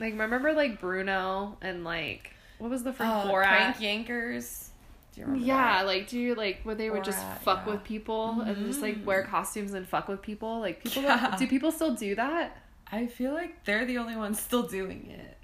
[0.00, 3.74] Like remember like Bruno and like what was the from Oh, Borat?
[3.74, 4.68] Crank Yankers.
[5.14, 5.86] Do you remember Yeah, that?
[5.86, 7.72] like do you like where they would just fuck yeah.
[7.74, 9.04] with people and just like Mhm.
[9.04, 10.60] wear costumes and fuck with people?
[10.60, 11.34] Like people Yeah.
[11.36, 12.56] do people still do that?
[12.90, 15.38] I feel like they're the only ones still doing it.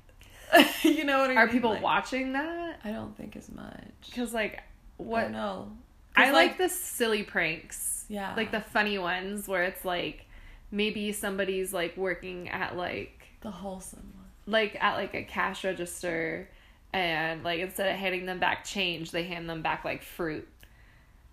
[0.84, 1.38] you know what I mean?
[1.38, 2.78] Are people Like, watching that?
[2.84, 4.12] I don't think as much.
[4.14, 4.62] Cuz like
[4.96, 5.72] what know.
[6.18, 8.04] I like the silly pranks.
[8.08, 8.34] Yeah.
[8.36, 10.26] Like the funny ones where it's like
[10.70, 14.26] maybe somebody's like working at like the wholesome one.
[14.46, 16.48] like at like a cash register
[16.92, 20.48] and like instead of handing them back change, they hand them back like fruit.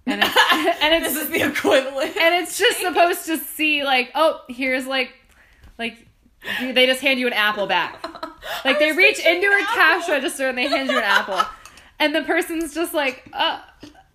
[0.06, 0.38] And it's
[0.84, 2.16] and it's this is the equivalent.
[2.18, 5.12] and it's just supposed to see like, oh, here's like
[5.80, 6.06] like
[6.60, 8.06] they just hand you an apple back.
[8.64, 11.42] Like they reach into a cash register and they hand you an apple.
[12.00, 13.60] And the person's just like, uh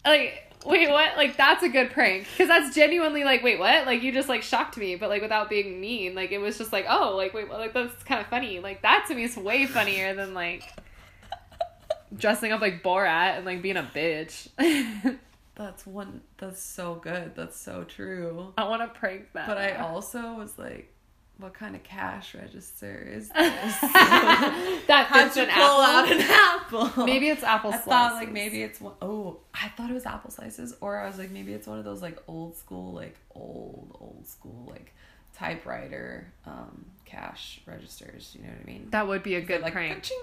[0.05, 1.17] like wait what?
[1.17, 3.87] Like that's a good prank cuz that's genuinely like wait what?
[3.87, 6.15] Like you just like shocked me but like without being mean.
[6.15, 8.61] Like it was just like, oh, like wait, like that's kind of funny.
[8.61, 10.65] Like that to me is way funnier than like
[12.17, 14.49] dressing up like Borat and like being a bitch.
[15.55, 16.23] That's one.
[16.39, 17.35] That's so good.
[17.35, 18.55] That's so true.
[18.57, 19.47] I want to prank that.
[19.47, 20.91] But I also was like,
[21.41, 23.81] what kind of cash register is this?
[23.81, 25.83] that fits an pull apple.
[25.83, 27.05] out an apple?
[27.05, 27.89] Maybe it's apple I slices.
[27.89, 31.19] thought like maybe it's one oh I thought it was apple slices, or I was
[31.19, 34.95] like maybe it's one of those like old school, like old old school like
[35.35, 38.37] typewriter um cash registers.
[38.37, 38.89] You know what I mean?
[38.91, 39.95] that would be a good like prank.
[39.97, 40.19] ka-ching,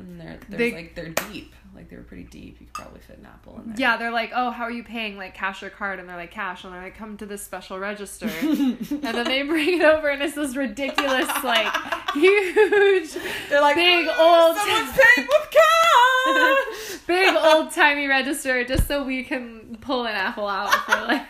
[0.00, 2.56] and they're there's They- like they're deep, like they were pretty deep.
[2.60, 3.74] You could probably fit an apple in there.
[3.78, 5.16] Yeah, they're like, oh, how are you paying?
[5.16, 5.98] Like cash or card?
[6.00, 9.42] And they're like cash, and they're like, come to this special register, and then they
[9.42, 11.72] bring it over, and it's this ridiculous, like
[12.14, 13.12] huge,
[13.48, 16.98] They're like big "Mm, old, Someone's paying with cash.
[17.06, 21.22] big old timey register, just so we can pull an apple out for like.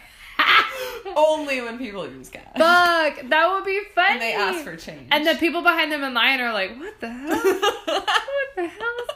[1.17, 2.45] Only when people use cash.
[2.57, 4.13] Fuck, that would be funny.
[4.13, 5.09] and they ask for change.
[5.11, 7.29] And the people behind them in line are like, what the hell?
[7.35, 8.07] what
[8.55, 9.16] the hell is going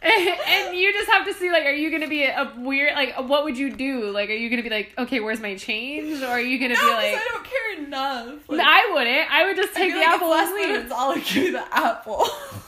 [0.02, 3.42] and you just have to see like, are you gonna be a weird like, what
[3.42, 4.10] would you do?
[4.12, 6.22] Like, are you gonna be like, okay, where's my change?
[6.22, 8.48] Or are you gonna no, be like, I don't care enough.
[8.48, 9.32] Like, I wouldn't.
[9.32, 10.68] I would just take the like apple and leave.
[10.68, 12.26] minute's all I give you the apple.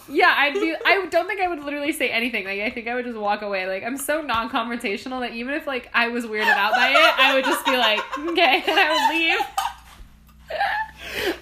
[0.09, 0.75] Yeah, I'd be.
[0.85, 2.45] I don't think I would literally say anything.
[2.45, 3.67] Like, I think I would just walk away.
[3.69, 7.35] Like, I'm so non-confrontational that even if like I was weirded out by it, I
[7.35, 9.39] would just be like, okay, and I would leave.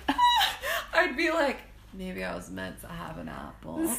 [0.92, 1.56] I'd be like,
[1.94, 3.90] maybe I was meant to have an apple.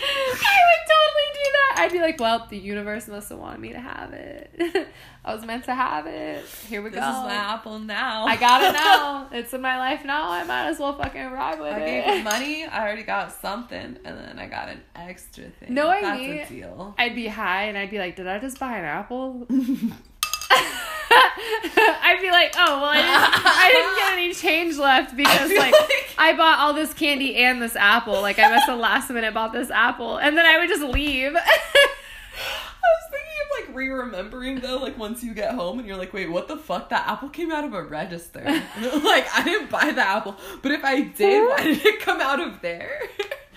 [0.00, 1.74] I would totally do that.
[1.78, 4.88] I'd be like, well, the universe must have wanted me to have it.
[5.24, 6.44] I was meant to have it.
[6.68, 7.06] Here we This go.
[7.08, 8.24] is my apple now.
[8.26, 9.28] I got it now.
[9.32, 10.30] It's in my life now.
[10.30, 11.86] I might as well fucking ride with I it.
[11.86, 12.64] gave him money.
[12.64, 15.74] I already got something, and then I got an extra thing.
[15.74, 16.94] No, I That's mean- a deal.
[16.98, 19.46] I'd be high and I'd be like, did I just buy an apple?
[22.00, 25.58] I'd be like, oh well, I didn't, I didn't get any change left because feel
[25.58, 28.20] like, like- I bought all this candy and this apple.
[28.20, 31.34] Like I must have last minute bought this apple, and then I would just leave.
[32.40, 36.12] I was thinking of like re-remembering though, like once you get home and you're like,
[36.12, 36.88] wait, what the fuck?
[36.90, 38.42] That apple came out of a register.
[38.44, 42.40] like I didn't buy the apple, but if I did, why did it come out
[42.40, 43.00] of there?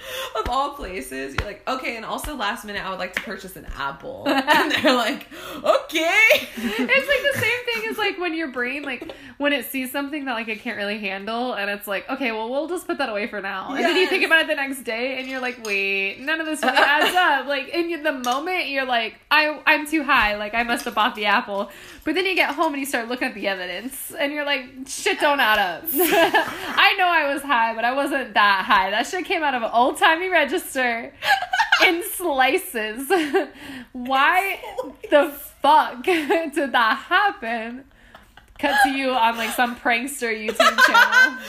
[0.40, 3.56] of all places, you're like, okay, and also last minute, I would like to purchase
[3.56, 6.20] an apple, and they're like, okay.
[6.34, 10.26] it's like the same thing as like when your brain like when it sees something
[10.26, 13.10] that like it can't really handle and it's like okay well we'll just put that
[13.10, 13.74] away for now.
[13.74, 16.46] And then you think about it the next day and you're like wait none of
[16.46, 17.48] this really adds up.
[17.48, 20.36] Like in the moment you're like I I'm too high.
[20.36, 21.72] Like I must have bought the apple
[22.04, 24.66] but then you get home and you start looking at the evidence and you're like
[24.88, 29.08] shit don't add up I know I was high but I wasn't that high that
[29.08, 31.14] shit came out of an old timey register
[31.86, 33.12] in slices
[33.94, 34.60] why
[35.10, 37.86] the fuck did that happen?
[38.60, 41.40] Cut to you on like some prankster YouTube channel.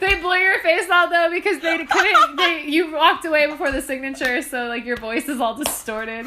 [0.00, 2.36] they blur your face out though because they couldn't.
[2.36, 6.26] They you walked away before the signature, so like your voice is all distorted.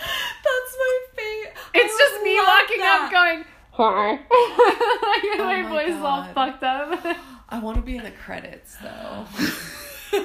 [0.00, 1.52] That's my fate.
[1.74, 3.44] It's just me walking up going.
[3.72, 4.10] Hi.
[4.12, 7.16] like, oh my my voice is all fucked up.
[7.48, 9.26] I want to be in the credits though.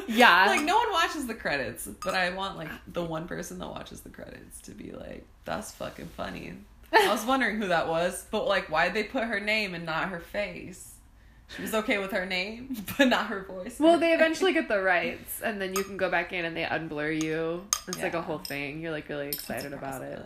[0.07, 0.47] Yeah.
[0.47, 4.02] like no one watches the credits, but I want like the one person that watches
[4.02, 6.53] the credits to be like, "That's fucking funny."
[6.91, 10.10] I was wondering who that was, but like, why'd they put her name and not
[10.10, 10.95] her face?
[11.48, 13.80] She was okay with her name, but not her voice.
[13.80, 16.64] Well, they eventually get the rights, and then you can go back in and they
[16.64, 17.66] unblur you.
[17.88, 18.82] It's like a whole thing.
[18.82, 20.20] You're like really excited about it.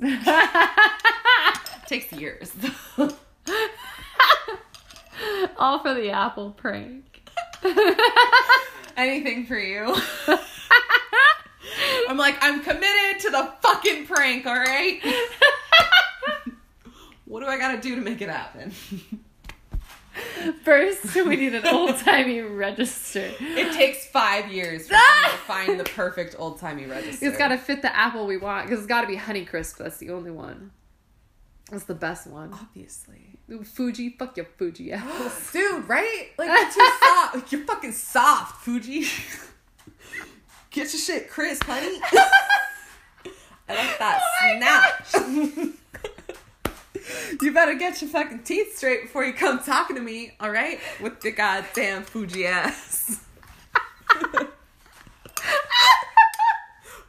[1.86, 2.52] Takes years.
[5.56, 7.22] All for the Apple prank.
[8.96, 9.96] Anything for you.
[12.08, 15.00] I'm like, I'm committed to the fucking prank, alright?
[17.24, 18.72] what do I gotta do to make it happen?
[20.64, 23.30] First, we need an old timey register.
[23.40, 27.26] It takes five years for to find the perfect old timey register.
[27.26, 29.76] It's got to fit the apple we want because it's got to be Honeycrisp.
[29.78, 30.70] That's the only one.
[31.70, 32.52] That's the best one.
[32.52, 33.38] obviously.
[33.50, 35.50] Ooh, Fuji, fuck your Fuji apples.
[35.52, 36.28] Dude, right?
[36.38, 37.34] Like you're too soft.
[37.34, 39.04] Like you're fucking soft, Fuji.
[40.70, 42.00] Get your shit crisp, honey.
[43.68, 46.15] I like that oh snap.
[47.42, 50.78] you better get your fucking teeth straight before you come talking to me, all right?
[51.00, 53.24] With your goddamn Fuji ass.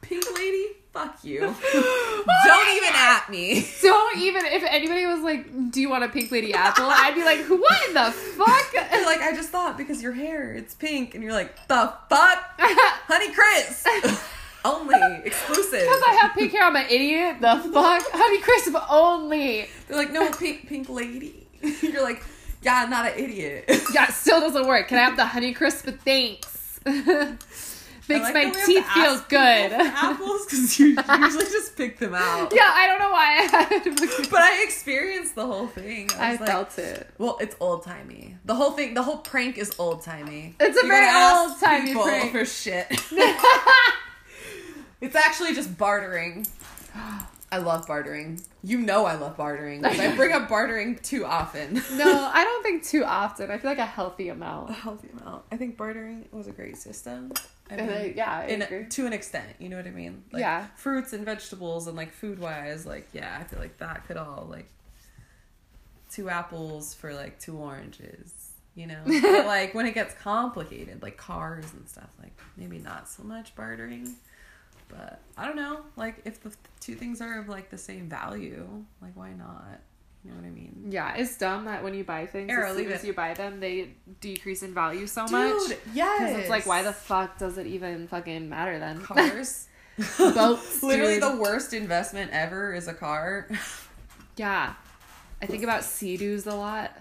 [0.01, 1.39] Pink lady, fuck you.
[1.73, 3.67] Don't even at me.
[3.81, 7.25] Don't even if anybody was like, "Do you want a pink lady apple?" I'd be
[7.25, 11.13] like, "What in the fuck?" And like I just thought because your hair it's pink
[11.13, 13.85] and you're like the fuck, Honey Crisp,
[14.68, 15.80] only exclusive.
[15.81, 17.38] Because I have pink hair, I'm an idiot.
[17.41, 19.68] The fuck, Honey Crisp only.
[19.88, 21.48] They're like no pink pink lady.
[21.81, 22.23] you're like
[22.61, 23.65] yeah, I'm not an idiot.
[23.94, 24.89] Yeah, it still doesn't work.
[24.89, 25.85] Can I have the Honey Crisp?
[25.85, 26.80] But thanks.
[28.10, 29.72] Makes like my that we have teeth feel good.
[29.73, 32.53] apples because you usually just pick them out.
[32.56, 34.30] yeah, I don't know why I had to.
[34.30, 36.10] But I experienced the whole thing.
[36.18, 37.10] I was like, felt it.
[37.18, 38.38] Well, it's old timey.
[38.45, 40.56] The whole thing, the whole prank is old timey.
[40.60, 42.31] It's a very old-timey prank.
[42.31, 42.88] for shit.
[45.01, 46.45] It's actually just bartering.
[47.49, 48.41] I love bartering.
[48.63, 49.81] You know I love bartering.
[49.81, 51.75] 'cause I bring up bartering too often.
[51.93, 53.49] No, I don't think too often.
[53.51, 54.69] I feel like a healthy amount.
[54.71, 55.43] A healthy amount.
[55.51, 57.31] I think bartering was a great system.
[57.69, 58.85] I And I- yeah, I in, agree.
[58.85, 60.23] to an extent, you know what I mean?
[60.33, 60.67] Like, Yeah.
[60.75, 64.47] Fruits and vegetables and like food wise, like yeah, I feel like that could all
[64.49, 64.67] like
[66.11, 68.31] two apples for like two oranges,
[68.75, 68.99] you know?
[69.05, 73.55] but like when it gets complicated, like cars and stuff, like maybe not so much
[73.55, 74.15] bartering.
[74.88, 78.68] But I don't know, like if the two things are of like the same value,
[79.01, 79.80] like why not?
[80.23, 80.88] You know what I mean?
[80.89, 83.07] Yeah, it's dumb that when you buy things, Arrow, as soon as it.
[83.07, 85.73] you buy them, they decrease in value so much.
[85.93, 86.19] yes.
[86.19, 89.01] Because it's like, why the fuck does it even fucking matter then?
[89.01, 89.68] cars?
[90.18, 91.23] Boats, Literally, dude.
[91.23, 93.47] the worst investment ever is a car.
[94.38, 94.73] yeah.
[95.41, 96.95] I think about Sea-Doos a lot.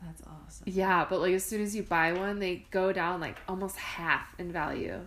[0.00, 0.64] That's awesome.
[0.66, 4.28] Yeah, but like as soon as you buy one, they go down like almost half
[4.38, 5.00] in value.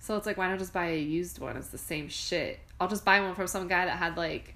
[0.00, 1.56] So it's like, why not just buy a used one?
[1.56, 2.58] It's the same shit.
[2.80, 4.54] I'll just buy one from some guy that had like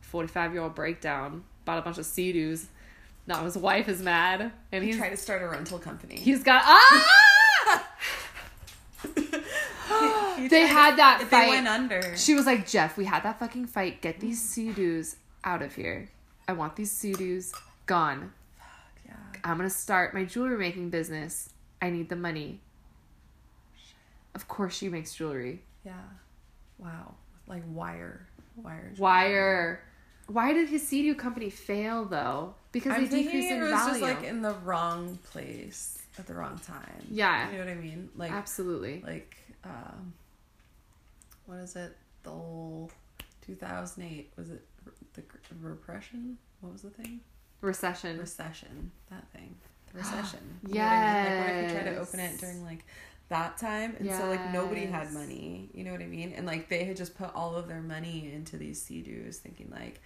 [0.00, 2.66] 45 year old breakdown, bought a bunch of Sea-Doos.
[3.26, 6.16] Now his wife is mad, and He he's tried to start a rental company.
[6.16, 7.86] he's got ah.
[10.38, 11.48] He They had to- that They fight.
[11.48, 12.16] went under.
[12.16, 14.02] She was like, Jeff, we had that fucking fight.
[14.02, 16.10] Get these Sea-Doos out of here.
[16.46, 17.52] I want these Sea-Doos
[17.86, 18.32] gone.
[18.58, 18.66] Fuck,
[19.06, 19.12] yeah.
[19.44, 21.50] I'm gonna start my jewelry making business.
[21.80, 22.60] I need the money.
[24.36, 25.62] Of course, she makes jewelry.
[25.84, 25.94] Yeah.
[26.78, 27.14] Wow.
[27.48, 28.28] Like wire.
[28.54, 28.92] Wire.
[28.98, 29.82] Wire.
[30.28, 32.54] Why did his Sea-Doo company fail though?
[32.70, 33.88] Because I'm they thinking decrease it was value.
[33.88, 37.02] just like in the wrong place at the wrong time.
[37.10, 37.50] Yeah.
[37.50, 38.10] You know what I mean?
[38.14, 39.02] Like Absolutely.
[39.06, 40.12] like um
[41.46, 41.96] what is it?
[42.24, 42.90] The whole
[43.46, 44.62] 2008 was it
[45.14, 45.22] the
[45.62, 46.36] repression?
[46.60, 47.20] What was the thing?
[47.62, 48.18] Recession.
[48.18, 49.54] recession that thing
[49.92, 51.38] the recession You know what I mean?
[51.38, 52.84] like what if you try to open it during like
[53.28, 56.68] that time and so like nobody had money you know what i mean and like
[56.68, 60.00] they had just put all of their money into these sea-doos thinking like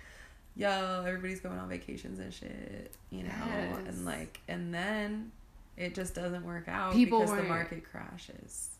[0.57, 3.79] yo everybody's going on vacations and shit you know Yes.
[3.89, 5.33] and like and then
[5.77, 8.71] it just doesn't work out People because the weren't- market crashes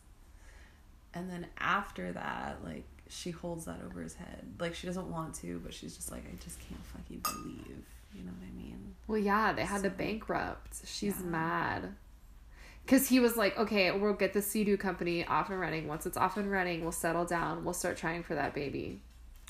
[1.13, 5.35] and then after that like she holds that over his head like she doesn't want
[5.35, 7.83] to but she's just like i just can't fucking believe
[8.15, 10.81] you know what i mean Well, yeah, they had to bankrupt.
[10.85, 11.25] She's Yeah.
[11.25, 11.95] mad.
[12.85, 15.87] Because he was like, okay, we'll get the Sea-Doo company off and running.
[15.87, 17.63] Once it's off and running, we'll settle down.
[17.63, 19.01] We'll start trying for that baby.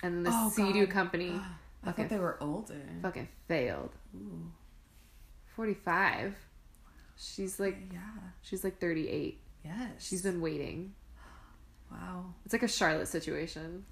[0.04, 0.94] And the Oh, Sea-Doo God.
[0.94, 1.40] company
[1.84, 2.76] I thought they were older.
[3.02, 3.92] fucking failed.
[4.16, 4.52] Ooh.
[5.56, 6.36] 45.
[7.18, 8.00] She's like, Yeah.
[8.42, 9.40] she's like 38.
[9.64, 9.90] Yes.
[10.00, 10.94] She's been waiting.
[11.92, 12.34] Wow.
[12.46, 13.86] It's like a Charlotte situation.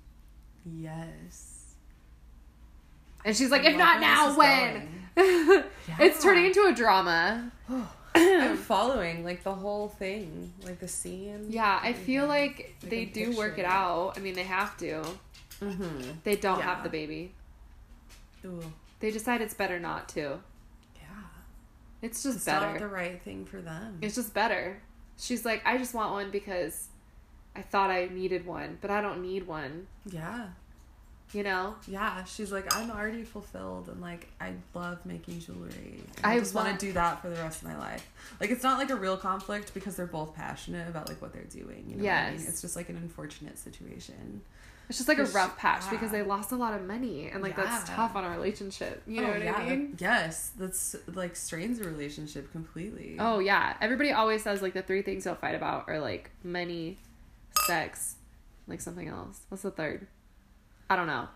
[0.66, 1.76] Yes.
[3.26, 4.90] And she's like, I if not now, when?
[6.00, 7.52] It's turning into a drama.
[8.16, 11.48] I'm following like the whole thing, like the scene.
[11.50, 14.14] Yeah, I feel like I they do work picture it out.
[14.18, 15.04] I mean, they have to.
[15.62, 16.02] Mm-hmm.
[16.24, 16.64] They don't Yeah.
[16.76, 17.32] have the baby.
[18.46, 18.64] Ooh.
[19.00, 20.40] They decide it's better not to.
[20.96, 21.02] Yeah.
[22.02, 22.68] It's just It's better.
[22.72, 23.98] not the right thing for them.
[24.02, 24.82] It's just better.
[25.18, 26.88] She's like, I just want one because
[27.56, 29.88] I thought I needed one, but I don't need one.
[30.06, 30.48] yeah.
[31.32, 31.76] You know?
[31.88, 32.24] Yeah.
[32.24, 36.02] She's like, I'm already fulfilled and like I love making jewelry.
[36.24, 38.10] I, I just want to do that for the rest of my life.
[38.40, 41.44] Like it's not like a real conflict because they're both passionate about like what they're
[41.44, 41.86] doing.
[41.88, 42.42] You know what I mean?
[42.48, 44.42] It's just like an unfortunate situation.
[44.90, 47.56] It's just like a rough patch because they lost a lot of money and like
[47.56, 49.04] that's tough on a relationship.
[49.08, 49.96] Oh, you know Oh, what yeah, I mean?
[50.00, 50.50] yes.
[50.58, 53.18] That's like strains a relationship completely.
[53.20, 53.76] Oh yeah.
[53.82, 56.98] Everybody always says like the three things you'll fight about are like money,
[57.68, 58.16] sex,
[58.68, 59.42] like something else.
[59.50, 60.08] What's the third?
[60.90, 61.28] I don't know.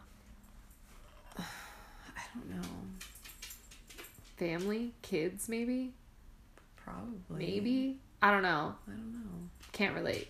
[1.38, 2.68] I don't know.
[4.38, 5.94] Family, kids, maybe,
[6.76, 7.14] Probably.
[7.38, 8.00] maybe.
[8.22, 8.76] I don't know.
[8.88, 9.50] I don't know.
[9.72, 10.30] Can't relate.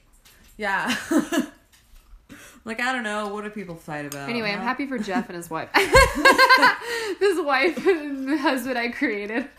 [0.57, 0.93] Yeah.
[2.65, 3.29] like I don't know.
[3.29, 4.29] What do people fight about?
[4.29, 5.69] Anyway, I'm happy for Jeff and his wife.
[7.19, 9.49] his wife and husband I created.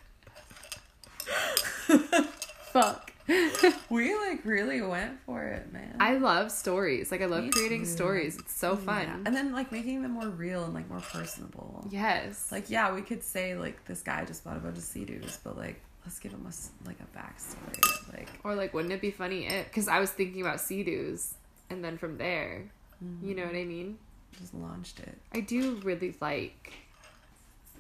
[2.73, 3.04] Fuck.
[3.91, 5.97] we like really went for it, man.
[6.01, 7.11] I love stories.
[7.11, 7.87] Like I love Me creating too.
[7.89, 8.37] stories.
[8.39, 9.03] It's so fun.
[9.07, 9.17] Yeah.
[9.25, 11.87] And then like making them more real and like more personable.
[11.91, 12.51] Yes.
[12.53, 15.57] Like yeah, we could say like this guy just bought a bunch of sea-doos, but
[15.57, 18.13] like let's give him a like a backstory.
[18.13, 19.67] Like or like, wouldn't it be funny if?
[19.69, 21.35] Because I was thinking about sea-doos,
[21.71, 22.71] and then from there,
[23.05, 23.29] Mm-hmm.
[23.29, 23.99] you know what I mean.
[24.39, 25.19] just launched it.
[25.33, 26.73] I do really like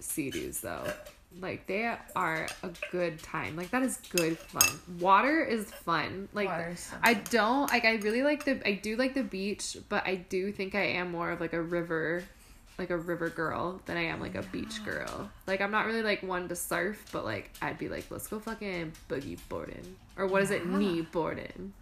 [0.01, 0.85] sea-doos though.
[1.40, 3.56] Like they are a good time.
[3.56, 4.69] Like that is good fun.
[5.01, 6.28] Water is fun.
[6.32, 7.85] Like Water's I don't like.
[7.85, 8.66] I really like the.
[8.66, 11.61] I do like the beach, but I do think I am more of like a
[11.61, 12.23] river,
[12.78, 15.28] like a river girl than I am like a beach girl.
[15.47, 18.39] Like I'm not really like one to surf, but like I'd be like, let's go
[18.39, 20.77] fucking boogie boarding, or what is it, Yeah.
[20.78, 21.73] knee boarding?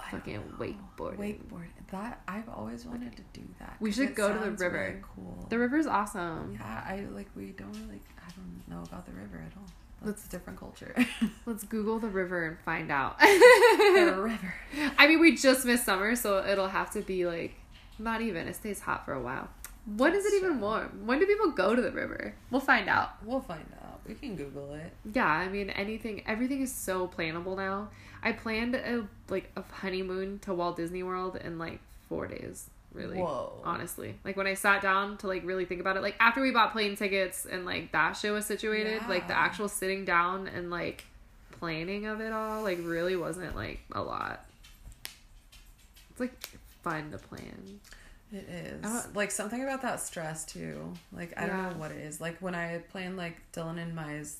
[0.00, 1.18] I Fucking wakeboarding.
[1.18, 1.66] Wakeboard.
[1.92, 3.76] That I've always wanted to do that.
[3.80, 4.78] We should go to the river.
[4.78, 5.46] really cool.
[5.50, 6.56] The river's awesome.
[6.58, 7.28] Yeah, I like.
[7.36, 8.00] We don't really.
[8.30, 9.66] I don't know about the river at all.
[10.02, 10.94] That's a different culture.
[11.46, 13.18] Let's Google the river and find out.
[13.18, 14.54] the river.
[14.96, 17.54] I mean, we just missed summer, so it'll have to be like
[17.98, 18.48] not even.
[18.48, 19.48] It stays hot for a while.
[19.96, 21.06] When is it even warm?
[21.06, 22.34] When do people go to the river?
[22.50, 23.10] We'll find out.
[23.24, 24.00] We'll find out.
[24.06, 24.92] We can Google it.
[25.12, 26.22] Yeah, I mean anything.
[26.26, 27.88] Everything is so plannable now.
[28.22, 32.70] I planned a like a honeymoon to Walt Disney World in like four days.
[32.92, 33.60] Really, Whoa.
[33.64, 36.50] honestly, like when I sat down to like really think about it, like after we
[36.50, 40.70] bought plane tickets and like that shit was situated, like the actual sitting down and
[40.70, 41.04] like
[41.52, 44.44] planning of it all, like really wasn't like a lot.
[46.10, 46.32] It's like
[46.82, 47.78] fun to plan.
[48.32, 48.82] It is.
[48.82, 50.92] Don't- like something about that stress too.
[51.12, 51.56] Like I Yeah.
[51.56, 52.20] don't know what it is.
[52.20, 54.38] Like when I planned like Dylan and my's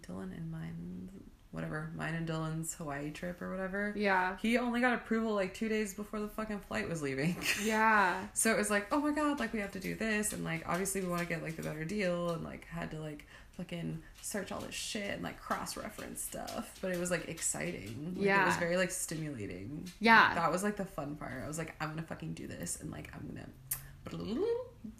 [0.00, 1.08] Dylan and mine
[1.56, 3.92] whatever, mine and Dylan's Hawaii trip or whatever.
[3.96, 7.36] Yeah, He only got approval like two days before the fucking flight was leaving.
[7.64, 10.44] yeah, So it was like, oh my god, like we have to do this, and
[10.44, 13.26] like obviously we want to get like the better deal, and like had to like
[13.56, 16.78] fucking search all this shit and like cross reference stuff.
[16.82, 18.14] But it was like exciting.
[18.16, 19.88] Like, it was very like stimulating.
[19.98, 20.26] Yeah.
[20.26, 21.42] Like, that was like the fun part.
[21.42, 23.48] I was like, I'm gonna fucking do this, and like I'm gonna,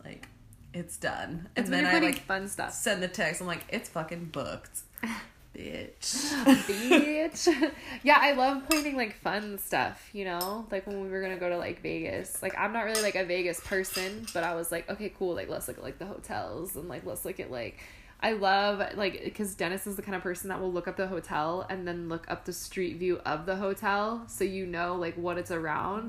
[0.04, 0.28] like,
[0.72, 1.48] it's done.
[1.56, 2.72] And it's when then I like fun stuff.
[2.72, 3.40] send the text.
[3.40, 4.80] I'm like, it's fucking booked,
[5.56, 6.32] bitch.
[6.66, 7.72] bitch.
[8.02, 10.66] yeah, I love planning like fun stuff, you know?
[10.70, 12.42] Like when we were gonna go to like Vegas.
[12.42, 15.48] Like I'm not really like a Vegas person, but I was like, okay, cool, like
[15.48, 17.78] let's look at like the hotels and like let's look at like
[18.18, 21.06] I love like because Dennis is the kind of person that will look up the
[21.06, 25.14] hotel and then look up the street view of the hotel so you know like
[25.16, 26.09] what it's around.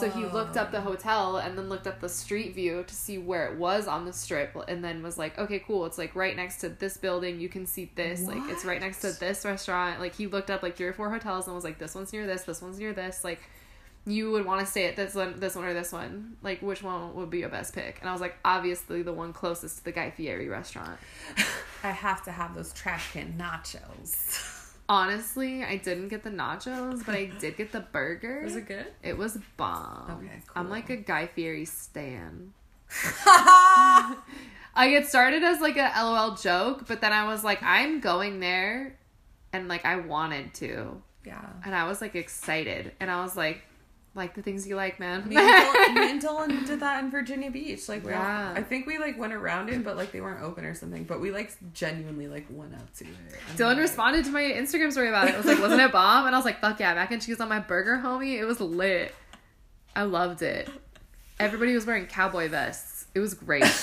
[0.00, 3.18] So he looked up the hotel and then looked up the street view to see
[3.18, 5.86] where it was on the strip and then was like, okay, cool.
[5.86, 7.38] It's like right next to this building.
[7.38, 8.22] You can see this.
[8.22, 10.00] Like it's right next to this restaurant.
[10.00, 12.26] Like he looked up like three or four hotels and was like, this one's near
[12.26, 13.22] this, this one's near this.
[13.22, 13.40] Like
[14.06, 16.36] you would want to stay at this one, this one or this one.
[16.42, 17.98] Like which one would be your best pick?
[18.00, 20.98] And I was like, obviously the one closest to the Guy Fieri restaurant.
[21.82, 24.72] I have to have those trash can nachos.
[24.86, 28.42] Honestly, I didn't get the nachos, but I did get the burger.
[28.44, 28.86] Was it good?
[29.02, 30.10] It was bomb.
[30.10, 30.62] Okay, cool.
[30.62, 32.52] I'm like a Guy Fieri stan.
[34.76, 38.40] I it started as like a LOL joke, but then I was like, I'm going
[38.40, 38.98] there,
[39.52, 41.46] and like I wanted to, yeah.
[41.64, 43.62] and I was like excited, and I was like,
[44.16, 45.28] like the things you like, man.
[45.28, 47.88] Me and, Dylan, me and Dylan did that in Virginia Beach.
[47.88, 48.52] Like, we all, Yeah.
[48.56, 51.04] I think we like went around it, but like they weren't open or something.
[51.04, 53.10] But we like genuinely like went up to it.
[53.56, 55.34] Dylan like, responded to my Instagram story about it.
[55.34, 56.26] It was like, wasn't it bomb?
[56.26, 58.38] And I was like, fuck yeah, mac and cheese on my burger, homie.
[58.38, 59.14] It was lit.
[59.96, 60.68] I loved it.
[61.40, 63.06] Everybody was wearing cowboy vests.
[63.14, 63.64] It was great.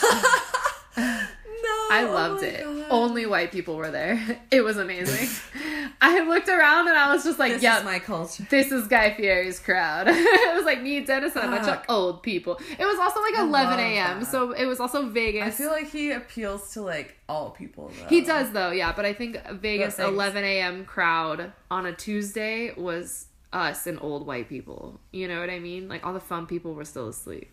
[1.63, 2.63] No, I oh loved my it.
[2.63, 2.80] God.
[2.91, 4.39] Only white people were there.
[4.51, 5.29] It was amazing.
[6.01, 8.45] I looked around and I was just like, "Yeah, my culture.
[8.49, 12.21] this is Guy Fieri's crowd." it was like me, Dennis, and a bunch of old
[12.21, 12.59] people.
[12.77, 15.43] It was also like I 11 a.m., so it was also Vegas.
[15.43, 17.91] I feel like he appeals to like all people.
[17.97, 18.07] Though.
[18.07, 18.91] He does though, yeah.
[18.93, 20.85] But I think Vegas 11 a.m.
[20.85, 24.99] crowd on a Tuesday was us and old white people.
[25.11, 25.87] You know what I mean?
[25.87, 27.49] Like all the fun people were still asleep.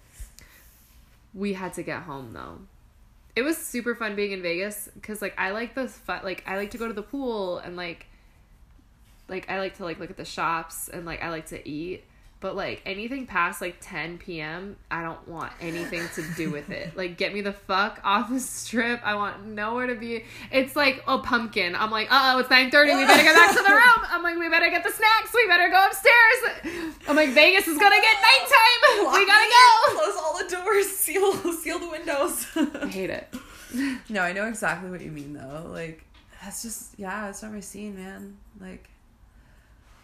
[1.35, 2.59] We had to get home though.
[3.39, 6.23] It was super fun being in Vegas because like I like the fun.
[6.25, 8.07] Like I like to go to the pool and like
[9.29, 12.03] like I like to like look at the shops and like I like to eat.
[12.41, 16.93] But like anything past like 10 p.m., I don't want anything to do with it.
[16.99, 19.01] Like get me the fuck off the strip.
[19.05, 20.25] I want nowhere to be.
[20.51, 21.75] It's like a pumpkin.
[21.77, 22.99] I'm like, uh oh, it's 9:30.
[22.99, 24.07] We better get back to the room.
[24.11, 25.33] I'm like, we better get the snacks.
[25.35, 26.95] We better go upstairs.
[27.09, 29.05] I'm like, Vegas is gonna get nighttime.
[29.05, 29.99] Lock We gotta go.
[29.99, 30.87] Close all the doors.
[30.89, 32.47] Seal seal the windows.
[32.57, 33.35] I hate it.
[34.09, 35.69] no, I know exactly what you mean though.
[35.71, 36.05] Like
[36.43, 38.37] that's just yeah, it's not my scene, man.
[38.61, 38.89] Like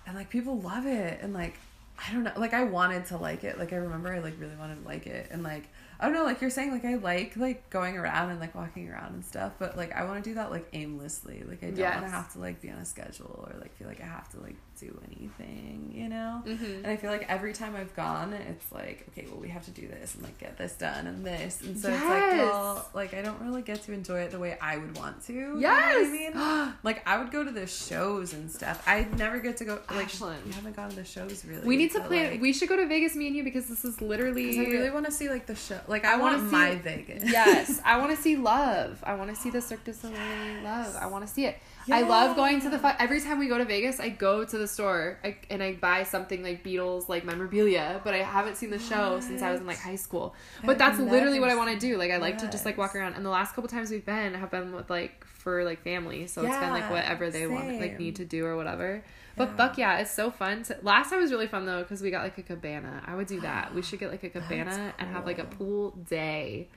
[0.07, 1.55] and like people love it and like
[1.97, 3.59] I don't know, like I wanted to like it.
[3.59, 5.69] Like I remember I like really wanted to like it and like
[6.01, 8.91] I don't know, like you're saying like I like like going around and like walking
[8.91, 11.43] around and stuff, but like I want to do that like aimlessly.
[11.47, 13.89] Like I don't want to have to like be on a schedule or like feel
[13.89, 16.43] like I have to like do anything, you know?
[16.47, 16.77] Mhm.
[16.79, 19.71] And I feel like every time I've gone, it's like, okay, well, we have to
[19.71, 21.61] do this and like get this done and this.
[21.63, 24.57] And so it's like, well, like I don't really get to enjoy it the way
[24.61, 25.33] I would want to.
[25.33, 26.07] you know what Yes.
[26.09, 26.73] I mean?
[26.83, 28.83] Like I would go to the shows and stuff.
[28.87, 29.79] I never get to go.
[29.91, 31.67] Like you haven't gone to the shows really.
[31.67, 32.33] We need to plan.
[32.33, 34.59] like, we should go to Vegas, me and you, because this is literally.
[34.59, 35.79] I really want to see like the show.
[35.89, 37.25] Like I I, wanna see- my Vegas.
[37.31, 39.03] yes, I want to see love.
[39.07, 40.97] I want to see the Cirque du Soleil love.
[41.01, 41.59] I want to see it.
[41.93, 44.01] I love going to the fu- every time we go to Vegas.
[44.01, 48.15] I go to the store I, and I buy something like Beatles like memorabilia, but
[48.15, 50.35] I haven't seen the show since I was in like high school.
[50.65, 51.97] But that's literally what I want to do.
[51.99, 53.15] Like I like to just like walk around.
[53.15, 56.43] And the last couple times we've been have been with like for like family, so
[56.43, 59.05] it's been like whatever they want like need to do or whatever.
[59.37, 59.57] But Yeah.
[59.57, 60.63] fuck yeah, it's so fun.
[60.65, 63.03] To, last time was really fun though because we got like a cabana.
[63.05, 63.75] I would do that.
[63.75, 66.69] We should get like a cabana and have like a pool day.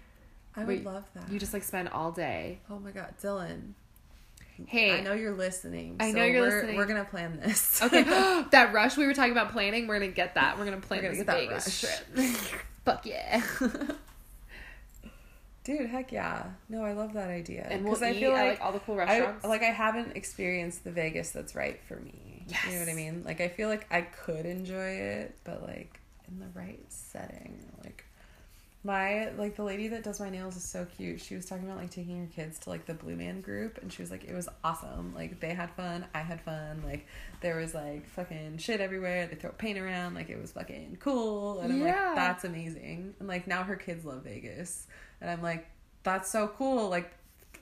[0.55, 1.31] I would love that.
[1.31, 2.59] You just like spend all day.
[2.69, 3.73] Oh my god, Dylan.
[4.65, 5.97] Hey, I know you're listening.
[5.99, 6.75] I so know you're we're, listening.
[6.77, 7.81] We're gonna plan this.
[7.83, 8.03] Okay,
[8.51, 10.57] that rush we were talking about planning, we're gonna get that.
[10.57, 12.35] We're gonna plan We're gonna this get that Vegas rush.
[12.35, 12.61] trip.
[12.85, 13.41] Fuck yeah.
[15.63, 16.43] Dude, heck yeah.
[16.69, 17.67] No, I love that idea.
[17.69, 19.43] And we'll 'Cause eat I feel at, like, like all the cool I, restaurants.
[19.45, 22.45] like I haven't experienced the Vegas that's right for me.
[22.47, 22.65] Yes.
[22.67, 23.23] You know what I mean?
[23.25, 27.59] Like I feel like I could enjoy it, but like in the right setting.
[28.83, 31.19] Like my like the lady that does my nails is so cute.
[31.19, 33.91] She was talking about like taking her kids to like the Blue Man group and
[33.91, 35.13] she was like it was awesome.
[35.15, 36.83] Like they had fun, I had fun.
[36.85, 37.05] Like
[37.41, 39.27] there was like fucking shit everywhere.
[39.27, 42.07] They throw paint around like it was fucking cool and I'm Yeah.
[42.07, 43.13] like that's amazing.
[43.19, 44.87] And like now her kids love Vegas.
[45.21, 45.67] And I'm like
[46.03, 46.89] that's so cool.
[46.89, 47.11] Like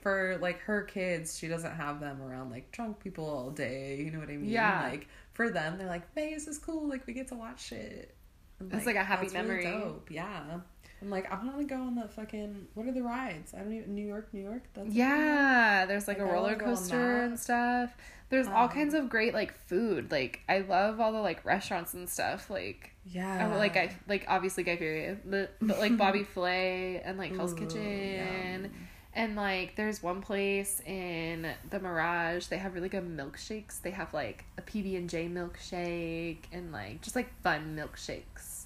[0.01, 3.95] for like her kids, she doesn't have them around like drunk people all day.
[3.97, 4.49] You know what I mean?
[4.51, 4.89] Yeah.
[4.91, 6.87] Like for them, they're like Vegas is cool.
[6.87, 8.15] Like we get to watch shit.
[8.59, 9.81] And, It's like a happy that's really memory.
[9.81, 10.11] dope.
[10.11, 10.59] Yeah.
[11.01, 13.53] I'm like I want to go on the fucking what are the rides?
[13.53, 14.63] I don't even New York, New York.
[14.73, 17.95] That's yeah, there's like Like, a roller coaster and stuff.
[18.30, 20.09] There's all Um, kinds of great like food.
[20.11, 22.49] Like I love all the like restaurants and stuff.
[22.49, 23.49] Like yeah.
[23.53, 27.53] I like I like obviously Guy Fieri, but, but like Bobby Flay and like Hell's
[27.53, 28.63] Ooh, Kitchen.
[28.63, 28.72] yum.
[29.17, 32.47] And like, there's one place in the Mirage.
[32.47, 33.81] They have really good milkshakes.
[33.81, 38.65] They have like a PB and J milkshake and like just like fun milkshakes,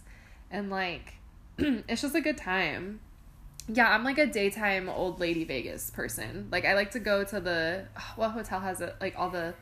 [0.49, 1.13] and like
[1.87, 2.99] it's just a good time.
[3.71, 6.47] Yeah, I'm like a daytime old lady Vegas person.
[6.51, 9.53] Like I like to go to the what hotel has it like all the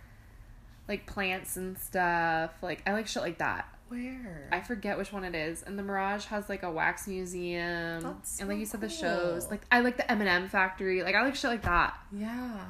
[0.87, 2.51] like plants and stuff.
[2.61, 3.67] Like I like shit like that.
[3.89, 4.49] Where?
[4.51, 5.63] I forget which one it is.
[5.63, 8.01] And the Mirage has like a wax museum.
[8.01, 9.49] That's and like you said, the shows.
[9.49, 11.03] Like I like the M and m factory.
[11.03, 11.97] Like I like shit like that.
[12.11, 12.65] yeah.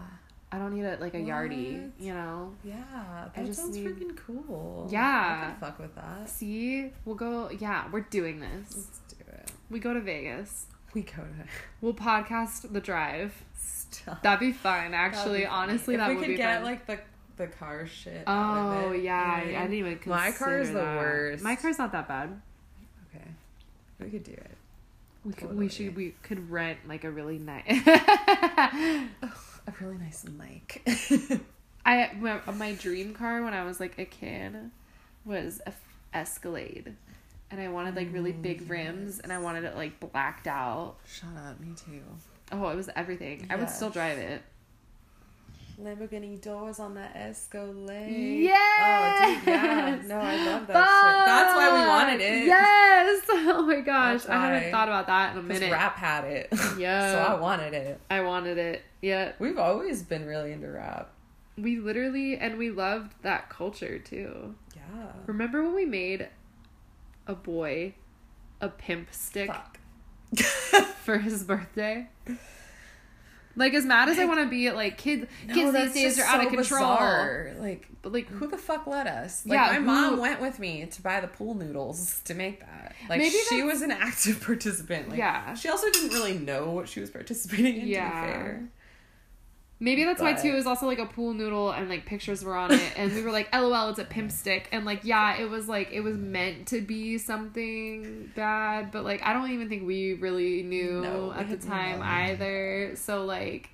[0.50, 2.54] I don't need a like a yardie, you know.
[2.64, 3.28] Yeah.
[3.36, 4.88] That just sounds need- freaking cool.
[4.90, 5.42] Yeah.
[5.42, 6.30] I can fuck with that.
[6.30, 7.50] See, we'll go.
[7.50, 8.48] Yeah, we're doing this.
[8.78, 9.07] Let's do it.
[9.70, 10.68] We go to Vegas.
[10.94, 11.46] We go to
[11.82, 13.44] We'll podcast the drive.
[13.56, 14.24] Stop.
[14.24, 14.94] That'd be fun.
[14.94, 15.46] Actually.
[15.46, 16.64] Honestly that'd be honestly, if that we would could be get fun.
[16.64, 17.00] like the
[17.38, 18.24] the car shit.
[18.26, 19.94] out oh of it, yeah, you know I didn't even.
[20.00, 20.98] Consider My car is the that.
[20.98, 21.44] worst.
[21.44, 22.42] My car's not that bad.
[23.16, 23.28] Okay,
[24.00, 24.58] we could do it.
[25.24, 25.56] We could.
[25.56, 25.96] We should.
[25.96, 27.64] We could rent like a really nice.
[29.68, 30.82] A really nice mic.
[31.86, 34.56] I my, my dream car when I was like a kid
[35.26, 35.82] was a F-
[36.14, 36.96] Escalade,
[37.52, 40.96] and I wanted like really big mm, rims, and I wanted it like blacked out.
[41.08, 42.02] Shut up, me too.
[42.52, 43.48] Oh, it was everything.
[43.50, 44.42] I would still drive it.
[45.82, 48.42] Lamborghini doors on that Escalade.
[48.42, 48.58] Yes.
[48.82, 50.02] Oh, dude, yeah.
[50.08, 51.26] No, I love that shit.
[51.28, 52.46] That's why we wanted it.
[52.48, 53.24] Yes.
[53.50, 55.72] Oh my gosh, I haven't thought about that in a minute.
[55.72, 56.50] rap had it.
[56.78, 57.12] Yeah.
[57.12, 58.00] so I wanted it.
[58.10, 58.84] I wanted it.
[59.02, 59.34] Yeah.
[59.40, 61.12] We've always been really into rap.
[61.58, 64.56] we literally and we loved that culture too.
[64.76, 65.12] Yeah.
[65.28, 66.28] Remember when we made
[67.28, 67.94] a boy
[68.62, 69.52] a pimp stick
[71.04, 72.08] for his birthday?
[73.56, 76.26] Like as mad as I want to be at like kids, kids these days are
[76.26, 76.64] out of control.
[76.80, 77.54] Bizarre.
[77.60, 79.46] Like, But like, who the fuck let us?
[79.48, 79.82] Like, Yeah, my who-
[80.12, 82.94] mom went with me to buy the pool noodles to make that.
[83.10, 85.10] Like, Maybe she was an active participant.
[85.10, 85.56] Like, Yeah.
[85.56, 87.88] She also didn't really know what she was participating in.
[87.88, 88.58] Yeah.
[89.80, 89.96] To be fair.
[89.96, 90.50] maybe that's why too.
[90.50, 93.14] But- It was also like a pool noodle and like pictures were on it, and
[93.14, 96.02] we were like, "LOL, it's a pimp stick," and like, yeah, it was like it
[96.02, 101.02] was meant to be something bad, but like I don't even think we really knew
[101.02, 102.94] No, at the time either.
[102.96, 103.70] So like,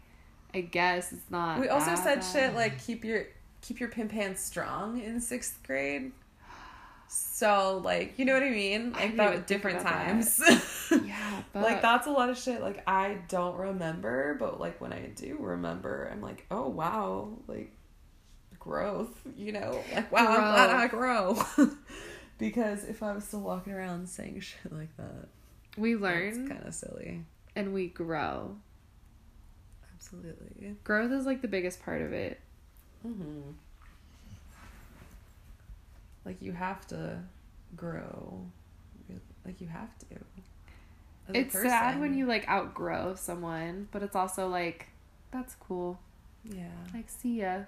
[0.54, 1.60] I guess it's not.
[1.60, 2.22] We also said bad.
[2.22, 3.26] shit like keep your
[3.62, 6.12] keep your pimp hands strong in sixth grade.
[7.08, 8.92] So like you know what I mean?
[8.94, 10.06] Like didn't that different about that.
[10.06, 10.42] times.
[11.06, 14.94] Yeah, but like that's a lot of shit like I don't remember, but like when
[14.94, 17.72] I do remember, I'm like, oh wow, like
[18.64, 19.84] growth, you know?
[19.94, 21.44] Like wow, I'm glad I grow.
[22.38, 25.28] because if I was still walking around saying shit like that,
[25.78, 27.26] we it's learn kind of silly.
[27.56, 28.56] and we grow.
[29.94, 30.76] Absolutely.
[30.84, 32.40] Growth is like the biggest part of it.
[33.06, 33.52] Mm-hmm.
[36.26, 37.20] Like you have to
[37.76, 38.46] grow.
[39.46, 40.06] Like you have to.
[41.28, 44.88] as it's sad when you like outgrow someone, but it's also like
[45.32, 46.00] that's cool.
[46.44, 46.70] Yeah.
[46.94, 47.64] Like see ya.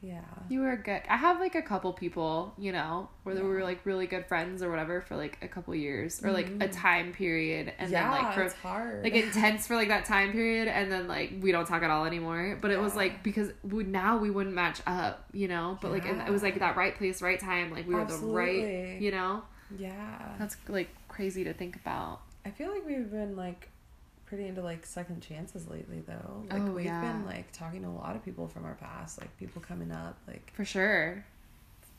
[0.00, 0.20] Yeah.
[0.48, 1.02] You were good.
[1.08, 4.62] I have like a couple people, you know, where we were like really good friends
[4.62, 6.72] or whatever for like a couple years or like a Mhm.
[6.72, 9.02] time period, and yeah, then like for it's hard.
[9.02, 12.04] like intense for like that time period, and then like we don't talk at all
[12.04, 12.58] anymore.
[12.60, 15.78] But it was like because we, now we wouldn't match up, you know.
[15.82, 17.72] But like it, it was like that right place, right time.
[17.72, 19.42] Like we were the right, you know.
[19.76, 20.36] yeah.
[20.38, 22.20] That's like crazy to think about.
[22.46, 23.68] I feel like we've been like
[24.28, 26.42] pretty into like second chances lately though.
[26.50, 27.00] Like Oh, we've yeah.
[27.00, 30.18] been like talking to a lot of people from our past, like people coming up,
[30.28, 31.24] like For sure.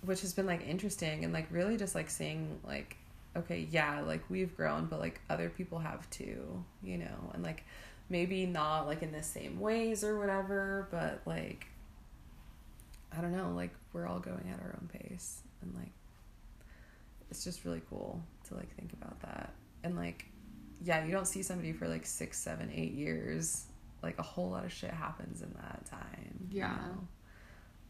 [0.06, 2.98] which has been like interesting and like really just like seeing like
[3.36, 7.64] okay, yeah, like we've grown, but like other people have too, you know, and like
[8.10, 11.68] maybe not like in the same ways or whatever, but like
[13.16, 15.92] I don't know, like we're all going at our own pace and like
[17.32, 19.54] it's just really cool to like think about that.
[19.84, 20.26] And like
[20.84, 23.66] yeah, you don't see somebody for like six, seven, eight years.
[24.02, 26.48] Like a whole lot of shit happens in that time.
[26.52, 26.70] you Yeah.
[26.70, 27.08] know?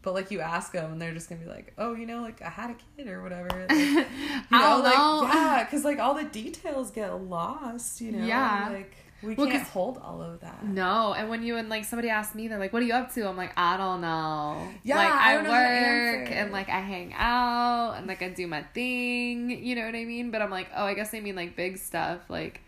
[0.02, 2.40] But like you ask them, and they're just gonna be like, "Oh, you know, like
[2.40, 4.06] I had a kid or whatever." Like, you know,
[4.50, 5.22] I don't like know.
[5.32, 8.00] yeah, because like all the details get lost.
[8.00, 8.70] You know, Yeah.
[8.72, 10.64] like we Well, can't hold all of that.
[10.64, 13.12] No, and when you and like somebody asked me, they're like, "What are you up
[13.12, 16.30] to?" I'm like, "I don't know." Yeah, like I I, don't know how to work
[16.32, 19.50] and like I hang out and like I do my thing.
[19.50, 20.30] You know what I mean?
[20.30, 22.20] But I'm like, oh, I guess they mean like big stuff.
[22.30, 22.62] Like,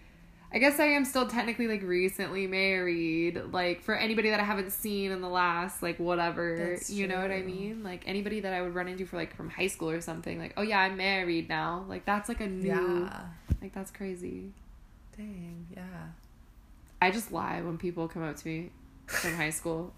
[0.54, 3.40] I guess I am still technically like recently married.
[3.52, 7.30] Like for anybody that I haven't seen in the last like whatever, you know what
[7.30, 7.82] I mean?
[7.82, 10.38] Like anybody that I would run into for like from high school or something.
[10.38, 11.86] Like, oh yeah, I'm married now.
[11.88, 12.68] Like that's like a new.
[12.68, 13.22] Yeah.
[13.62, 14.52] Like that's crazy.
[15.16, 15.66] Dang.
[15.74, 15.82] Yeah.
[17.00, 18.70] I just lie when people come up to me
[19.06, 19.94] from high school.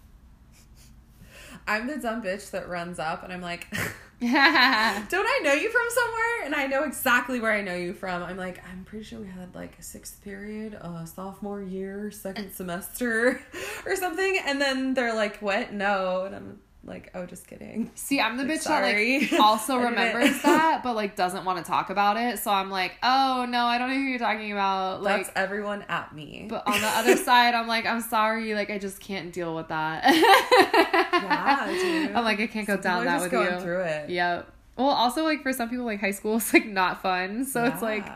[1.66, 3.66] I'm the dumb bitch that runs up, and I'm like.
[4.20, 6.44] Don't I know you from somewhere?
[6.44, 8.22] And I know exactly where I know you from.
[8.22, 12.52] I'm like, I'm pretty sure we had like a sixth period, uh, sophomore year, second
[12.52, 13.42] semester,
[13.84, 14.38] or something.
[14.46, 15.74] And then they're like, "What?
[15.74, 19.18] No." And I'm like, "Oh, just kidding." See, I'm the Like, bitch sorry.
[19.20, 22.38] that like also remembers that, but like doesn't want to talk about it.
[22.38, 25.02] So I'm like, oh no, I don't know who you're talking about.
[25.02, 26.46] Like, That's everyone at me.
[26.48, 29.68] but on the other side, I'm like, I'm sorry, like I just can't deal with
[29.68, 30.04] that.
[30.04, 32.12] yeah, dude.
[32.14, 33.60] I'm like, I can't go Some down that just with going you.
[33.60, 34.10] through it.
[34.10, 34.50] Yep.
[34.76, 37.44] Well, also like for some people, like high school is like not fun.
[37.44, 38.06] So it's like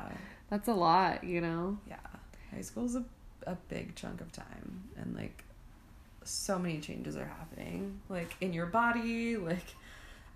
[0.50, 1.78] that's a lot, you know.
[1.88, 1.96] yeah,
[2.54, 3.04] high school's a
[3.46, 5.44] a big chunk of time, and like
[6.28, 9.74] so many changes are happening, like in your body, like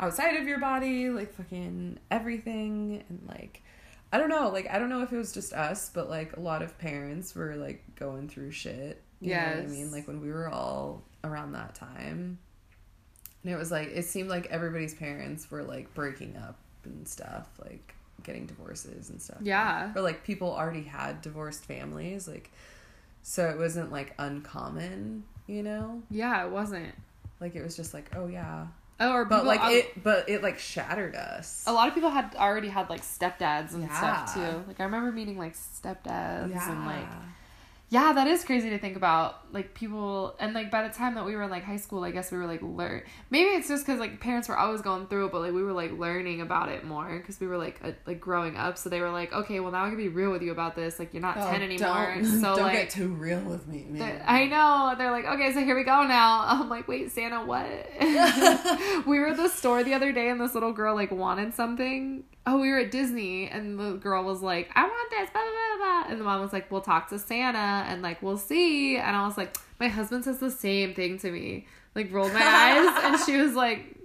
[0.00, 3.62] outside of your body, like fucking everything, and like
[4.12, 6.40] I don't know, like I don't know if it was just us, but like a
[6.40, 9.02] lot of parents were like going through shit.
[9.20, 9.92] You know what I mean?
[9.92, 12.38] Like when we were all around that time.
[13.44, 17.48] And it was like it seemed like everybody's parents were like breaking up and stuff,
[17.60, 19.38] like getting divorces and stuff.
[19.42, 19.92] Yeah.
[19.94, 22.50] Or like people already had divorced families, like
[23.22, 26.02] so it wasn't like uncommon, you know?
[26.10, 26.94] Yeah, it wasn't.
[27.40, 28.66] Like it was just like, oh yeah.
[29.00, 31.64] Oh, or But like it but it like shattered us.
[31.66, 34.64] a lot of people had already had like stepdads and stuff too.
[34.68, 37.08] Like I remember meeting like stepdads and like
[37.92, 39.52] Yeah, that is crazy to think about.
[39.52, 42.10] Like people, and like by the time that we were in like high school, I
[42.10, 43.02] guess we were like learn.
[43.28, 45.74] Maybe it's just because like parents were always going through it, but like we were
[45.74, 48.78] like learning about it more because we were like uh, like growing up.
[48.78, 50.98] So they were like, okay, well now I can be real with you about this.
[50.98, 52.14] Like you're not Oh, ten anymore.
[52.14, 53.84] Don't, so don't like get too real with me.
[54.24, 54.94] I know.
[54.96, 56.44] They're like, okay, so here we go now.
[56.46, 57.66] I'm like, wait, Santa, what?
[59.06, 62.24] we were at the store the other day and this little girl like wanted something.
[62.44, 65.76] Oh, we were at Disney and the girl was like, I want this, blah, blah,
[65.78, 66.10] blah, blah.
[66.10, 68.96] And the mom was like, we'll talk to Santa and like, we'll see.
[68.96, 71.66] And I was like, my husband says the same thing to me.
[71.94, 73.04] Like, rolled my eyes.
[73.04, 73.96] And she was like,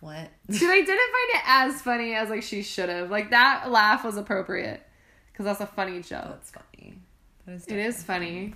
[0.00, 0.30] what?
[0.52, 3.10] She I didn't find it as funny as like she should have.
[3.10, 4.82] Like, that laugh was appropriate
[5.32, 6.24] because that's a funny joke.
[6.24, 6.98] That's funny.
[7.46, 8.54] That is It is funny.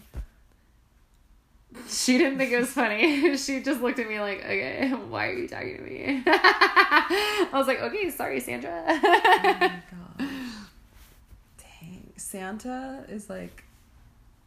[1.88, 3.36] She didn't think it was funny.
[3.38, 6.22] she just looked at me like, okay, why are you talking to me?
[6.26, 8.84] I was like, okay, sorry, Sandra.
[8.86, 9.00] Oh
[9.60, 9.82] my
[10.18, 10.28] gosh.
[11.58, 12.12] Dang.
[12.16, 13.64] Santa is like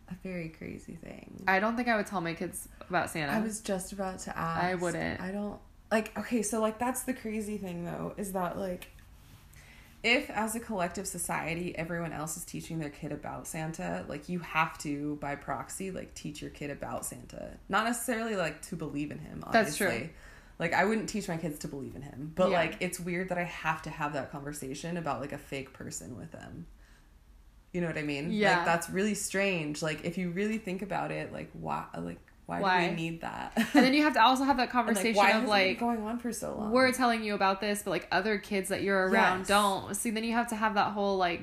[0.10, 1.44] a very crazy thing.
[1.48, 3.32] I don't think I would tell my kids about Santa.
[3.32, 4.64] I was just about to ask.
[4.64, 5.22] I wouldn't.
[5.22, 5.60] I don't
[5.92, 8.90] like okay, so like that's the crazy thing though, is that like
[10.06, 14.40] if as a collective society everyone else is teaching their kid about Santa, like you
[14.40, 17.58] have to by proxy like teach your kid about Santa.
[17.68, 20.00] Not necessarily like to believe in him, That's obviously.
[20.00, 20.10] true.
[20.60, 22.60] Like I wouldn't teach my kids to believe in him, but Yeah.
[22.60, 26.16] like it's weird that I have to have that conversation about like a fake person
[26.16, 26.68] with them.
[27.74, 28.32] You know what I mean?
[28.32, 28.58] Yeah.
[28.58, 29.82] Like that's really strange.
[29.82, 32.84] Like if you really think about it, like why like why, Why?
[32.86, 33.54] do we need that?
[33.58, 35.80] and then you have to also have that conversation why of has it been like,
[35.80, 36.72] going on for so long.
[36.72, 39.48] we're telling you about this, but like other kids that you're around Yes.
[39.48, 39.96] don't.
[39.96, 41.42] See, then you have to have that whole like,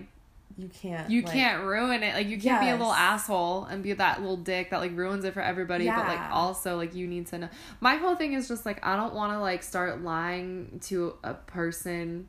[0.57, 1.11] you can't.
[1.11, 2.15] you like- can't ruin it.
[2.15, 5.24] Like, you can't be a little asshole and be that little dick that like ruins
[5.24, 5.87] it for everybody.
[5.89, 7.49] But like, also, like, you need to know.
[7.81, 11.35] My whole thing is just like, I don't want to like start lying to a
[11.35, 12.29] person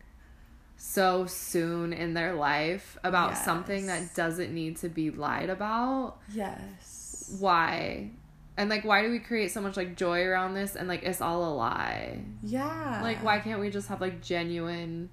[0.78, 6.18] so soon in their life about something that doesn't need to be lied about.
[6.34, 7.36] Yes.
[7.40, 8.10] Why?
[8.56, 11.22] And like, why do we create so much like joy around this and like it's
[11.22, 12.20] all a lie?
[12.44, 13.00] Yeah.
[13.02, 15.10] Like, why can't we just have like genuine?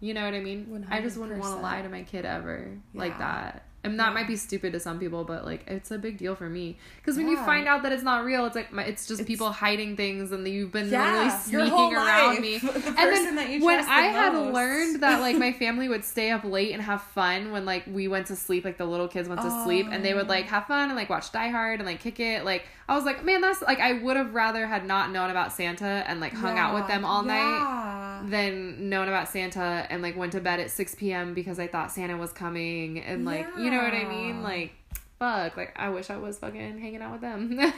[0.00, 0.86] You know what I mean?
[0.90, 3.64] I just wouldn't want to lie to my kid ever like that.
[3.84, 6.48] And that might be stupid to some people, but like it's a big deal for
[6.48, 6.78] me.
[6.96, 9.26] Because when you find out that it's not real, it's like my, it's just It's-
[9.28, 11.30] people hiding things, and you've been Yeah, literally
[11.70, 12.40] sneaking around life.
[12.40, 12.58] me.
[12.58, 14.54] The and then when trust the I had most.
[14.54, 18.08] learned that like my family would stay up late and have fun when like we
[18.08, 20.28] went to sleep, like the little kids went to sleep, and they would Oh.
[20.30, 22.44] like have fun and like watch Die Hard and like kick it.
[22.44, 25.52] Like I was like, man, that's like I would have rather had not known about
[25.52, 30.16] Santa and like hung out with them all night than known about Santa and like
[30.16, 31.34] went to bed at 6 p.m.
[31.34, 33.00] because I thought Santa was coming.
[33.00, 34.42] And like you know what I mean?
[34.42, 34.74] Like
[35.18, 35.56] fuck.
[35.56, 37.58] Like I wish I was fucking hanging out with them.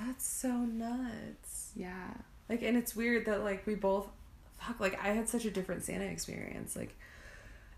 [0.00, 1.72] That's so nuts.
[1.76, 2.14] yeah.
[2.48, 4.08] Like, and it's weird that like we both,
[4.58, 6.74] fuck, like I had such a different Santa experience.
[6.74, 6.96] Like,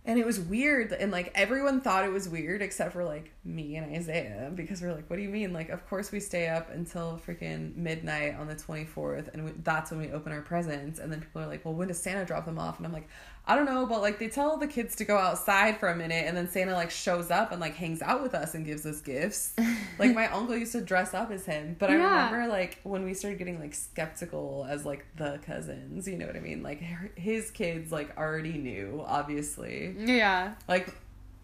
[0.05, 3.77] and it was weird, and like everyone thought it was weird except for like me
[3.77, 5.53] and Isaiah because we're like, what do you mean?
[5.53, 9.53] Like, of course we stay up until freaking midnight on the twenty fourth, and we,
[9.62, 10.99] that's when we open our presents.
[10.99, 12.79] And then people are like, well, when does Santa drop them off?
[12.79, 13.09] And I'm like,
[13.44, 16.27] I don't know, but like they tell the kids to go outside for a minute,
[16.28, 19.01] and then Santa like shows up and like hangs out with us and gives us
[19.01, 19.55] gifts.
[19.98, 22.27] like my uncle used to dress up as him, but I Yeah.
[22.31, 26.36] remember like when we started getting like skeptical as like the cousins, you know what
[26.36, 26.62] I mean?
[26.62, 29.94] Like her- his kids like already knew, obviously.
[29.98, 30.94] yeah Like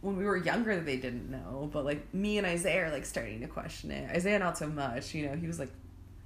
[0.00, 3.40] when we were younger, they didn't know, but like me and Isaiah are like starting
[3.40, 4.08] to question it.
[4.14, 5.34] Isaiah not so much, you know.
[5.34, 5.72] He was like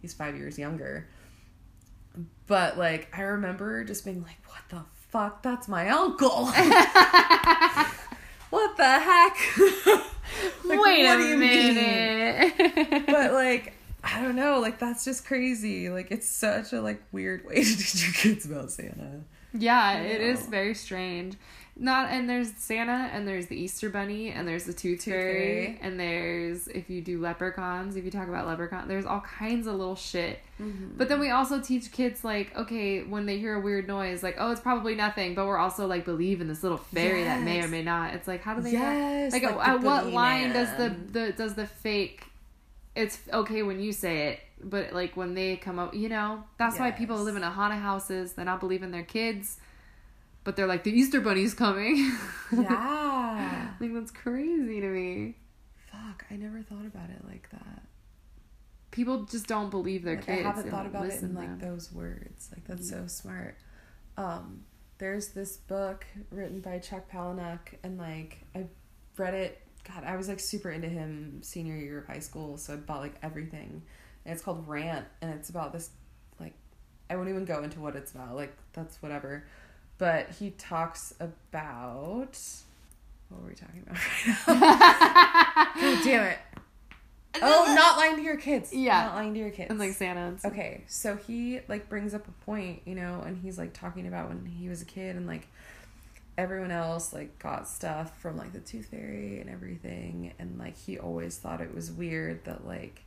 [0.02, 1.08] he's five years younger,
[2.46, 4.82] but like I remember just being like, "What the
[5.12, 5.42] fuck?
[5.42, 6.46] That's my uncle."
[8.50, 9.36] what the heck?
[10.64, 11.74] Like, wait what a do you mean?
[11.74, 15.90] minute but like I don't know, like that's just crazy.
[15.90, 19.20] Like it's such a like weird way to teach your kids about Santa.
[19.52, 20.50] yeah it is know.
[20.50, 21.36] very strange
[21.76, 25.98] not and there's Santa and there's the Easter Bunny and there's the Tooth, Fairy, and
[25.98, 29.96] there's if you do leprechauns if you talk about leprechaun there's all kinds of little
[29.96, 30.96] shit Mm-hmm.
[30.96, 34.36] But then we also teach kids like, okay, when they hear a weird noise, like,
[34.38, 35.34] oh, it's probably nothing.
[35.34, 38.14] But we're also like believe in this little fairy that may or may not.
[38.14, 38.72] It's like, how do they?
[38.72, 42.24] Yes, like, like at, the at what line does the, the does the fake?
[42.94, 46.78] It's okay when you say it, but like when they come up, you know, that's
[46.78, 48.34] why people live in a haunted houses.
[48.34, 49.56] They're not believing their kids,
[50.44, 52.12] but they're like the Easter Bunny's coming.
[52.52, 53.68] Yeah.
[53.80, 55.36] like that's crazy to me.
[55.90, 57.82] Fuck, I never thought about it like that.
[58.90, 60.40] People just don't believe their Like, kids.
[60.40, 62.50] I haven't They thought about it in like those words.
[62.52, 63.56] Like that's so smart.
[64.18, 64.64] Um,
[64.98, 68.66] there's this book written by Chuck Palahniuk, and like I
[69.16, 69.58] read it.
[69.88, 73.00] God, I was like super into him senior year of high school, so I bought
[73.00, 73.82] like everything.
[74.26, 75.88] And it's called Rant, and it's about this
[76.38, 76.52] like
[77.08, 78.36] I won't even go into what it's about.
[78.36, 79.46] Like that's whatever.
[80.02, 82.36] But he talks about
[83.28, 83.98] what were we talking about
[84.48, 85.80] right now?
[85.80, 86.38] God damn it.
[87.40, 88.72] Oh, not lying to your kids.
[88.72, 89.04] Yeah.
[89.04, 89.70] Not lying to your kids.
[89.70, 90.20] and like Santa.
[90.20, 90.44] And.
[90.44, 94.28] Okay, so he like brings up a point, you know, and he's like talking about
[94.28, 95.46] when he was a kid and like
[96.36, 100.98] everyone else like got stuff from like the tooth fairy and everything and like he
[100.98, 103.02] always thought it was weird that like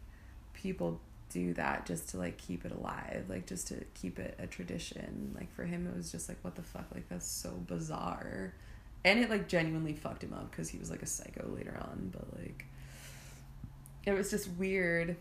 [0.54, 1.02] people
[1.36, 5.36] do that just to like keep it alive, like just to keep it a tradition.
[5.38, 8.54] Like for him it was just like what the fuck, like that's so bizarre.
[9.04, 12.10] And it like genuinely fucked him up cuz he was like a psycho later on,
[12.14, 12.66] but like
[14.06, 15.18] it was just weird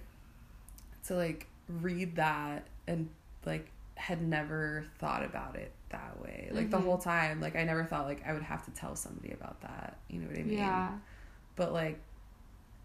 [1.06, 3.08] to like read that and
[3.44, 6.48] like had never thought about it that way.
[6.52, 6.84] Like the Mhm.
[6.84, 9.96] whole time, like I never thought like I would have to tell somebody about that.
[10.08, 10.58] You know what I mean?
[10.58, 10.92] Yeah.
[11.56, 11.98] But like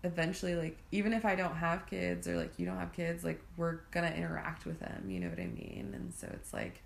[0.04, 3.42] eventually like even if I don't have kids or like you don't have kids, like
[3.58, 5.92] we're gonna interact with them, you know what I mean?
[5.94, 6.82] And so it's like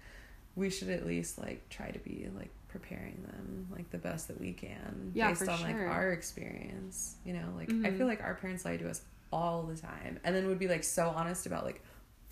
[0.56, 4.40] we should at least like try to be like preparing them like the best that
[4.40, 7.98] we can Yeah, based on like our experience you know like i Mhm.
[7.98, 10.84] feel like our parents lied to us all the time and then would be like
[10.84, 11.84] so honest about like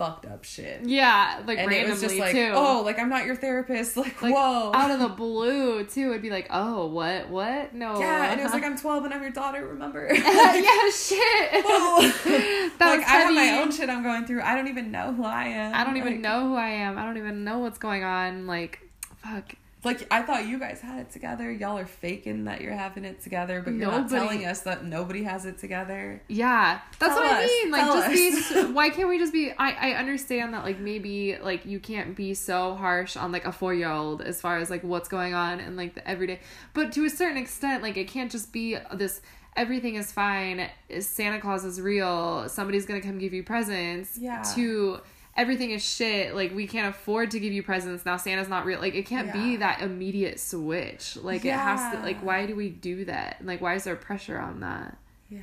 [0.02, 2.52] fucked up shit Yeah, like and randomly it was just like too.
[2.54, 6.10] oh like i'm not your therapist like, like whoa out of the blue too.
[6.10, 7.74] It'd be like, oh, what, what?
[7.76, 8.00] No.
[8.00, 8.62] yeah and it was uh-huh.
[8.62, 11.64] like i'm 12 and i'm your daughter remember yeah, shit.
[11.66, 12.02] Whoa.
[12.02, 15.24] that like i have my own shit i'm going through i don't even know who
[15.24, 16.98] i am I don't even Like- know who I am.
[16.98, 18.46] I don't even know what's going on.
[18.48, 18.80] Like,
[19.18, 19.54] fuck.
[19.84, 21.52] Like I thought you guys had it together.
[21.52, 25.24] Y'all are faking that you're having it together, but you're not telling us that nobody
[25.24, 26.22] has it together.
[26.28, 27.72] Yeah, that's Tell what I mean.
[27.72, 28.68] Like, tell just us.
[28.68, 28.72] be.
[28.74, 29.52] Why can't we just be?
[29.52, 33.52] I I understand that like maybe like you can't be so harsh on like a
[33.52, 36.40] four year old as far as like what's going on and like the everyday,
[36.74, 39.22] but to a certain extent, like it can't just be this.
[39.56, 40.70] Everything is fine.
[41.00, 42.48] Santa Claus is real.
[42.48, 44.18] Somebody's gonna come give you presents.
[44.18, 44.44] Yeah.
[44.56, 45.02] To
[45.36, 46.36] everything is shit.
[46.36, 48.18] Like we can't afford to give you presents now.
[48.18, 48.80] Santa's not real.
[48.80, 51.18] Like it can't be that immediate switch.
[51.18, 52.02] Like it has to.
[52.02, 53.38] Like why do we do that?
[53.44, 54.98] Like why is there pressure on that?
[55.30, 55.42] Yeah.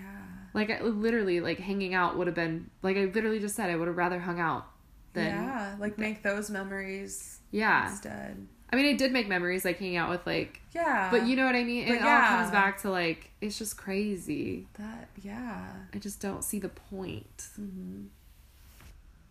[0.55, 3.77] Like I literally like hanging out would have been like I literally just said I
[3.77, 4.67] would have rather hung out
[5.15, 5.45] than yeah.
[5.45, 7.91] yeah, like make those memories yeah.
[7.91, 8.47] instead.
[8.71, 11.09] I mean I did make memories like hanging out with like Yeah.
[11.11, 11.89] but you know what I mean?
[11.89, 14.67] But it all comes back to like it's just crazy.
[14.79, 15.69] that yeah.
[15.95, 18.07] I just don't see the point hmm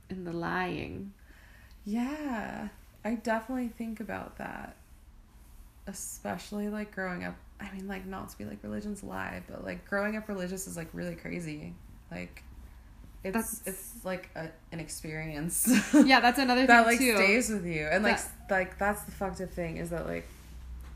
[0.10, 1.14] in the lying.
[1.86, 2.70] Yeah.
[3.06, 4.76] I definitely think about that.
[5.86, 7.36] Especially like growing up.
[7.60, 10.76] I mean, like not to be like religion's lie, but like growing up religious is
[10.78, 11.74] like really crazy.
[12.12, 12.44] Like
[13.24, 15.68] it's That's- it's like a, an experience.
[15.94, 17.16] Yeah, that's another thing that like too.
[17.16, 20.26] stays with you and like That- like that's the fucked up thing is that like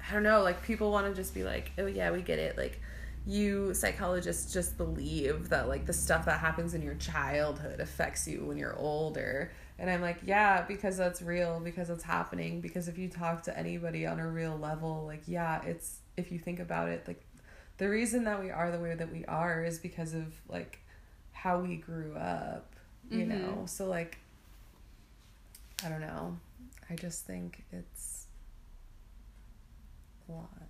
[0.10, 2.58] i don't know like people want to just be like oh yeah we get it
[2.58, 2.80] like
[3.26, 8.44] you psychologists just believe that like the stuff that happens in your childhood affects you
[8.46, 9.52] when you're older.
[9.80, 13.58] And i'm like yeah because that's real because it's happening because if you talk to
[13.58, 17.24] anybody on a real level like yeah it's if you think about it like
[17.80, 20.80] the reason that we are the way that we are is because of like
[21.32, 22.76] how we grew up
[23.10, 23.30] you Mhm.
[23.30, 23.64] know?
[23.66, 24.20] So like
[25.84, 26.38] i don't know.
[26.90, 28.28] I just think it's
[30.30, 30.61] a lot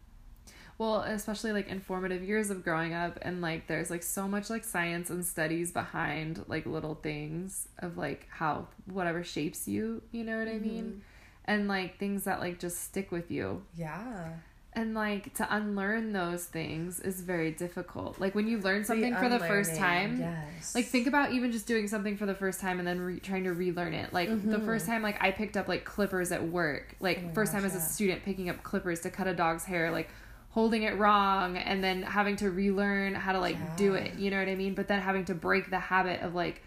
[0.82, 4.64] Well, especially like informative years of growing up and like there's like so much like
[4.64, 10.40] science and studies behind like little things of like how whatever shapes you, you know
[10.40, 11.04] what I mean?
[11.46, 13.62] And like things that like just stick with you.
[13.78, 14.30] yeah
[14.74, 18.20] And like to unlearn those things is very difficult.
[18.20, 21.52] Like when you learn something The for the first time, yes like think about even
[21.52, 24.12] just doing something for the first time and then re- trying to relearn it.
[24.14, 24.66] Like the Mhm.
[24.66, 26.96] first time, like I picked up like clippers at work.
[27.00, 29.66] Like Oh first time gosh, as a student picking up clippers to cut a dog's
[29.66, 29.92] hair.
[29.92, 30.10] Like
[30.52, 34.16] holding it wrong and then having to relearn how to like do it.
[34.16, 34.74] You know what I mean?
[34.76, 36.62] But then having to break the habit of like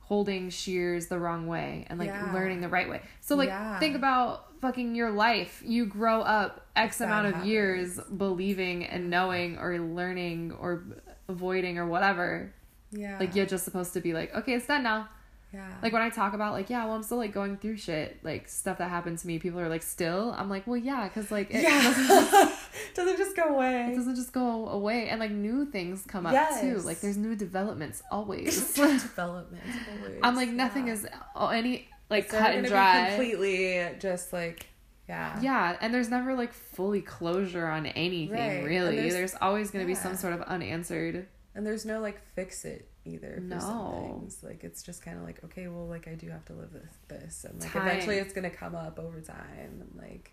[0.00, 2.32] holding shears the wrong way and like Yeah.
[2.32, 3.00] learning the right way.
[3.20, 3.78] So like Yeah.
[3.78, 5.62] think about fucking your life.
[5.64, 7.46] You grow up X amount of habits.
[7.48, 10.84] years believing and knowing or learning or
[11.28, 12.52] avoiding or whatever
[12.92, 15.08] yeah like you're just supposed to be like okay it's done now
[15.52, 15.68] yeah.
[15.82, 18.48] Like when i talk about like yeah well i'm still like going through shit like
[18.48, 21.48] stuff that happened to me people are like still i'm like well yeah because like
[21.50, 22.52] it, doesn't, yeah
[22.94, 23.90] doesn't just go away.
[23.92, 26.78] It doesn't just go away and like new things come up too.
[26.78, 28.72] Like there's new developments always.
[28.74, 29.62] Development
[29.98, 30.20] always.
[30.22, 30.92] i'm like nothing Yeah.
[30.94, 31.06] is
[31.52, 33.08] any like It's cut and dry.
[33.10, 34.66] completely just like
[35.08, 35.40] yeah.
[35.40, 38.96] Yeah and there's never like fully closure on anything Right, really.
[38.96, 42.64] there's- there's, always going to be some sort of unanswered and there's no like fix
[42.64, 43.58] it either for No.
[43.58, 46.52] some things like it's just kind of like okay well like i do have to
[46.52, 47.86] live with this and like Time.
[47.86, 50.32] eventually it's gonna come up over time and like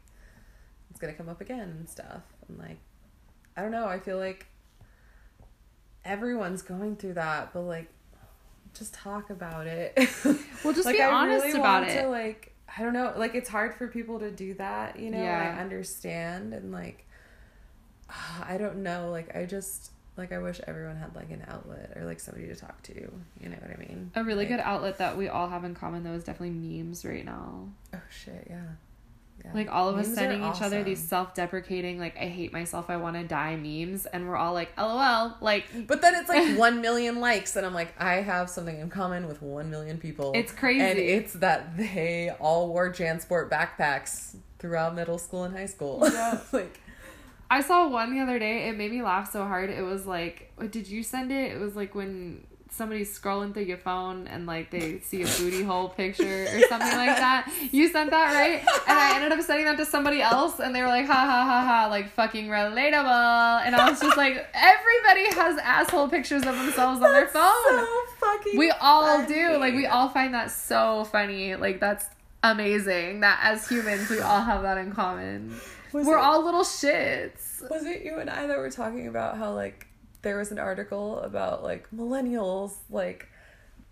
[0.89, 2.77] it's gonna come up again and stuff and like
[3.55, 4.47] i don't know i feel like
[6.05, 7.89] everyone's going through that but like
[8.73, 9.93] just talk about it
[10.63, 13.13] well just like be I honest really about want it to like i don't know
[13.17, 15.55] like it's hard for people to do that you know Yeah.
[15.57, 17.05] i understand and like
[18.43, 22.05] i don't know like i just Like I wish everyone had like an outlet or
[22.05, 22.93] like somebody to talk to.
[22.93, 24.11] You know what I mean?
[24.15, 27.05] A really Like- good outlet that we all have in common though is definitely memes
[27.05, 27.69] right now.
[27.93, 28.61] Oh shit, yeah.
[29.45, 29.51] yeah.
[29.53, 32.89] Like all of us Memes are sending each other these self-deprecating like I hate myself,
[32.89, 36.57] I want to die memes and we're all like LOL, like But then it's like
[36.59, 40.31] one million likes, and I'm like, I have something in common with one million people.
[40.35, 40.81] It's crazy.
[40.81, 45.99] and it's that they all wore JanSport backpacks throughout middle school and high school.
[46.11, 46.39] Yeah.
[46.51, 46.79] like,
[47.49, 48.67] I saw one the other day.
[48.69, 49.69] It made me laugh so hard.
[49.69, 51.51] It was like, did you send it?
[51.53, 55.63] It was like when somebody's scrolling through your phone and like they see a booty
[55.63, 57.51] hole picture or something like that.
[57.71, 58.59] You sent that, right?
[58.87, 61.43] And I ended up sending that to somebody else and they were like, ha ha
[61.45, 63.65] ha ha, like fucking relatable.
[63.65, 67.53] And I was just like, everybody has asshole pictures of themselves on their phone.
[67.69, 67.87] so
[68.19, 68.57] fucking.
[68.59, 69.33] we all funny.
[69.33, 69.57] do.
[69.57, 71.55] Like, we all find that so funny.
[71.55, 72.05] Like, that's
[72.43, 75.55] amazing that as humans, we all have that in common.
[75.97, 77.67] Was We're it- all little shits.
[77.69, 79.87] Was it you and I that were talking about how like
[80.21, 83.27] there was an article about like millennials like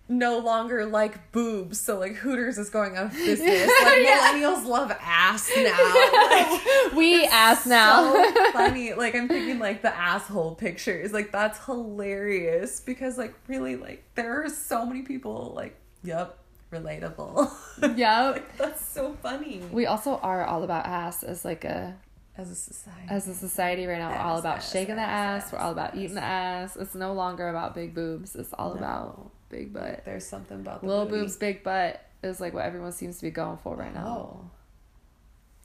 [0.08, 3.72] no longer like boobs, so like Hooters is going out of business.
[3.84, 4.20] Like Yeah.
[4.34, 5.72] millennials love ass now.
[6.36, 8.14] Like, we ass now.
[8.14, 8.94] so funny.
[8.94, 11.12] Like I'm thinking like the asshole pictures.
[11.12, 16.38] Like that's hilarious because like really like there are so many people like yep
[16.76, 17.52] relatable.
[17.98, 19.62] Yeah, like that's so funny.
[19.72, 21.96] We also are all about ass as like a
[22.38, 23.08] as a society.
[23.10, 24.12] as a society right now.
[24.12, 25.52] We're all about ass, shaking the ass, ass.
[25.54, 26.78] We're all about eating the ass.
[26.78, 28.36] It's no longer about big boobs.
[28.36, 28.78] It's all No.
[28.80, 30.04] about big butt.
[30.06, 31.22] There's something about the Little booty.
[31.24, 34.08] boobs, big butt is like what everyone seems to be going for right now.
[34.08, 34.50] Oh.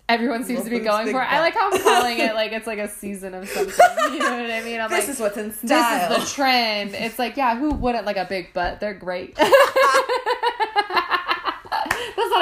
[0.09, 1.23] Everyone seems Little to be going for.
[1.23, 1.27] it.
[1.33, 3.75] I like how I'm calling it like it's like a season of something.
[4.13, 4.81] You know what I mean?
[4.81, 6.09] I'm This like, is what's in style.
[6.09, 6.95] this is the trend.
[6.97, 8.81] It's like, yeah, who wouldn't like a big butt?
[8.81, 9.37] They're great.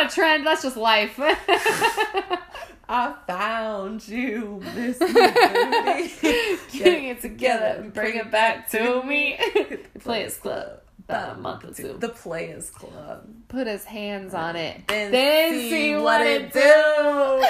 [0.09, 0.47] That's not a trend.
[0.47, 1.18] That's just life.
[2.90, 4.94] I found you, Booty.
[6.78, 9.39] Getting it together and bring it back to me.
[10.01, 10.80] Players Club.
[11.06, 11.97] About a month or two.
[11.98, 13.26] The Players Club.
[13.48, 14.86] Put his hands on it.
[14.89, 16.60] Then Then, see see, what what, it do.
[16.60, 17.47] do.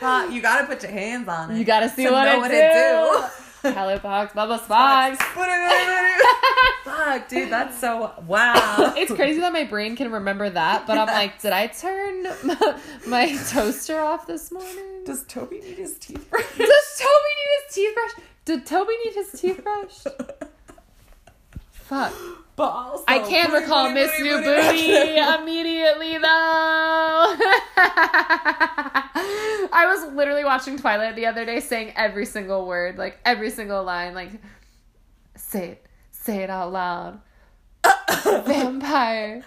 [0.00, 1.58] Huh, you gotta put your hands on it.
[1.58, 2.56] You gotta see to what, it, what do.
[2.56, 3.24] it do.
[3.62, 5.20] Hello, Box, Bubba Sparxxx.
[6.84, 8.94] Fuck, dude, that's so wow.
[8.96, 12.80] It's crazy that my brain can remember that, but I'm like, did I turn my,
[13.06, 15.04] my toaster off this morning?
[15.04, 16.56] Does Toby need his teeth brushed?
[16.56, 18.16] Does Toby need his teeth brushed?
[18.46, 20.06] Did Toby need his teeth brushed?
[21.70, 22.14] Fuck.
[22.60, 26.26] But also, I can booty, recall Miss New booty, Booty immediately though.
[29.72, 33.82] I was literally watching Twilight the other day saying every single word, like every single
[33.82, 34.32] line, like
[35.36, 37.22] say it, say it out loud.
[38.46, 39.42] Vampire.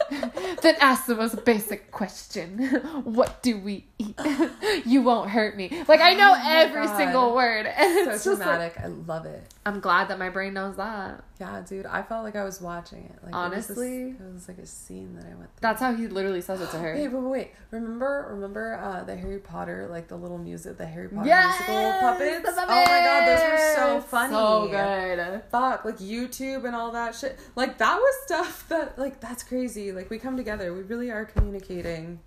[0.62, 2.60] then ask the most basic question.
[3.04, 4.18] What do we eat?
[4.86, 5.84] you won't hurt me.
[5.88, 6.98] Like I know Oh every God.
[6.98, 7.66] single word.
[7.66, 8.80] And So it's just like, dramatic.
[8.80, 9.44] I love it.
[9.66, 11.24] I'm glad that my brain knows that.
[11.40, 13.20] Yeah, dude, I felt like I was watching it.
[13.24, 14.10] Like it was this- Honestly?
[14.12, 15.62] it was, like a scene that I went through.
[15.62, 16.94] That's how he literally says it to her.
[16.96, 17.52] Wait, wait, wait!
[17.72, 22.00] Remember, remember uh, the Harry Potter, like the little music, the Harry Potter Yes, musical
[22.00, 22.56] puppets.
[22.56, 24.06] the Oh my god, those were so puppets!
[24.12, 24.34] funny.
[24.34, 25.42] So good.
[25.52, 27.40] Fuck, like YouTube and all that shit.
[27.56, 29.92] Like that was stuff that, like, that's crazy.
[29.92, 32.20] Like we come together, we really are communicating.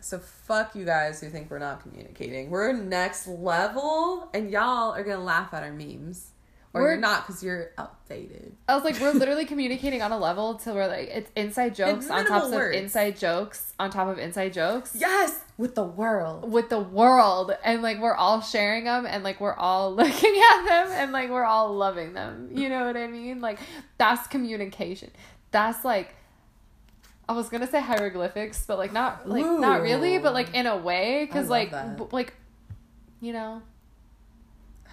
[0.00, 2.50] So fuck you guys who think we're not communicating.
[2.50, 6.32] We're next level, and y'all are gonna laugh at our memes,
[6.74, 8.54] or We're- you're not because you're outdated.
[8.68, 12.10] I was like, we're literally communicating on a level to where like it's inside jokes
[12.10, 16.52] on top minimal of inside jokes on top of inside jokes Yes, with the world.
[16.52, 20.64] with the world, and like we're all sharing them, and like we're all looking at
[20.66, 22.50] them, and like we're all loving them.
[22.52, 23.40] You know what I mean?
[23.40, 23.58] Like
[23.96, 25.10] that's communication.
[25.50, 26.14] That's like.
[27.28, 30.76] I was gonna say hieroglyphics, but like not like not really, but like in a
[30.78, 32.32] way, because like b- like,
[33.20, 33.60] you know,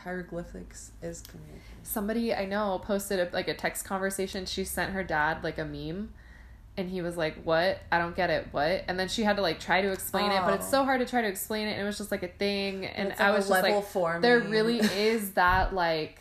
[0.04, 1.62] Hieroglyphics is communication.
[1.84, 4.46] somebody I know posted a, like a text conversation.
[4.46, 6.14] She sent her dad like a meme,
[6.78, 7.80] and he was like, "What?
[7.92, 8.50] I don't get it.
[8.52, 10.72] What?" And then she had to like try to explain it, but it's Oh.
[10.72, 11.72] so hard to try to explain it.
[11.72, 14.80] And it was just like a thing, and I like was just like, "There really
[14.96, 16.20] is that like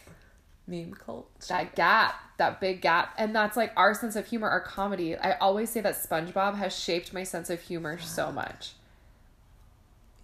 [0.67, 1.29] meme cult.
[1.49, 5.17] that gap, that big gap, and that's like our sense of humor, our comedy.
[5.17, 8.73] I always say that SpongeBob has shaped my sense of humor so much.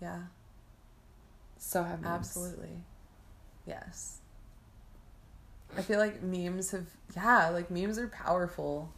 [0.01, 0.21] Yeah,
[1.59, 2.15] So have memes.
[2.15, 2.85] absolutely.
[3.67, 4.19] Yes.
[5.77, 8.91] I feel like memes have yeah, like memes are powerful.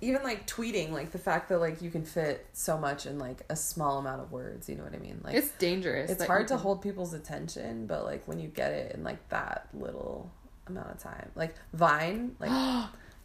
[0.00, 3.42] Even like tweeting, like the fact that like you can fit so much in like
[3.48, 5.20] a small amount of words, you know what I mean?
[5.24, 6.10] Like It's dangerous.
[6.10, 9.28] it's hard to can- hold people's attention, but like when you get it in like
[9.30, 10.30] that little
[10.66, 11.30] amount of time.
[11.34, 12.50] Like Vine, like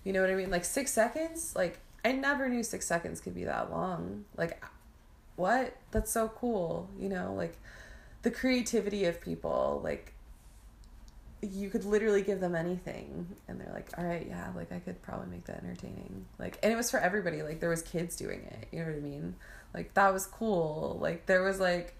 [0.03, 0.49] you know what I mean?
[0.49, 4.25] Like 6 seconds, like I never knew 6 seconds could be that long.
[4.37, 4.63] Like
[5.35, 5.75] what?
[5.91, 7.33] That's so cool, you know?
[7.35, 7.57] Like
[8.23, 10.12] the creativity of people, like
[11.51, 13.27] you could literally give them anything.
[13.47, 16.25] And they're like all right yeah like i could probably make that entertaining.
[16.39, 17.41] Like and it was for everybody.
[17.43, 18.67] Like there was kids doing it.
[18.71, 19.35] You know what i mean?
[19.73, 20.97] Like that was cool.
[21.01, 21.95] Like there was like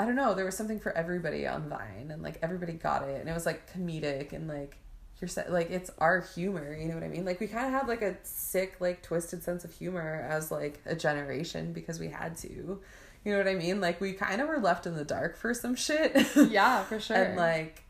[0.00, 3.20] i don't know there was something for everybody on vine and like everybody got it.
[3.20, 4.76] And it was like comedic and like
[5.20, 7.24] you're sa- like it's our humor you know what i mean?
[7.24, 10.80] Like we kind of had like a sick like twisted sense of humor as like
[10.86, 12.80] a generation because we had to.
[13.24, 13.80] You know what i mean?
[13.80, 16.16] Like we kind of were left in the dark for some shit.
[16.36, 17.16] Yeah, for sure.
[17.16, 17.82] and like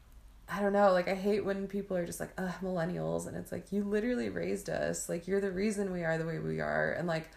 [0.51, 3.53] I don't know, like I hate when people are just like, ugh, millennials and it's
[3.53, 5.09] like you literally raised us.
[5.09, 6.93] Like you're the reason we are the way we are.
[6.93, 7.31] And like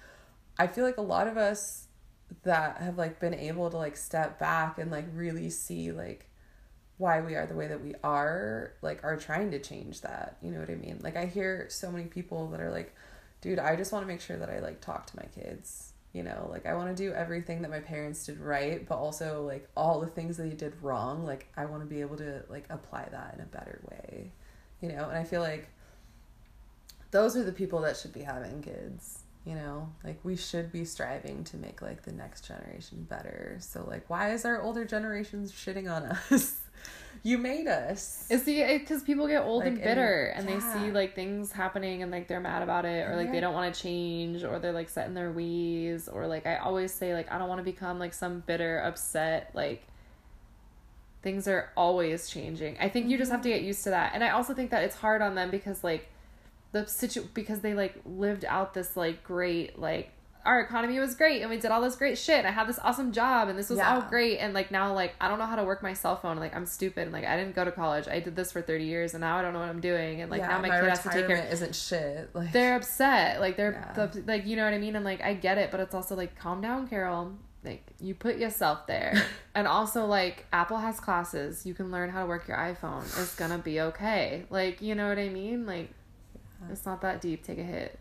[0.58, 1.88] I feel like a lot of us
[2.44, 6.28] that have like been able to like step back and like really see like
[6.98, 10.38] why we are the way that we are, like are trying to change that.
[10.42, 11.00] You know what I mean?
[11.04, 12.96] Like I hear so many people that are like,
[13.42, 15.91] dude, I just want to make sure that I like talk to my kids.
[16.14, 19.44] You know, like I want to do everything that my parents did right, but also
[19.44, 21.26] like all the things that they did wrong.
[21.26, 24.32] Like I want to be able to like apply that in a better way.
[24.82, 25.70] You know, and I feel like
[27.12, 29.20] those are the people that should be having kids.
[29.46, 33.58] You know, like we should be striving to make like the next generation better.
[33.60, 36.60] So like, why is our older generations shitting on us?
[37.24, 38.26] you made us.
[38.30, 40.74] It's the because people get old and Like, and- bitter, and, they yeah.
[40.74, 43.74] see like things happening, and like they're mad about it, or like they don't want
[43.74, 47.32] to change, or they're like set in their ways, or like I always say, like
[47.32, 49.84] I don't want to become like some bitter, upset like.
[51.24, 52.78] Things are always changing.
[52.80, 53.60] I think you just have to mm-hmm.
[53.60, 56.10] get used to that, and I also think that it's hard on them because like
[56.72, 60.12] the situ because they like lived out this like great like
[60.46, 62.46] our economy was great and we did all this great shit.
[62.46, 64.40] I had this awesome job and this was all great.
[64.40, 66.38] And like now like I don't know how to work my cell phone.
[66.38, 67.04] Like I'm stupid.
[67.04, 68.08] And like I didn't go to college.
[68.08, 70.22] I did this for 30 years and now I don't know what I'm doing.
[70.22, 72.30] And like yeah, now my, kid has to take care isn't shit.
[72.34, 73.40] Like they're upset.
[73.40, 74.08] Like they're Yeah.
[74.08, 74.96] the, like you know what I mean?
[74.96, 77.34] And like I get it but it's also like calm down Carol.
[77.64, 79.14] Like you put yourself there.
[79.54, 81.66] And also like Apple has classes.
[81.66, 83.04] You can learn how to work your iPhone.
[83.22, 84.46] It's gonna be okay.
[84.50, 85.66] Like you know what I mean?
[85.66, 85.90] Like
[86.72, 87.44] it's not that deep.
[87.44, 88.00] Take a hit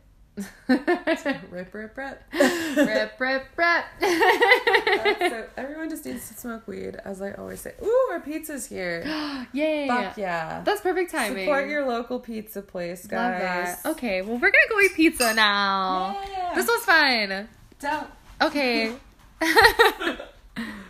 [0.69, 1.97] rip, rip, rip.
[1.97, 7.75] rip rip rip uh, so everyone just needs to smoke weed, as I always say.
[7.83, 9.03] Ooh, our pizza's here.
[9.53, 9.89] Yay!
[9.89, 10.62] Fuck yeah.
[10.65, 11.45] That's perfect timing.
[11.45, 13.85] Support your local pizza place, guys.
[13.85, 16.19] Okay, well we're gonna go eat pizza now.
[16.31, 16.53] Yeah.
[16.55, 17.49] This was fun.
[17.81, 18.07] Don't.
[18.43, 18.95] Okay.